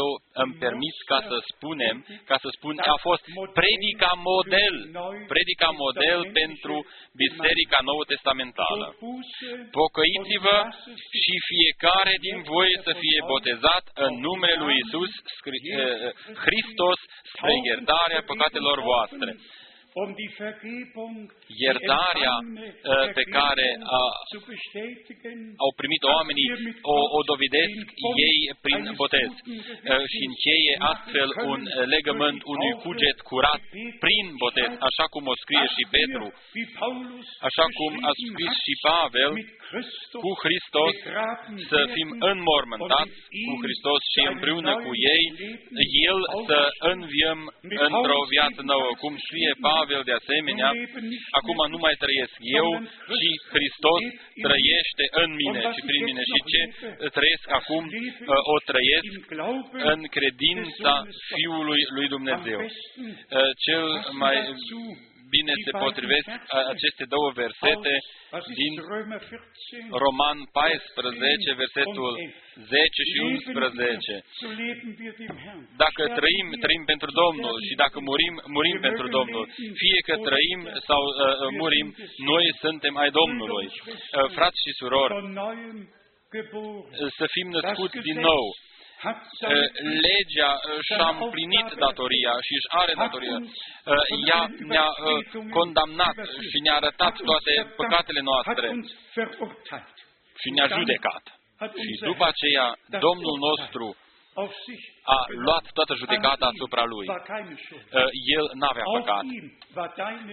[0.00, 0.08] Eu
[0.42, 1.96] îmi permit ca să spunem,
[2.30, 3.24] ca să spun, a fost
[3.60, 4.74] predica model,
[5.32, 6.74] predica model pentru
[7.22, 8.86] Biserica Nouă Testamentală.
[9.78, 10.58] Pocăiți-vă
[11.22, 15.12] și fiecare din voi să fie botezat în numele lui Isus
[16.44, 16.98] Hristos
[17.32, 19.30] spre iertarea păcatelor voastre.
[19.96, 23.66] Um die Vergebung, Iertarea uh, pe care
[23.98, 24.00] a,
[24.32, 26.48] zu bestätigen, au primit oamenii
[26.94, 27.86] o, o dovedesc
[28.28, 29.30] ei prin botez.
[29.30, 33.62] uh, și încheie astfel un uh, legământ unui cuget curat
[34.04, 36.26] prin botez, așa cum o scrie și Petru,
[37.48, 39.32] așa cum a scris și Pavel,
[40.24, 40.94] cu Hristos
[41.70, 43.16] să fim înmormântați
[43.46, 45.24] cu Hristos și împreună cu ei,
[46.10, 46.18] El
[46.48, 46.60] să
[46.94, 47.40] înviem
[47.86, 50.70] într-o viață nouă, cum scrie Pavel de asemenea,
[51.38, 52.68] acum nu mai trăiesc eu,
[53.18, 54.02] ci Hristos
[54.46, 55.60] trăiește în mine.
[55.76, 56.22] Și prin mine.
[56.30, 56.60] Și ce
[57.16, 57.82] trăiesc acum,
[58.54, 59.12] o trăiesc
[59.92, 60.92] în credința
[61.34, 62.60] Fiului lui Dumnezeu.
[63.66, 63.86] Cel
[64.22, 64.36] mai
[65.36, 66.28] bine se potrivesc
[66.74, 67.94] aceste două versete
[68.60, 68.72] din
[70.04, 72.12] Roman 14, versetul
[72.54, 74.24] 10 și 11.
[75.84, 79.44] Dacă trăim, trăim pentru Domnul și dacă murim, murim pentru Domnul.
[79.82, 81.88] Fie că trăim sau uh, murim,
[82.32, 83.66] noi suntem ai Domnului.
[83.66, 85.14] Uh, frați și surori,
[87.18, 88.44] să fim născuți din nou.
[90.06, 90.52] Legea
[90.88, 93.38] și-a împlinit datoria și își are datoria.
[94.30, 94.90] Ea ne-a
[95.56, 96.16] condamnat
[96.50, 98.68] și ne-a arătat toate păcatele noastre
[100.40, 101.24] și ne-a judecat.
[101.88, 102.66] Și după aceea,
[103.06, 103.86] Domnul nostru
[105.16, 107.06] a luat toată judecata asupra Lui.
[108.36, 109.24] El n-avea păcat,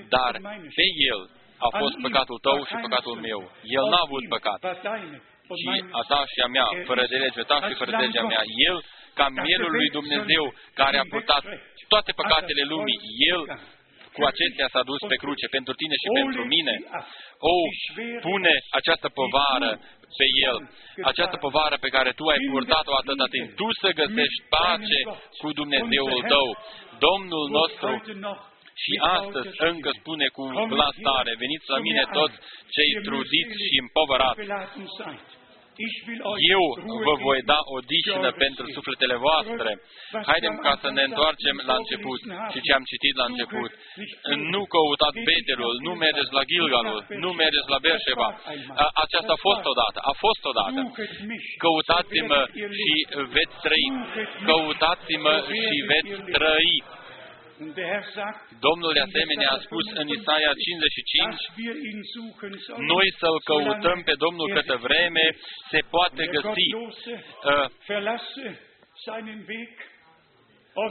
[0.10, 0.32] dar
[0.78, 1.22] pe El
[1.68, 3.52] a fost păcatul tău și păcatul meu.
[3.64, 4.60] El n-a avut păcat
[5.62, 8.44] și a ta și a mea, fără de legea ta și fără de legea mea.
[8.70, 8.78] El,
[9.20, 11.44] ca mielul lui Dumnezeu, care a purtat
[11.88, 13.00] toate păcatele lumii,
[13.34, 13.42] El
[14.16, 16.76] cu acestea s-a dus pe cruce pentru tine și pentru mine.
[17.54, 17.56] O,
[18.28, 19.72] pune această povară
[20.20, 20.58] pe El,
[21.12, 23.48] această povară pe care tu ai purtat-o atâta timp.
[23.60, 25.00] Tu să găsești pace
[25.42, 26.48] cu Dumnezeul tău.
[27.08, 27.92] Domnul nostru.
[28.84, 32.36] și astăzi încă spune cu glas tare, veniți la mine toți
[32.76, 34.42] cei trudiți și împovărați
[36.56, 36.64] Eu
[37.08, 39.72] vă voi da o dicină pentru sufletele voastre.
[40.30, 42.20] Haidem ca să ne întoarcem la început
[42.52, 43.72] și ce am citit la început.
[44.54, 48.30] Nu căutați Betelul, nu mergeți la Gilgalul, nu mergeți la Berșeva.
[49.04, 50.80] Aceasta a fost odată, a fost odată.
[51.64, 52.42] Căutați-mă
[52.78, 52.92] și
[53.36, 53.88] veți trăi.
[54.50, 55.36] Căutați-mă
[55.70, 56.74] și veți trăi.
[58.68, 61.36] Domnul de asemenea a spus în Isaia 55,
[62.94, 65.26] noi să-L căutăm pe Domnul câtă vreme
[65.72, 66.68] se poate găsi.
[67.50, 67.66] Uh,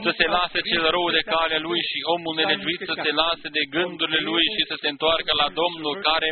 [0.05, 3.63] să se lase cel rău de cale lui și omul nelegiuit să se lase de
[3.75, 6.29] gândurile lui și să se întoarcă la Domnul care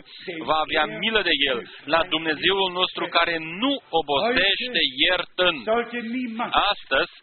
[0.50, 1.60] va avea milă de el,
[1.96, 5.60] la Dumnezeul nostru care nu obosește iertând.
[6.72, 7.14] Astăzi,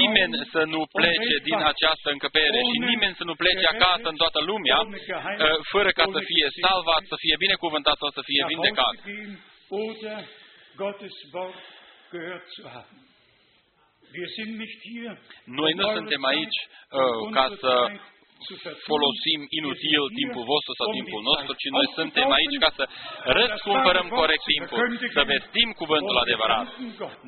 [0.00, 4.40] nimeni să nu plece din această încăpere și nimeni să nu plece acasă în toată
[4.50, 8.94] lumea uh, fără ca să fie salvat, să fie binecuvântat sau să fie vindecat.
[15.60, 17.72] Noi nu suntem aici uh, ca să
[18.90, 22.84] folosim inutil timpul vostru sau timpul nostru, ci noi suntem aici ca să
[23.38, 24.80] răscumpărăm corect timpul,
[25.16, 26.66] să vestim cuvântul adevărat.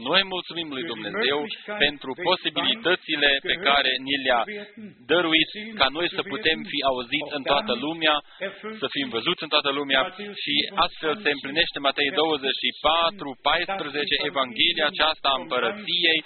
[0.08, 1.38] Noi mulțumim lui Dumnezeu
[1.84, 4.42] pentru posibilitățile pe care ni le-a
[5.12, 8.14] dăruit ca noi să putem fi auziți în toată lumea,
[8.80, 10.02] să fim văzuți în toată lumea
[10.42, 10.54] și
[10.86, 16.18] astfel se împlinește Matei 24, 14, Evanghelia aceasta a împărăției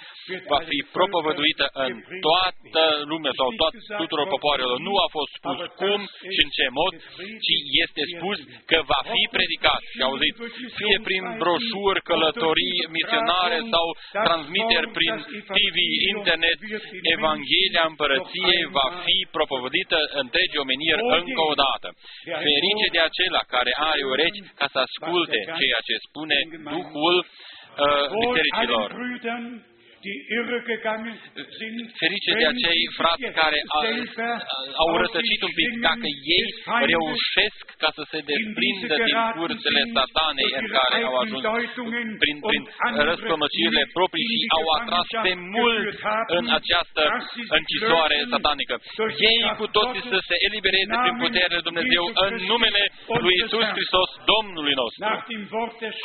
[0.51, 1.93] va fi propovăduită în
[2.27, 4.72] toată lumea sau toat, tuturor popoarelor.
[4.87, 5.99] Nu a fost spus cum
[6.33, 6.93] și în ce mod,
[7.45, 8.37] ci este spus
[8.69, 9.81] că va fi predicat.
[9.95, 10.35] Și auzit,
[10.79, 13.85] fie prin broșuri, călătorii misionare sau
[14.27, 15.15] transmiteri prin
[15.57, 15.77] TV,
[16.15, 16.59] internet,
[17.15, 21.87] Evanghelia împărăției va fi propovădită întregi omeniri încă o dată.
[22.45, 26.37] Ferice de acela care are urechi ca să asculte ceea ce spune
[26.75, 28.87] Duhul uh, bisericilor.
[32.01, 33.59] Ferice de acei frați care
[34.83, 36.07] au rătăcit un pic, dacă
[36.37, 36.47] ei
[36.93, 41.43] reușesc ca să se desprindă din cursele satanei în care au ajuns
[42.21, 42.63] prin, prin
[43.09, 45.83] răstămăcirile proprii și au atras pe mult
[46.37, 47.03] în această
[47.57, 48.75] închisoare satanică.
[49.31, 52.81] Ei cu toții să se elibereze prin puterea lui Dumnezeu în numele
[53.23, 55.01] lui Isus Hristos, Domnului nostru.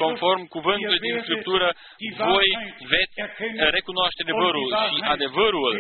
[0.05, 1.69] Conform cuvântului din Scriptură,
[2.33, 2.49] voi
[2.93, 3.17] veți
[3.77, 3.87] recunoaște
[4.25, 5.73] adevărul și adevărul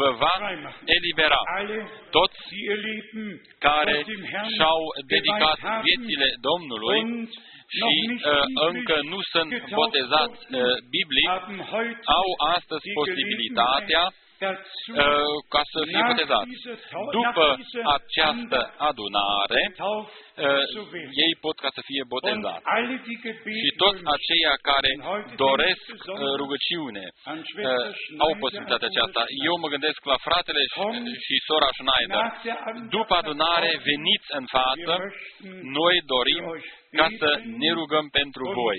[0.00, 0.34] vă va
[0.96, 1.40] elibera.
[2.10, 2.42] Toți
[3.58, 3.96] care
[4.54, 4.80] și-au
[5.14, 7.00] dedicat viețile Domnului
[7.78, 10.60] și uh, încă nu sunt botezați uh,
[10.96, 11.30] biblic,
[12.20, 14.04] au astăzi posibilitatea
[14.42, 16.52] uh, ca să fie botezați.
[17.18, 17.46] După
[17.98, 20.62] această adunare, uh,
[21.24, 22.64] ei pot ca să fie botezați.
[23.60, 24.90] Și toți aceia care
[25.44, 27.04] doresc uh, rugăciune
[28.26, 29.22] au posibilitatea aceasta.
[29.48, 30.82] Eu mă gândesc la fratele și,
[31.26, 32.24] și sora Schneider.
[32.96, 34.92] După adunare, veniți în față,
[35.78, 36.44] noi dorim
[37.00, 37.30] ca să
[37.62, 38.78] ne rugăm pentru voi.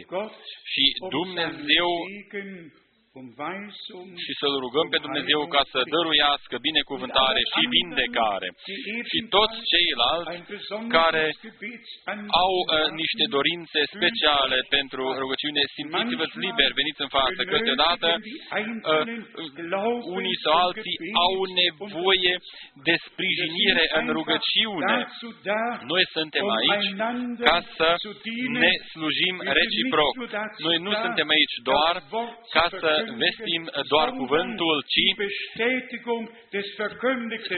[0.72, 0.84] Și
[1.18, 1.90] Dumnezeu
[4.24, 8.48] și să-L rugăm pe Dumnezeu ca să dăruiască binecuvântare și vindecare.
[9.12, 10.36] Și toți ceilalți
[10.98, 11.26] care
[12.44, 17.40] au uh, niște dorințe speciale pentru rugăciune, simțiți-vă liber, veniți în față.
[17.54, 19.06] Câteodată uh,
[20.18, 22.34] unii sau alții au nevoie
[22.88, 24.96] de sprijinire în rugăciune.
[25.92, 26.90] Noi suntem aici
[27.50, 27.90] ca să
[28.62, 30.14] ne slujim reciproc.
[30.68, 31.96] Noi nu suntem aici doar
[32.56, 32.92] ca să
[33.24, 33.64] vestim
[33.94, 35.06] doar cuvântul, ci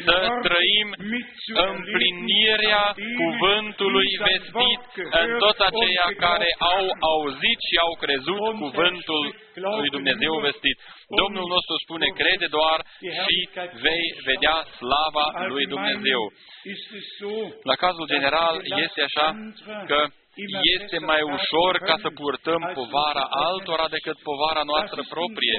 [0.09, 0.17] să
[0.47, 0.87] trăim
[1.69, 2.83] împlinirea
[3.21, 4.81] cuvântului vestit
[5.21, 9.25] în toți aceia care au auzit și au crezut cuvântul
[9.79, 10.77] lui Dumnezeu vestit.
[11.21, 12.79] Domnul nostru spune, crede doar
[13.23, 13.37] și
[13.85, 16.21] vei vedea slava lui Dumnezeu.
[17.63, 18.55] La cazul general
[18.85, 19.27] este așa
[19.89, 19.99] că
[20.75, 25.55] este mai ușor ca să purtăm povara altora decât povara noastră proprie.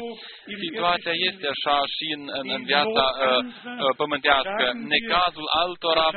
[0.64, 4.64] Situația este așa și în, în, în viața uh, uh, pământească.
[4.96, 6.08] Necazul altora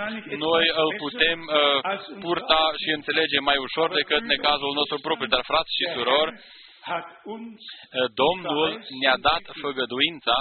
[0.47, 1.79] noi îl putem uh,
[2.25, 5.29] purta și înțelege mai ușor decât necazul nostru propriu.
[5.33, 6.31] Dar, frați și surori,
[8.23, 8.69] Domnul
[9.01, 10.35] ne-a dat făgăduința,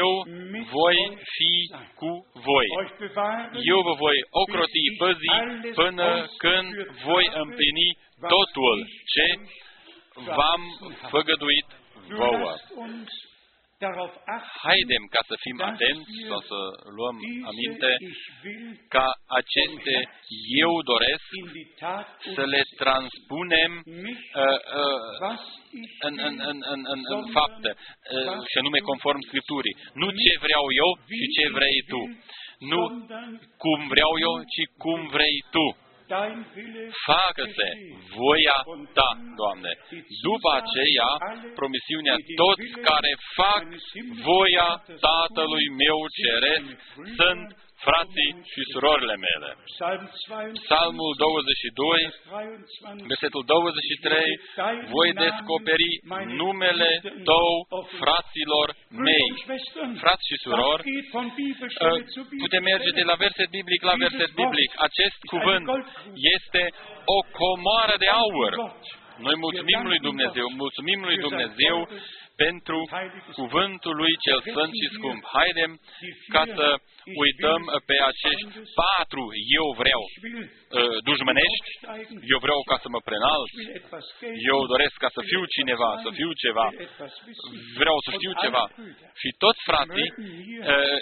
[0.00, 0.10] eu
[0.78, 0.98] voi
[1.36, 1.52] fi
[1.94, 2.10] cu
[2.48, 2.66] voi.
[3.72, 5.32] Eu vă voi ocroti păzi
[5.74, 6.68] până când
[7.04, 7.98] voi împlini
[8.28, 8.78] totul.
[9.12, 9.26] ce?
[10.14, 10.62] v-am
[11.10, 11.66] făgăduit
[12.08, 12.54] vouă.
[13.86, 16.58] Darauf achten, haidem ca să fim dass atenți wir sau să
[16.96, 19.08] luăm diese aminte Ich will ca
[19.40, 19.96] aceste
[20.64, 23.70] eu doresc in die Tat să le transpunem
[24.06, 25.44] nicht, uh, uh, was
[25.82, 29.76] ich în, în, will, în, în, în, în fapte, uh, și anume conform Scripturii.
[30.00, 32.02] Nu ce vreau eu și ce vrei tu.
[32.72, 33.32] Nu sondern
[33.62, 35.66] cum vreau eu, ci cum vrei tu.
[36.12, 37.96] Dein Wille Facă-se geschehe.
[38.16, 38.58] voia
[38.98, 39.10] ta,
[39.40, 39.72] Doamne.
[40.28, 41.10] După aceea,
[41.60, 43.62] promisiunea, toți care fac
[44.28, 44.70] voia
[45.08, 46.66] Tatălui meu ceresc
[47.18, 47.46] sunt
[47.86, 49.48] frații și surorile mele.
[49.68, 54.40] Psalm 22, Psalmul 22, 23, versetul 23,
[54.96, 55.90] voi descoperi
[56.42, 56.90] numele
[57.30, 57.48] tău
[58.00, 58.66] fraților
[59.06, 59.28] mei.
[60.04, 60.82] Frați și surori,
[61.12, 61.98] Uh,
[62.44, 64.70] putem merge de la verset biblic la verset biblic.
[64.88, 65.66] Acest cuvânt
[66.36, 66.62] este
[67.16, 68.52] o comoară de aur.
[69.26, 71.76] Noi mulțumim lui Dumnezeu, mulțumim lui Dumnezeu
[72.36, 72.78] pentru
[73.32, 75.22] cuvântul lui cel sfânt și scump.
[75.34, 75.72] Haidem
[76.34, 76.66] ca să
[77.24, 78.52] uităm pe acești
[78.82, 79.24] patru
[79.58, 81.68] eu vreau uh, dușmănești,
[82.32, 83.52] eu vreau ca să mă prenalt,
[84.50, 86.66] eu doresc ca să fiu cineva, să fiu ceva,
[87.80, 88.64] vreau să știu ceva.
[89.20, 90.08] Și toți frații
[90.72, 90.96] uh,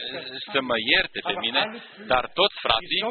[0.52, 1.62] să mă ierte pe mine,
[2.12, 3.02] dar toți frații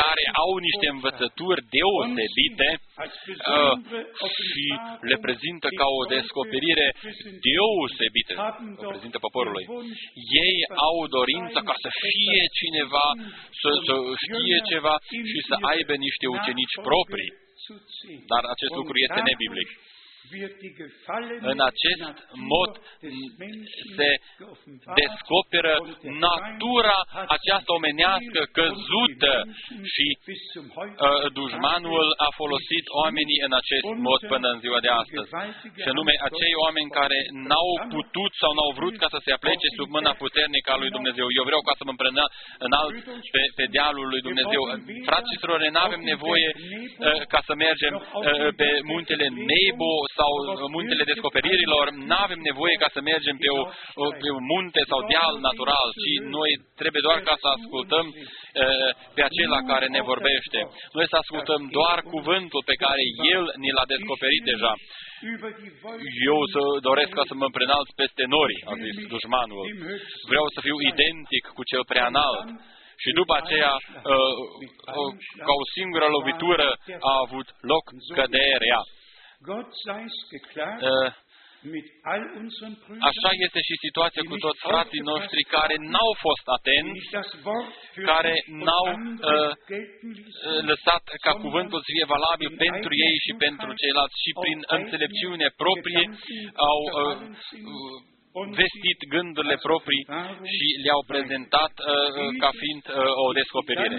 [0.00, 3.74] care au niște învățături deosebite uh,
[4.48, 4.66] și
[5.10, 6.86] le prezintă ca o descoperire
[7.46, 8.34] deosebită,
[8.82, 9.64] o prezintă poporului.
[10.46, 10.56] Ei
[10.88, 12.13] au dorința ca să fie
[12.60, 13.06] cineva,
[13.60, 14.94] să, să știe ceva
[15.30, 17.32] și să aibă niște ucenici proprii.
[18.30, 19.68] Dar acest lucru este nebiblic.
[21.52, 22.02] În acest
[22.54, 22.70] mod
[23.96, 24.10] se
[25.00, 25.74] descoperă
[26.26, 26.98] natura
[27.36, 29.34] aceasta omenească căzută
[29.92, 35.30] și uh, dușmanul a folosit oamenii în acest mod până în ziua de astăzi.
[35.82, 37.18] Și anume, acei oameni care
[37.48, 41.26] n-au putut sau n-au vrut ca să se aplece sub mâna puternică a lui Dumnezeu.
[41.38, 42.24] Eu vreau ca să mă împrână
[42.66, 42.94] înalt
[43.34, 44.62] pe, pe dealul lui Dumnezeu.
[45.08, 50.30] Frați și surori, nu avem nevoie uh, ca să mergem uh, pe muntele Nebo sau
[50.76, 53.62] muntele descoperirilor, nu avem nevoie ca să mergem pe, o,
[54.22, 56.50] pe un munte sau deal natural, ci noi
[56.80, 60.58] trebuie doar ca să ascultăm uh, pe acela care ne vorbește.
[60.96, 63.02] Noi să ascultăm doar cuvântul pe care
[63.34, 64.72] El ni l-a descoperit deja.
[66.30, 69.64] Eu să doresc ca să mă prenalți peste nori, a zis dușmanul.
[70.30, 72.46] Vreau să fiu identic cu cel preanalt.
[73.02, 73.74] Și după aceea,
[75.46, 76.68] ca o singură lovitură,
[77.10, 77.84] a avut loc
[78.18, 78.80] căderea.
[83.10, 87.02] Așa este și situația cu toți frații noștri care n-au fost atenți,
[88.12, 88.34] care
[88.66, 88.86] n-au
[89.30, 89.50] uh,
[90.70, 96.04] lăsat ca cuvântul să fie valabil pentru ei și pentru ceilalți și prin înțelepciune proprie
[96.70, 97.16] au uh,
[98.60, 100.04] vestit gândurile proprii
[100.54, 101.86] și le-au prezentat uh,
[102.42, 103.98] ca fiind uh, o descoperire.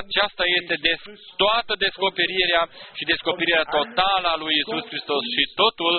[0.00, 1.00] Aceasta este des,
[1.36, 2.62] toată descoperirea
[2.98, 5.94] și descoperirea totală a lui Isus Hristos și totul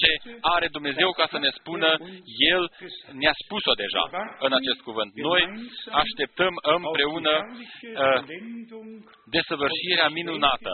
[0.00, 0.10] ce
[0.40, 1.90] are Dumnezeu ca să ne spună,
[2.54, 2.62] El
[3.20, 4.04] ne-a spus-o deja
[4.46, 5.10] în acest cuvânt.
[5.14, 5.42] Noi
[6.02, 8.20] așteptăm împreună uh,
[9.36, 10.72] desăvârșirea minunată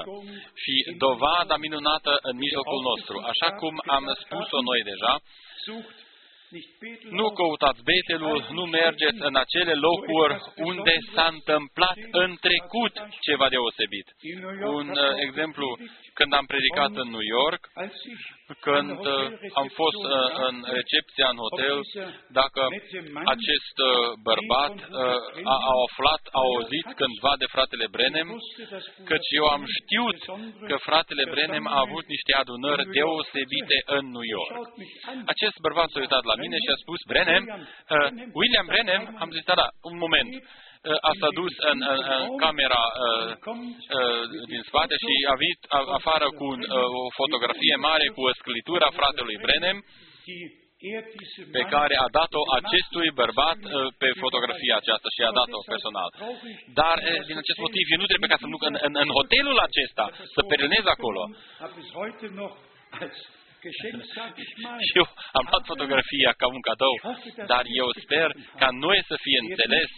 [0.62, 0.74] și
[1.05, 3.16] dovada minunată în mijlocul nostru.
[3.32, 5.12] Așa cum am spus-o noi deja,
[7.10, 14.06] nu căutați Betelul, nu mergeți în acele locuri unde s-a întâmplat în trecut ceva deosebit.
[14.78, 15.78] Un uh, exemplu,
[16.18, 17.62] când am predicat în New York,
[18.66, 19.24] când uh,
[19.60, 20.16] am fost uh,
[20.48, 21.76] în recepția în hotel,
[22.40, 22.62] dacă
[23.34, 23.90] acest uh,
[24.28, 28.28] bărbat uh, a, a aflat, a auzit cândva de fratele Brenem,
[29.10, 30.18] căci eu am știut
[30.70, 34.54] că fratele Brenem a avut niște adunări deosebite în New York.
[35.32, 38.08] Acest bărbat s-a uitat la mine și a spus, Brenem, uh,
[38.38, 40.30] William Brenem, am zis, da, da, un moment,
[41.09, 45.61] a s-a dus în, în, în camera uh, uh, din spate și a venit
[45.98, 49.78] afară cu un, uh, o fotografie mare cu o sclitură a fratelui Brenem
[51.57, 53.61] pe care a dat-o acestui bărbat
[54.01, 56.09] pe fotografia aceasta și a dat-o personal.
[56.81, 56.97] Dar
[57.28, 60.05] din acest motiv eu nu trebuie ca să mă duc în, în, în hotelul acesta,
[60.35, 61.20] să perenez acolo.
[64.86, 65.06] Și eu
[65.38, 66.96] am luat fotografia ca un cadou,
[67.52, 68.28] dar eu sper
[68.60, 69.90] ca noi să fie înțeles.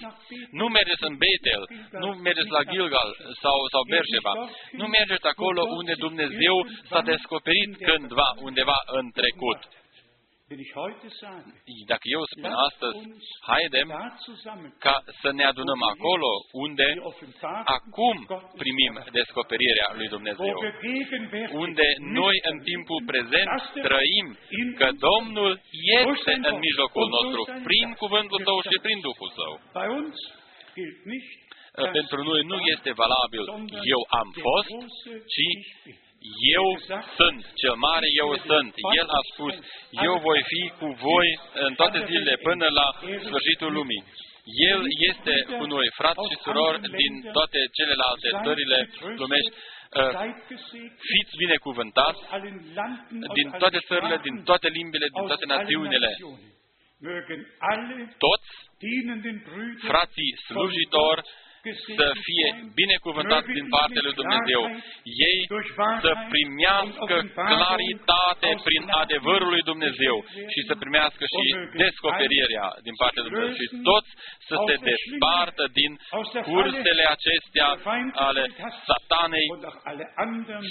[0.51, 1.62] Nu mergeți în Betel,
[2.02, 3.10] nu mergeți la Gilgal
[3.43, 4.34] sau, sau Berșeba,
[4.80, 6.56] nu mergeți acolo unde Dumnezeu
[6.90, 9.60] s-a descoperit cândva, undeva în trecut.
[11.93, 12.99] Dacă eu spun astăzi,
[13.49, 13.89] haidem
[14.79, 16.87] ca să ne adunăm acolo unde
[17.77, 18.16] acum
[18.62, 20.57] primim descoperirea lui Dumnezeu,
[21.53, 21.87] unde
[22.20, 23.51] noi în timpul prezent
[23.89, 24.27] trăim
[24.81, 25.61] că Domnul
[26.01, 29.53] este în mijlocul nostru prin cuvântul Său și prin Duhul Său.
[31.99, 33.45] Pentru noi nu este valabil
[33.95, 34.70] eu am fost,
[35.35, 35.47] ci
[36.57, 36.66] eu
[37.19, 38.73] sunt, cel mare eu sunt.
[39.01, 39.55] El a spus,
[40.09, 41.28] eu voi fi cu voi
[41.66, 42.86] în toate zilele până la
[43.27, 44.05] sfârșitul lumii.
[44.73, 48.78] El este cu noi, frați și surori din toate celelalte țările
[49.16, 49.53] lumești.
[50.01, 50.12] Uh,
[51.11, 52.20] fiți binecuvântați
[53.39, 56.11] din toate țările, din toate limbile, din toate națiunile.
[58.27, 58.51] Toți
[59.90, 61.23] frații slujitori
[61.98, 62.48] să fie
[62.80, 64.62] binecuvântați din partea lui Dumnezeu.
[65.28, 65.39] Ei
[66.05, 67.14] să primească
[67.52, 70.16] claritate prin adevărul lui Dumnezeu
[70.52, 71.47] și să primească și
[71.82, 73.59] descoperirea din partea lui Dumnezeu.
[73.62, 74.10] Și toți
[74.48, 75.93] să se despartă din
[76.51, 77.68] cursele acestea
[78.28, 78.44] ale
[78.89, 79.48] satanei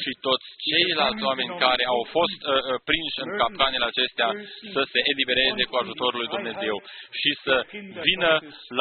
[0.03, 4.29] și toți ceilalți oameni care au fost uh, uh, prinși în capcanele acestea
[4.75, 6.75] să se elibereze cu ajutorul lui Dumnezeu
[7.19, 7.55] și să
[8.07, 8.31] vină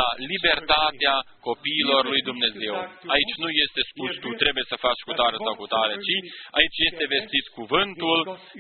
[0.01, 1.15] la libertatea
[1.49, 2.75] copiilor doar lui Dumnezeu.
[3.17, 6.15] Aici nu este spus tu trebuie să faci cu tare sau cu tare, ci
[6.59, 8.19] aici este vestit cuvântul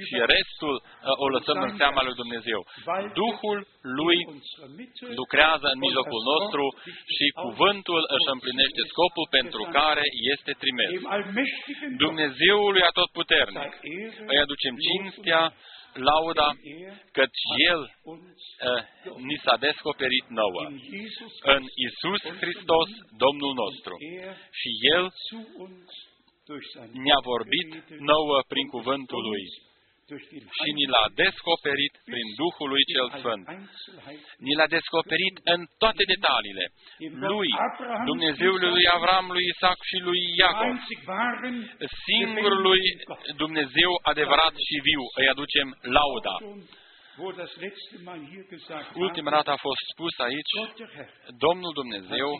[0.08, 2.60] și restul uh, o lăsăm în seama lui Dumnezeu.
[3.22, 3.58] Duhul
[3.98, 4.18] lui
[5.20, 6.64] lucrează în mijlocul nostru
[7.16, 10.90] și cuvântul își împlinește scopul pentru care este trimis.
[12.04, 13.72] Dumnezeului atotputernic
[14.30, 15.42] îi aducem cinstea,
[15.94, 16.48] lauda,
[17.12, 18.16] căci El uh,
[19.16, 20.62] ni s-a descoperit nouă
[21.54, 22.88] în Isus Hristos,
[23.24, 23.94] Domnul nostru.
[24.50, 25.12] Și El
[26.92, 29.44] ne-a vorbit nouă prin cuvântul Lui
[30.58, 33.44] și ni l-a descoperit prin Duhul lui cel Sfânt.
[34.46, 36.64] Ni l-a descoperit în toate detaliile.
[37.32, 37.50] Lui,
[38.10, 40.76] Dumnezeului lui Avram, lui Isaac și lui Iacov,
[42.08, 42.82] singurului
[43.42, 46.34] Dumnezeu adevărat și viu, îi aducem lauda.
[48.94, 50.54] Ultima dată a fost spus aici,
[51.44, 52.30] Domnul Dumnezeu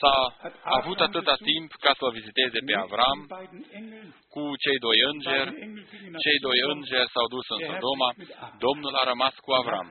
[0.00, 0.16] s-a
[0.78, 3.20] avut atâta timp ca să o viziteze pe Avram
[4.34, 5.50] cu cei doi îngeri.
[6.24, 8.10] Cei doi îngeri s-au dus în Sodoma,
[8.66, 9.88] Domnul a rămas cu Avram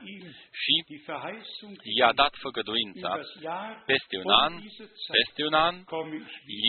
[0.61, 0.73] și
[1.99, 3.11] i-a dat făgăduința.
[3.91, 4.53] Peste un an,
[5.18, 5.76] peste un an,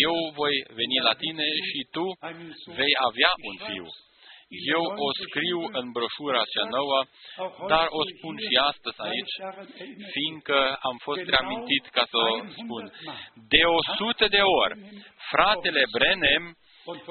[0.06, 2.06] eu voi veni la tine și tu
[2.80, 3.86] vei avea un fiu.
[4.74, 6.98] Eu o scriu în broșura cea nouă,
[7.72, 9.34] dar o spun și astăzi aici,
[10.14, 10.58] fiindcă
[10.88, 12.84] am fost reamintit ca să o spun.
[13.54, 14.74] De o sută de ori,
[15.30, 16.44] fratele Brenem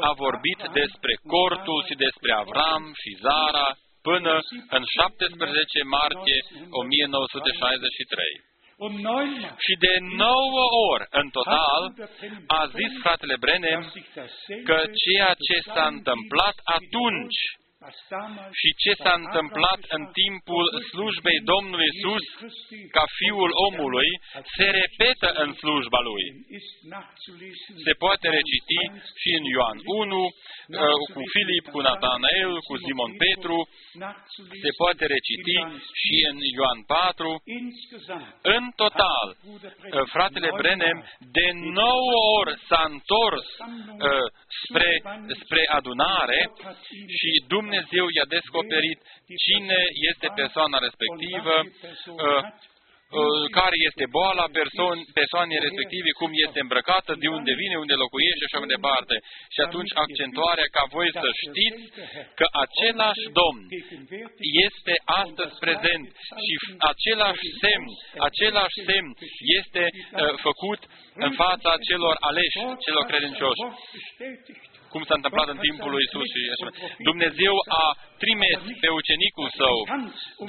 [0.10, 3.68] a vorbit despre cortul și despre Avram și Zara
[4.10, 4.34] până
[4.78, 6.38] în 17 martie
[6.70, 8.55] 1963.
[9.65, 11.84] Și de nouă ori, în total,
[12.47, 13.93] a zis fratele Brenem
[14.64, 17.39] că ceea ce s-a întâmplat atunci
[18.60, 22.26] și ce s-a întâmplat în timpul slujbei Domnului Isus
[22.95, 24.10] ca Fiul omului
[24.56, 26.26] se repetă în slujba Lui.
[27.86, 28.82] Se poate reciti
[29.22, 30.32] și în Ioan 1, uh,
[31.14, 33.57] cu Filip, cu Natanael, cu Simon Petru,
[34.64, 35.57] se poate reciti
[36.02, 37.44] și în Ioan 4.
[38.56, 40.98] În total, uh, fratele Brenem
[41.38, 41.48] de
[41.82, 43.45] nouă ori s-a întors
[44.07, 44.26] uh,
[44.64, 44.90] spre,
[45.41, 46.40] spre adunare
[47.20, 47.74] și Dumnezeu
[48.15, 48.99] i-a descoperit
[49.45, 49.80] cine
[50.11, 52.43] este persoana respectivă, uh,
[53.19, 58.43] uh, care este boala persoan, persoanei respective, cum este îmbrăcată, de unde vine, unde locuiește
[58.45, 59.15] și așa mai departe.
[59.56, 61.84] Și atunci accentuarea ca voi să știți
[62.39, 63.61] că același Domn
[64.68, 64.93] este
[65.23, 66.06] astăzi prezent
[66.45, 66.53] și
[66.91, 67.88] același semn,
[68.30, 69.10] același semn
[69.60, 70.81] este uh, făcut
[71.26, 73.64] în fața celor aleși, celor credincioși
[74.95, 76.67] cum s-a întâmplat în timpul lui Isus și așa.
[77.09, 77.85] Dumnezeu a
[78.23, 79.77] trimis pe ucenicul său,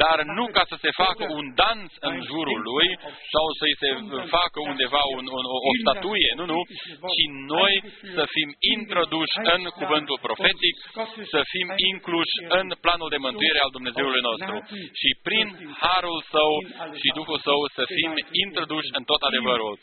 [0.03, 2.89] dar nu ca să se facă un dans în jurul lui
[3.33, 3.91] sau să-i se
[4.37, 6.61] facă undeva un, un, o, o statuie, nu, nu,
[7.15, 7.25] ci
[7.55, 7.75] noi
[8.17, 10.77] să fim introduși în cuvântul profetic,
[11.35, 14.57] să fim incluși în planul de mântuire al Dumnezeului nostru
[15.01, 15.47] și prin
[15.85, 16.53] harul său
[17.01, 18.13] și Duhul său să fim
[18.45, 19.75] introduși în tot adevărul.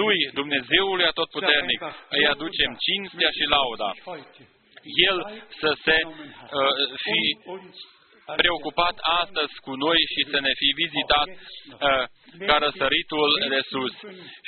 [0.00, 1.80] Lui, Dumnezeului atotputernic,
[2.16, 3.90] îi aducem cinstea și lauda
[5.08, 5.18] el
[5.60, 6.12] să se uh,
[7.04, 7.20] fi
[8.36, 12.04] preocupat astăzi cu noi și să ne fi vizitat uh,
[12.48, 13.94] ca răsăritul de sus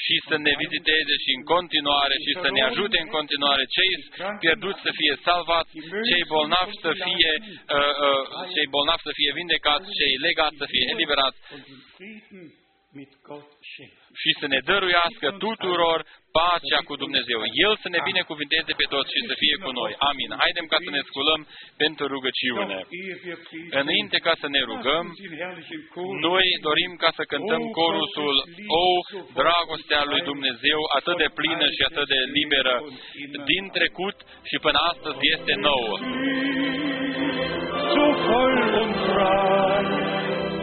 [0.04, 3.92] și să ne viziteze și în continuare și să ne ajute în continuare cei
[4.42, 5.72] pierduți să fie salvați,
[6.08, 8.22] cei bolnavi să fie, uh, uh,
[8.54, 11.38] cei bolnavi să fie vindecați, cei legați să fie eliberați.
[14.22, 15.98] Și să ne dăruiască tuturor
[16.38, 17.40] pacea cu Dumnezeu.
[17.66, 19.92] El să ne binecuvinteze pe toți și să fie cu noi.
[20.10, 20.30] Amin.
[20.40, 21.40] Haidem ca să ne sculăm
[21.82, 22.78] pentru rugăciune.
[23.80, 25.04] Înainte ca să ne rugăm,
[26.28, 28.36] noi dorim ca să cântăm corusul
[28.84, 28.86] O,
[29.40, 32.74] dragostea lui Dumnezeu atât de plină și atât de liberă
[33.50, 34.16] din trecut
[34.48, 35.94] și până astăzi este nouă.
[37.94, 39.86] So voll und frei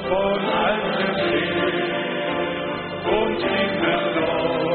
[0.10, 1.88] von altem Leben
[3.18, 4.67] und immer neu.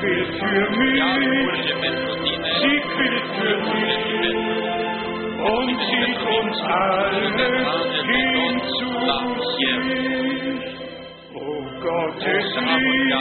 [0.00, 0.64] Sie quillt für
[0.98, 3.96] Ea mich, curge pentru tine, sie quillt für mich
[5.52, 7.24] und zieht uns alle
[8.08, 8.88] hin zu
[9.56, 9.76] sich.
[11.34, 11.46] O
[11.84, 13.18] Gottes Liebe,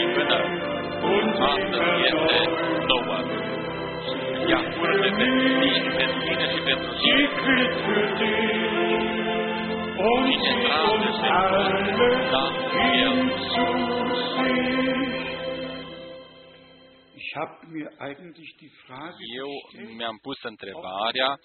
[0.03, 0.27] immer
[1.65, 2.21] este neu.
[2.91, 3.19] nouă.
[4.51, 7.41] Ea curge pentru tine, pentru tine și pentru Sie tine.
[7.41, 9.40] quillt für dich
[10.09, 11.65] und zieht uns alle
[12.75, 13.17] hin
[13.53, 13.67] zu
[14.35, 14.81] sich.
[17.21, 21.39] Ich habe mir eigentlich die Frage Eu gestellt, mi-am pus întrebarea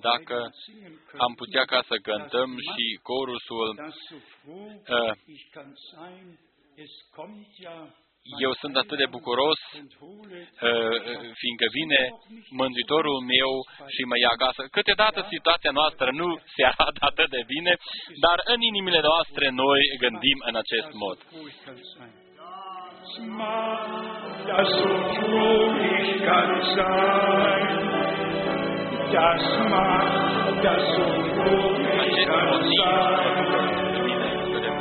[0.00, 0.50] dacă
[1.16, 3.94] am putea ca să cântăm și corusul das
[8.24, 9.92] so froh äh, ich kann sein, es kommt ja Eu sunt atât de bucuros, und
[10.00, 10.96] hole uh,
[11.40, 12.00] fiindcă vine
[12.50, 13.50] Mântuitorul meu
[13.94, 14.68] și mă ia acasă.
[14.70, 17.76] Câteodată situația noastră nu se arată atât de bine,
[18.20, 21.18] dar în inimile noastre noi gândim în acest mod.
[24.46, 27.76] Das so froh ich kann sein.
[29.12, 33.71] Das macht, das so froh ich Acest kann motiv sein.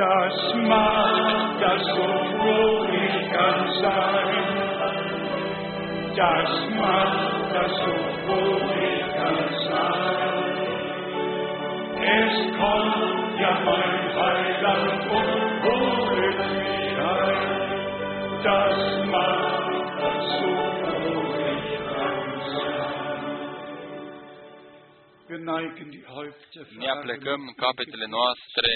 [0.00, 0.36] Das
[0.70, 4.28] macht, das so froh ich kann sein.
[6.18, 7.20] Das macht,
[7.54, 10.48] das so froh ich kann sein.
[12.16, 15.57] Es kommt ja mein Heiland und holt mich ein.
[18.44, 20.50] Das macht, das so
[20.80, 23.28] froh ich kann sein.
[25.28, 28.70] Wir neigen die Häupter Ne aplecăm capetele noastre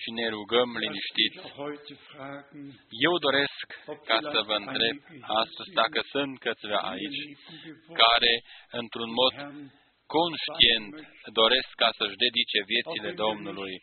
[0.00, 1.38] și ne rugăm liniștiți.
[1.56, 2.64] heute fragen,
[3.06, 3.66] Eu doresc
[4.10, 4.96] ca să vă întreb
[5.42, 7.20] astăzi dacă sunt câțiva aici
[8.02, 8.32] care,
[8.70, 9.34] într-un mod
[10.16, 10.94] conștient,
[11.40, 13.74] doresc ca să-și dedice viețile Domnului.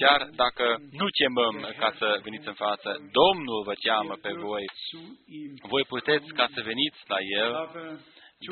[0.00, 0.66] Chiar dacă
[1.00, 2.90] nu chemăm ca să veniți în față,
[3.20, 4.64] Domnul vă cheamă pe voi.
[5.72, 7.52] Voi puteți ca să veniți la El,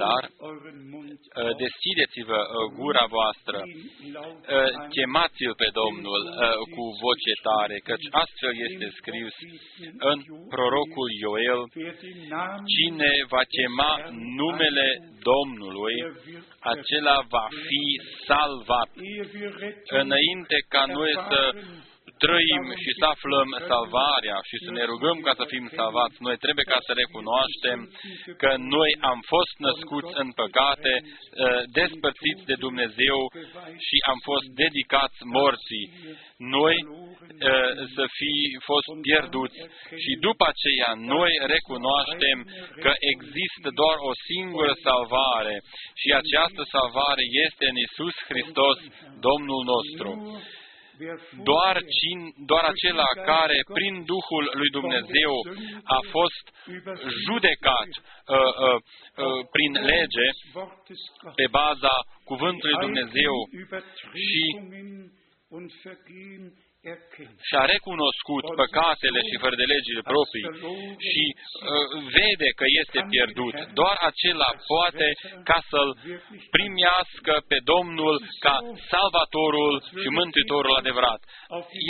[0.05, 6.37] dar uh, deschideți-vă uh, gura voastră, uh, chemați-L pe Domnul uh,
[6.75, 9.35] cu voce tare, căci astfel este scris
[10.11, 10.19] în
[10.55, 11.63] prorocul Ioel,
[12.75, 13.93] Cine va chema
[14.41, 14.87] numele
[15.31, 15.97] Domnului,
[16.73, 17.85] acela va fi
[18.29, 18.91] salvat.
[20.03, 21.41] Înainte ca noi să
[22.25, 26.67] trăim și să aflăm salvarea și să ne rugăm ca să fim salvați, noi trebuie
[26.73, 27.79] ca să recunoaștem
[28.43, 30.93] că noi am fost născuți în păcate,
[31.45, 31.47] ă,
[31.79, 33.19] despărțiți de Dumnezeu
[33.87, 35.87] și am fost dedicați morții.
[36.57, 36.77] Noi
[37.51, 37.55] ă,
[37.97, 38.35] să fi
[38.69, 39.59] fost pierduți
[40.03, 42.39] și după aceea noi recunoaștem
[42.85, 45.57] că există doar o singură salvare
[46.01, 48.79] și această salvare este în Isus Hristos,
[49.29, 50.11] Domnul nostru
[51.43, 55.33] doar, cin, doar acela care, prin Duhul lui Dumnezeu,
[55.85, 56.45] a fost
[57.27, 60.27] judecat uh, uh, uh, prin lege,
[61.35, 63.35] pe baza cuvântului Dumnezeu.
[64.27, 64.45] Și
[67.49, 70.47] și-a recunoscut păcatele și fără de legile proprii
[71.11, 71.39] și uh,
[72.17, 73.57] vede că este pierdut.
[73.81, 75.09] Doar acela poate
[75.51, 75.91] ca să-L
[76.57, 78.57] primească pe Domnul ca
[78.93, 81.21] Salvatorul și Mântuitorul adevărat.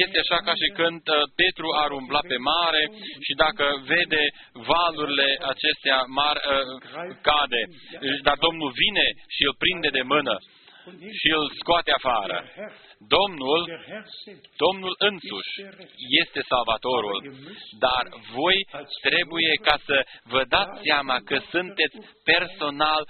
[0.05, 2.83] Este așa ca și când uh, Petru ar umbla pe mare
[3.27, 4.25] și dacă vede
[4.71, 6.55] valurile acestea mari, uh,
[7.29, 7.63] cade.
[8.27, 10.37] Dar Domnul vine și îl prinde de mână
[11.19, 12.37] și îl scoate afară.
[13.17, 13.61] Domnul,
[14.65, 15.55] Domnul însuși
[16.23, 17.19] este Salvatorul,
[17.79, 18.05] dar
[18.37, 18.59] voi
[19.09, 23.03] trebuie ca să vă dați seama că sunteți personal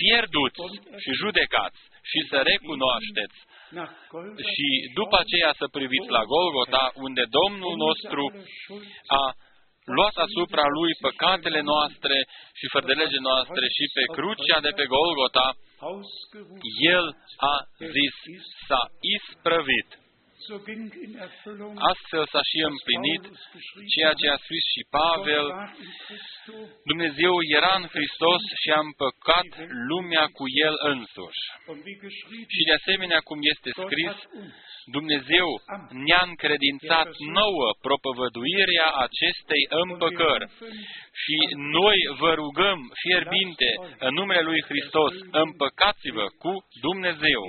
[0.00, 0.62] pierduți
[1.02, 1.80] și judecați
[2.10, 3.38] și să recunoașteți.
[4.52, 4.68] și
[5.00, 8.22] după aceea să priviți la Golgota, unde Domnul nostru
[9.22, 9.24] a
[9.96, 12.16] luat asupra lui păcatele noastre
[12.58, 15.46] și fără de lege noastre și pe crucea de pe Golgota,
[16.96, 20.03] el a zis, s-a isprăvit.
[21.90, 23.22] Astfel s-a și împlinit
[23.94, 25.46] ceea ce a scris și Pavel.
[26.90, 29.48] Dumnezeu era în Hristos și a împăcat
[29.90, 31.42] lumea cu El însuși.
[32.54, 34.16] Și de asemenea, cum este scris,
[34.96, 35.48] Dumnezeu
[36.04, 37.08] ne-a încredințat
[37.40, 40.46] nouă propovăduirea acestei împăcări.
[41.22, 41.36] și
[41.78, 47.42] noi vă rugăm fierbinte în numele Lui Hristos, împăcați-vă cu Dumnezeu.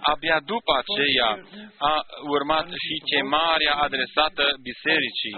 [0.00, 1.30] Abia după aceea
[1.78, 2.01] a
[2.34, 5.36] urmat și chemarea adresată bisericii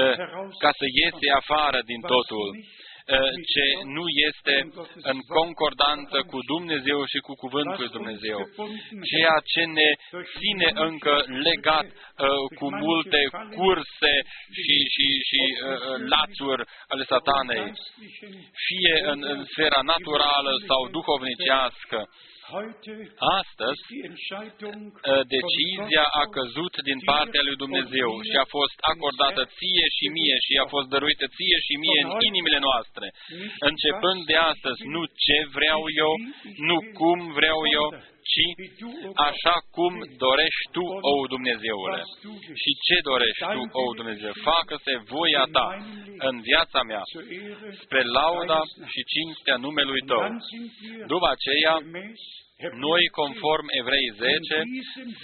[0.00, 0.14] eh,
[0.62, 2.48] ca să iese afară din totul
[3.16, 3.64] Eh, ce
[3.96, 4.56] nu este
[5.12, 8.38] în concordanță cu Dumnezeu și cu Cuvântul lui Dumnezeu,
[9.10, 9.90] ceea ce ne
[10.38, 11.14] ține încă
[11.48, 13.20] legat uh, cu multe
[13.58, 14.14] curse
[14.62, 16.62] și, și, și uh, lațuri
[16.92, 17.66] ale satanei,
[18.66, 21.98] fie în, în sfera naturală sau duhovnicească,
[23.40, 23.82] Astăzi,
[25.12, 30.36] ă, decizia a căzut din partea lui Dumnezeu și a fost acordată ție și mie
[30.46, 33.06] și a fost dăruită ție și mie în inimile noastre.
[33.70, 36.12] Începând de astăzi, nu ce vreau eu,
[36.70, 37.86] nu cum vreau eu,
[38.32, 38.44] ci
[39.28, 39.92] așa cum
[40.26, 42.00] dorești Tu, o Dumnezeule.
[42.62, 44.32] Și ce dorești Tu, o Dumnezeu?
[44.50, 45.68] Facă-se voia Ta
[46.28, 47.02] în viața mea,
[47.82, 48.60] spre lauda
[48.92, 50.24] și cinstea numelui Tău.
[51.12, 51.74] După aceea,
[52.86, 54.62] noi, conform Evrei 10,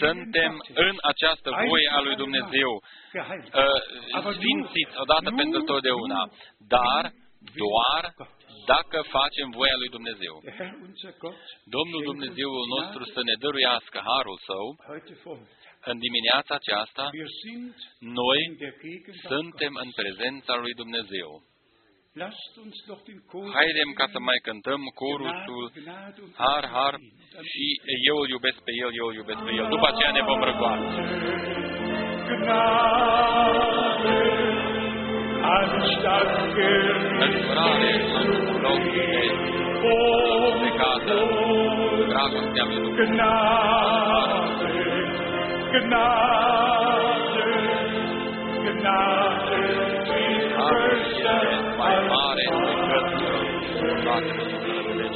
[0.02, 3.80] suntem în această voie a lui Dumnezeu, uh,
[4.36, 6.20] sfințiți odată pentru totdeauna,
[6.74, 7.04] dar
[7.62, 8.04] doar
[8.72, 10.34] dacă facem voia lui Dumnezeu.
[11.76, 14.66] Domnul Dumnezeul nostru să ne dăruiască harul Său
[15.90, 17.04] în dimineața aceasta,
[17.98, 18.40] noi
[19.30, 21.30] suntem în prezența lui Dumnezeu.
[23.56, 25.64] Haidem ca să mai cântăm corusul
[26.34, 26.94] Har, Har
[27.50, 27.64] și
[28.10, 29.66] eu îl iubesc pe El, eu îl iubesc pe El.
[29.68, 30.40] După aceea ne vom
[35.46, 36.26] răcoa.
[37.24, 38.28] Însurare în
[38.62, 39.08] loc de
[40.58, 41.18] plecată,
[42.08, 43.34] dragostea lui Dumnezeu.
[45.70, 46.28] Gnade,
[48.64, 49.64] Gnade,
[50.36, 51.40] Gnade,
[51.78, 52.46] mai mare
[52.90, 55.06] decât toate lucrurile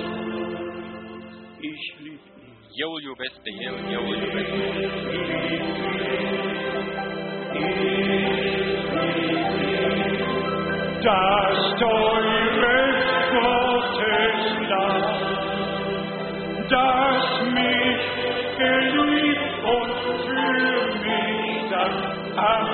[2.83, 4.71] Eu îl iubesc pe El, eu îl iubesc pe
[11.03, 12.79] Das teure
[13.33, 15.03] Gottes Lamm,
[16.69, 18.03] das mich
[18.59, 19.91] geliebt und
[20.27, 21.95] für mich dann
[22.37, 22.67] am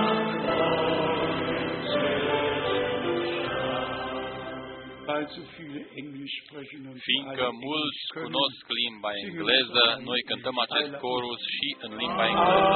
[7.08, 12.74] Fiindcă mulți cunosc limba engleză, noi cântăm acest chorus și în limba engleză.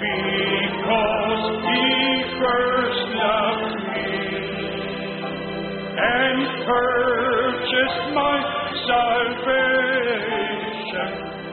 [0.00, 1.84] Because he
[2.40, 4.10] first loved me
[6.14, 6.38] and
[6.68, 8.36] purchased my
[8.88, 10.28] salvation.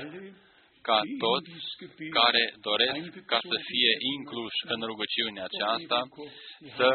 [0.83, 1.53] ca toți
[2.19, 5.99] care doresc ca să fie incluși în rugăciunea aceasta
[6.77, 6.89] să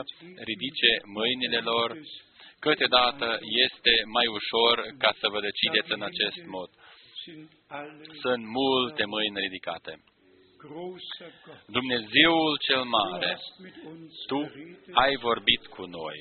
[0.49, 1.89] ridice mâinile lor.
[2.59, 3.27] Câteodată
[3.65, 6.69] este mai ușor ca să vă decideți în acest mod.
[8.23, 9.91] Sunt multe mâini ridicate.
[11.77, 13.31] Dumnezeul cel mare,
[14.27, 14.39] Tu
[14.91, 16.17] ai vorbit cu noi.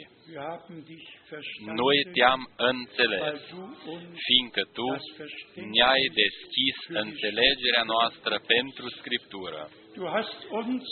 [1.82, 3.40] Noi te-am înțeles,
[4.26, 4.88] fiindcă Tu
[5.74, 9.70] ne-ai deschis înțelegerea noastră pentru Scriptură.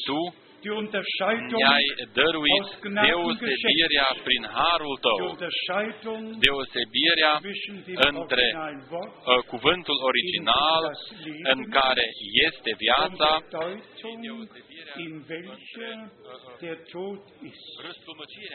[0.04, 0.18] Tu
[0.62, 1.86] ne-ai
[2.18, 2.68] dăruit
[3.06, 5.24] deosebirea prin harul Tău,
[6.47, 7.32] deosebirea
[8.10, 10.84] între uh, cuvântul original
[11.52, 12.06] în care
[12.47, 13.30] este viața.
[14.01, 14.72] Și deosebirea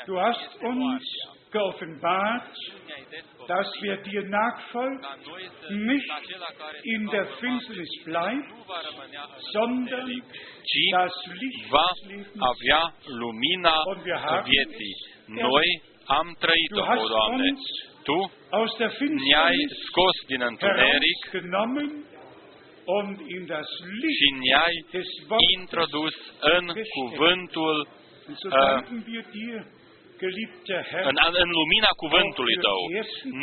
[0.05, 1.03] Du hast uns
[1.51, 2.47] geoffenbart,
[3.47, 5.01] dass wir dir nachfolgen,
[5.69, 6.11] nicht
[6.83, 8.53] in der Finsternis bleibt,
[9.51, 10.23] sondern
[10.91, 11.71] das Licht
[12.39, 13.75] avea lumina
[14.45, 14.93] vieții.
[15.27, 17.51] Noi am trăit-o, Doamne.
[18.03, 21.21] Tu aus der ne-ai Finsternis scos din întuneric
[24.17, 25.47] și Licht ne-ai des Wortes.
[25.59, 26.15] introdus
[26.55, 26.63] în
[26.97, 27.77] cuvântul,
[28.29, 29.57] Und so äh, danken wir dir,
[30.21, 32.79] geliebter Herr, în, în lumina cuvântului Tău.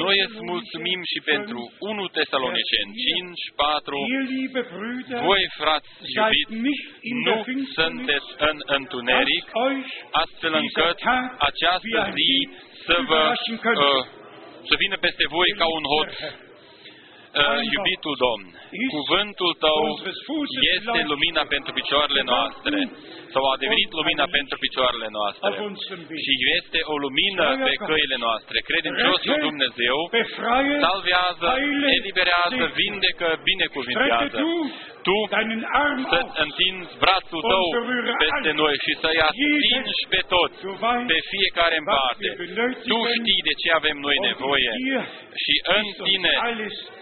[0.02, 6.46] Noi îți mulțumim și pentru 1 Tesaloniceni 5, 4, ihr liebe Brüder, voi, frați seid
[6.48, 9.90] iubiți, nicht in nu der Finsternis, sunteți în întuneric, lasst euch
[10.22, 12.50] astfel încât dieser Tag această wie ein zi Dieb
[12.86, 13.86] să vă überraschen könnte.
[13.88, 14.02] uh,
[14.68, 16.12] să vină peste voi ca un hoț.
[17.34, 18.46] Uh, iubitul Domn,
[18.96, 19.82] cuvântul Tău
[20.74, 22.76] este lumina pentru picioarele noastre,
[23.34, 26.20] sau a devenit lumina pentru picioarele noastre auf unserem Weg.
[26.24, 28.56] și este o lumină pe căile noastre.
[28.70, 32.78] Credinciosul Dumnezeu Befreie, salvează, heile, eliberează, segne.
[32.80, 34.36] vindecă, Strecke binecuvintează.
[34.44, 34.52] du
[35.06, 37.64] Tu deinen Arm să-ți auf, întinzi brațul tău
[38.22, 42.26] peste noi și să-i atingi pe toți, du weißt, pe fiecare în was parte.
[42.28, 45.00] wir benötigen, Tu știi de ce avem noi und nevoie dir
[45.44, 46.93] și în ist uns tine alles geschenkt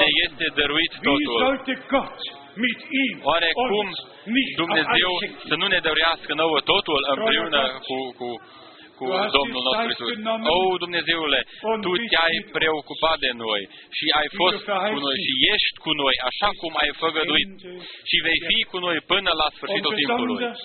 [0.00, 0.22] ne worden.
[0.24, 1.38] este dăruit Wie totul.
[1.44, 2.18] sollte Gott
[2.66, 3.96] mit ihm Oare cum uns
[4.36, 5.48] nicht auch Dumnezeu alles schenken?
[5.50, 8.28] să nu ne dăruiască nouă totul împreună cu, cu,
[8.98, 10.08] cu Tu hast Domnul die nostru Zeit Isus?
[10.14, 11.40] genommen O, Dumnezeule,
[11.70, 13.62] und Tu bist te-ai mit preocupat de noi
[13.96, 17.50] și ai du fost verheißen cu noi și ești cu noi așa cum ai făgăduit
[18.08, 20.38] și vei fi cu noi până la Und sfârșitul timpului.
[20.42, 20.62] besonders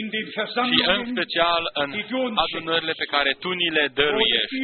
[0.00, 3.68] in den Și în Versammlungen, special în die du uns adunările pe care Tu ni
[3.76, 4.56] le wo du dăruiești,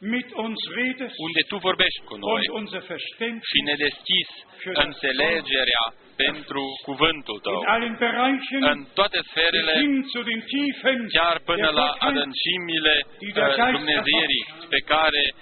[0.00, 4.36] direkt mit uns redest unde Tu vorbești cu noi und unser Verständnis și ne deschizi
[4.84, 5.84] înțelegerea
[6.16, 7.60] pentru cuvântul Tău.
[7.60, 11.88] in allen Bereichen În toate bis sferele hin zu den Tiefen chiar până der la
[11.88, 14.44] Gottheit, adâncimile uh, Dumnezeirii
[14.74, 15.34] pe care uh,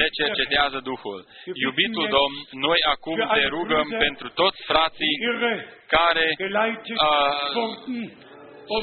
[0.00, 1.20] le cercetează Duhul.
[1.66, 2.36] Iubitul Domn,
[2.66, 5.54] noi acum te rugăm pentru toți frații irre
[5.96, 8.29] care geleitet Ah, wurden und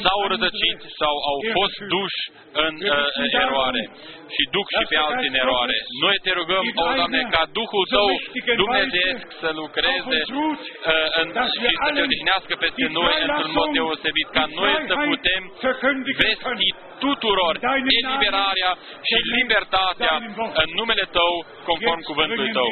[0.05, 2.22] s-au andere rădăcit sau au fost duși
[2.65, 3.84] în uh, eroare.
[4.35, 5.77] Și duc și pe alții în eroare.
[6.05, 8.09] Noi te rugăm, o Doamne, ca Duhul Tău
[8.64, 14.45] dumnezeiesc să lucreze uh, în, și să te odihnească peste noi într-un mod deosebit, ca
[14.61, 15.41] noi să putem
[16.22, 16.68] vesti
[17.05, 17.53] tuturor
[17.99, 18.72] eliberarea
[19.09, 20.14] și libertatea
[20.61, 21.34] în numele Tău,
[21.69, 22.69] conform cuvântului Tău.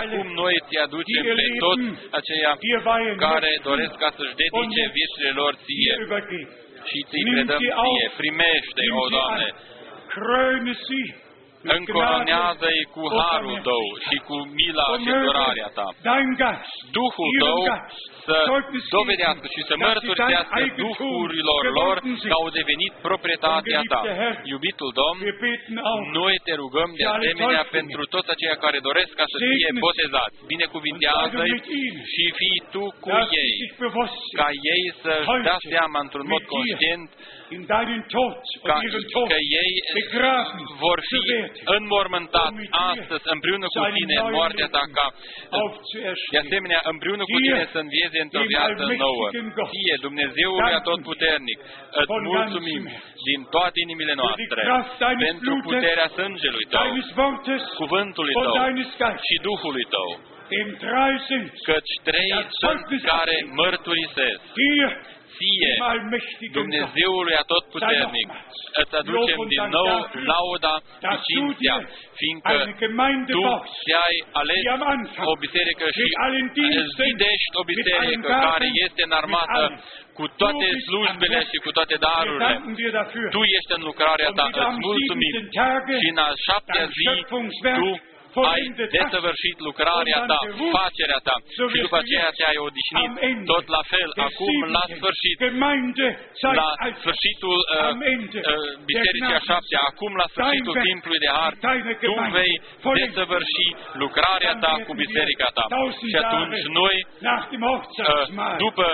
[0.00, 1.86] Acum noi te aducem pe toți
[2.18, 2.52] aceia
[3.26, 5.94] care doresc ca să-și dedice viețile lor ție
[6.88, 8.06] și ți-i predăm ție.
[8.22, 9.48] Primește, o Doamne,
[10.14, 11.10] kröne sie
[11.62, 15.86] mit încoronează-i cu Gnade harul und Tău și cu mila Und și îndurarea Ta.
[16.08, 20.54] Dein Geist, Duhul ihrem Tău Geist, să Zeugnis dovedească geben, și să dass sie mărturisească
[20.58, 22.30] dein Eigentum duhurilor lor geworden sind.
[22.30, 24.00] că au devenit proprietatea Ta.
[24.00, 27.62] Und geliebter Herr, Iubitul Domn, Wir beten auch noi te rugăm de für alle asemenea
[27.64, 27.76] Täuflinge.
[27.78, 30.34] pentru toți aceia care doresc ca să Segne fie sie botezați.
[30.34, 34.20] und sei Binecuvintează-i du mit ihnen, și fii Tu cu dass sie ei, sich bewusst
[34.40, 37.10] ca sind, ei să-și Heute dea seama într-un mod mit dir conștient
[37.56, 38.36] in deinen Tod
[38.68, 42.86] ca, und ihren Tod că ei begraben vor zu fi werden, înmormântați um mit dir
[42.92, 46.44] astăzi împreună cu zu einem tine în neuen moartea ta ca de aufzuerstehen.
[46.46, 49.26] asemenea, împreună cu Dir, tine să învieze într-o dem viață nouă.
[49.28, 51.58] allmächtigen Gott, Ție, Dumnezeului danken Atotputernic,
[52.00, 56.66] îți von mulțumim ganzem Herzen din toate inimile noastre Kraft deines pentru Blutes, puterea sângelui
[56.74, 59.20] Tău, deines Wortes cuvântului und Tău deines Geistes.
[59.28, 60.10] și Duhului Tău,
[60.54, 63.56] Dem drei sind, căci trei Dar sunt Zeugnis care abgeben.
[63.60, 64.40] mărturisesc.
[65.38, 68.28] Dir, Ție, dem allmächtigen Gott, Dumnezeului Atotputernic,
[68.80, 69.90] îți aducem din nou
[70.32, 71.88] lauda și dass du cinstea, dir
[72.20, 76.46] fiindcă eine Gemeinde Tu baust, ți-ai ales die am Anfang o biserică și mit allen
[76.56, 80.16] Diensten, zidești o mit allen biserică Gaben, care este înarmată mit allem.
[80.18, 81.50] cu toate Du bist slujbele am Werk.
[81.52, 82.44] și cu toate Wir darurile.
[82.48, 83.26] danken dir dafür.
[83.36, 85.30] Tu ești în lucrarea Und ta, wieder am îți mulțumim.
[85.32, 87.88] siebenten Tage Și în a șaptea dein zi, Schöpfungswerk Tu
[88.34, 88.96] ai vollendet hast.
[88.98, 91.34] desăvârșit lucrarea Und ta, dann geruht, facerea ta.
[91.58, 93.08] so și wirst după du aceea jetzt te-ai odihnit.
[93.08, 96.08] am Ende Tot la fel, des acum la siebenten sfârșit, Gemeinde
[96.40, 98.52] Zeit la als sfârșitul uh, am Ende uh,
[98.90, 102.34] Bisericii a der șaptea, acum la sfârșitul Dein Werk, timpului de har, deine tu Gemeinde
[102.38, 102.52] vei
[102.86, 103.08] vollendet.
[103.10, 103.66] desăvârși
[104.04, 105.64] lucrarea ta cu biserica ta.
[106.12, 106.96] Și atunci noi,
[107.30, 108.86] nach dem uh, Hochzeitsmahl după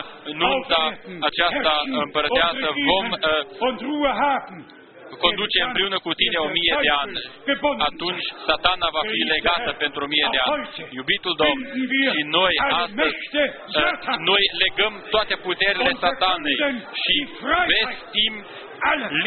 [0.43, 4.59] nunța aufwerten, aceasta herrschen împărăteasă, und vom regieren uh, und Ruhe haben.
[5.25, 7.17] Conduce împreună cu tine o mie de ani.
[7.91, 10.65] Atunci satana va fi legată pentru o mie de ani.
[10.99, 11.61] Iubitul Domn,
[12.15, 16.57] și noi astăzi, uh, noi legăm toate puterile satanei
[17.03, 17.17] și
[17.71, 18.35] vestim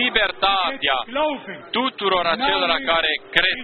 [0.01, 0.97] libertatea
[1.71, 3.59] tuturor acelora care cred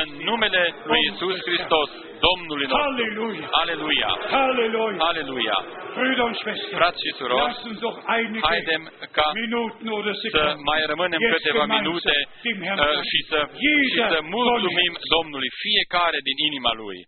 [0.00, 1.88] în numele lui Isus Hristos,
[2.28, 2.82] Domnului nostru.
[2.86, 3.46] Halleluja.
[3.62, 4.10] Aleluia!
[4.36, 4.98] Halleluja.
[5.10, 5.58] Aleluia!
[5.96, 8.82] Brüder und Schwestern, Frați și surori, lasst uns doch einige haidem
[9.16, 12.14] ca Minuten oder să Sekunden mai rămânem jetzt câteva gemeinsam minute
[12.46, 13.04] dem Herrn uh, danken.
[13.10, 15.12] și să, și Jeder să von mulțumim Herzen.
[15.16, 16.98] Domnului fiecare din inima Lui.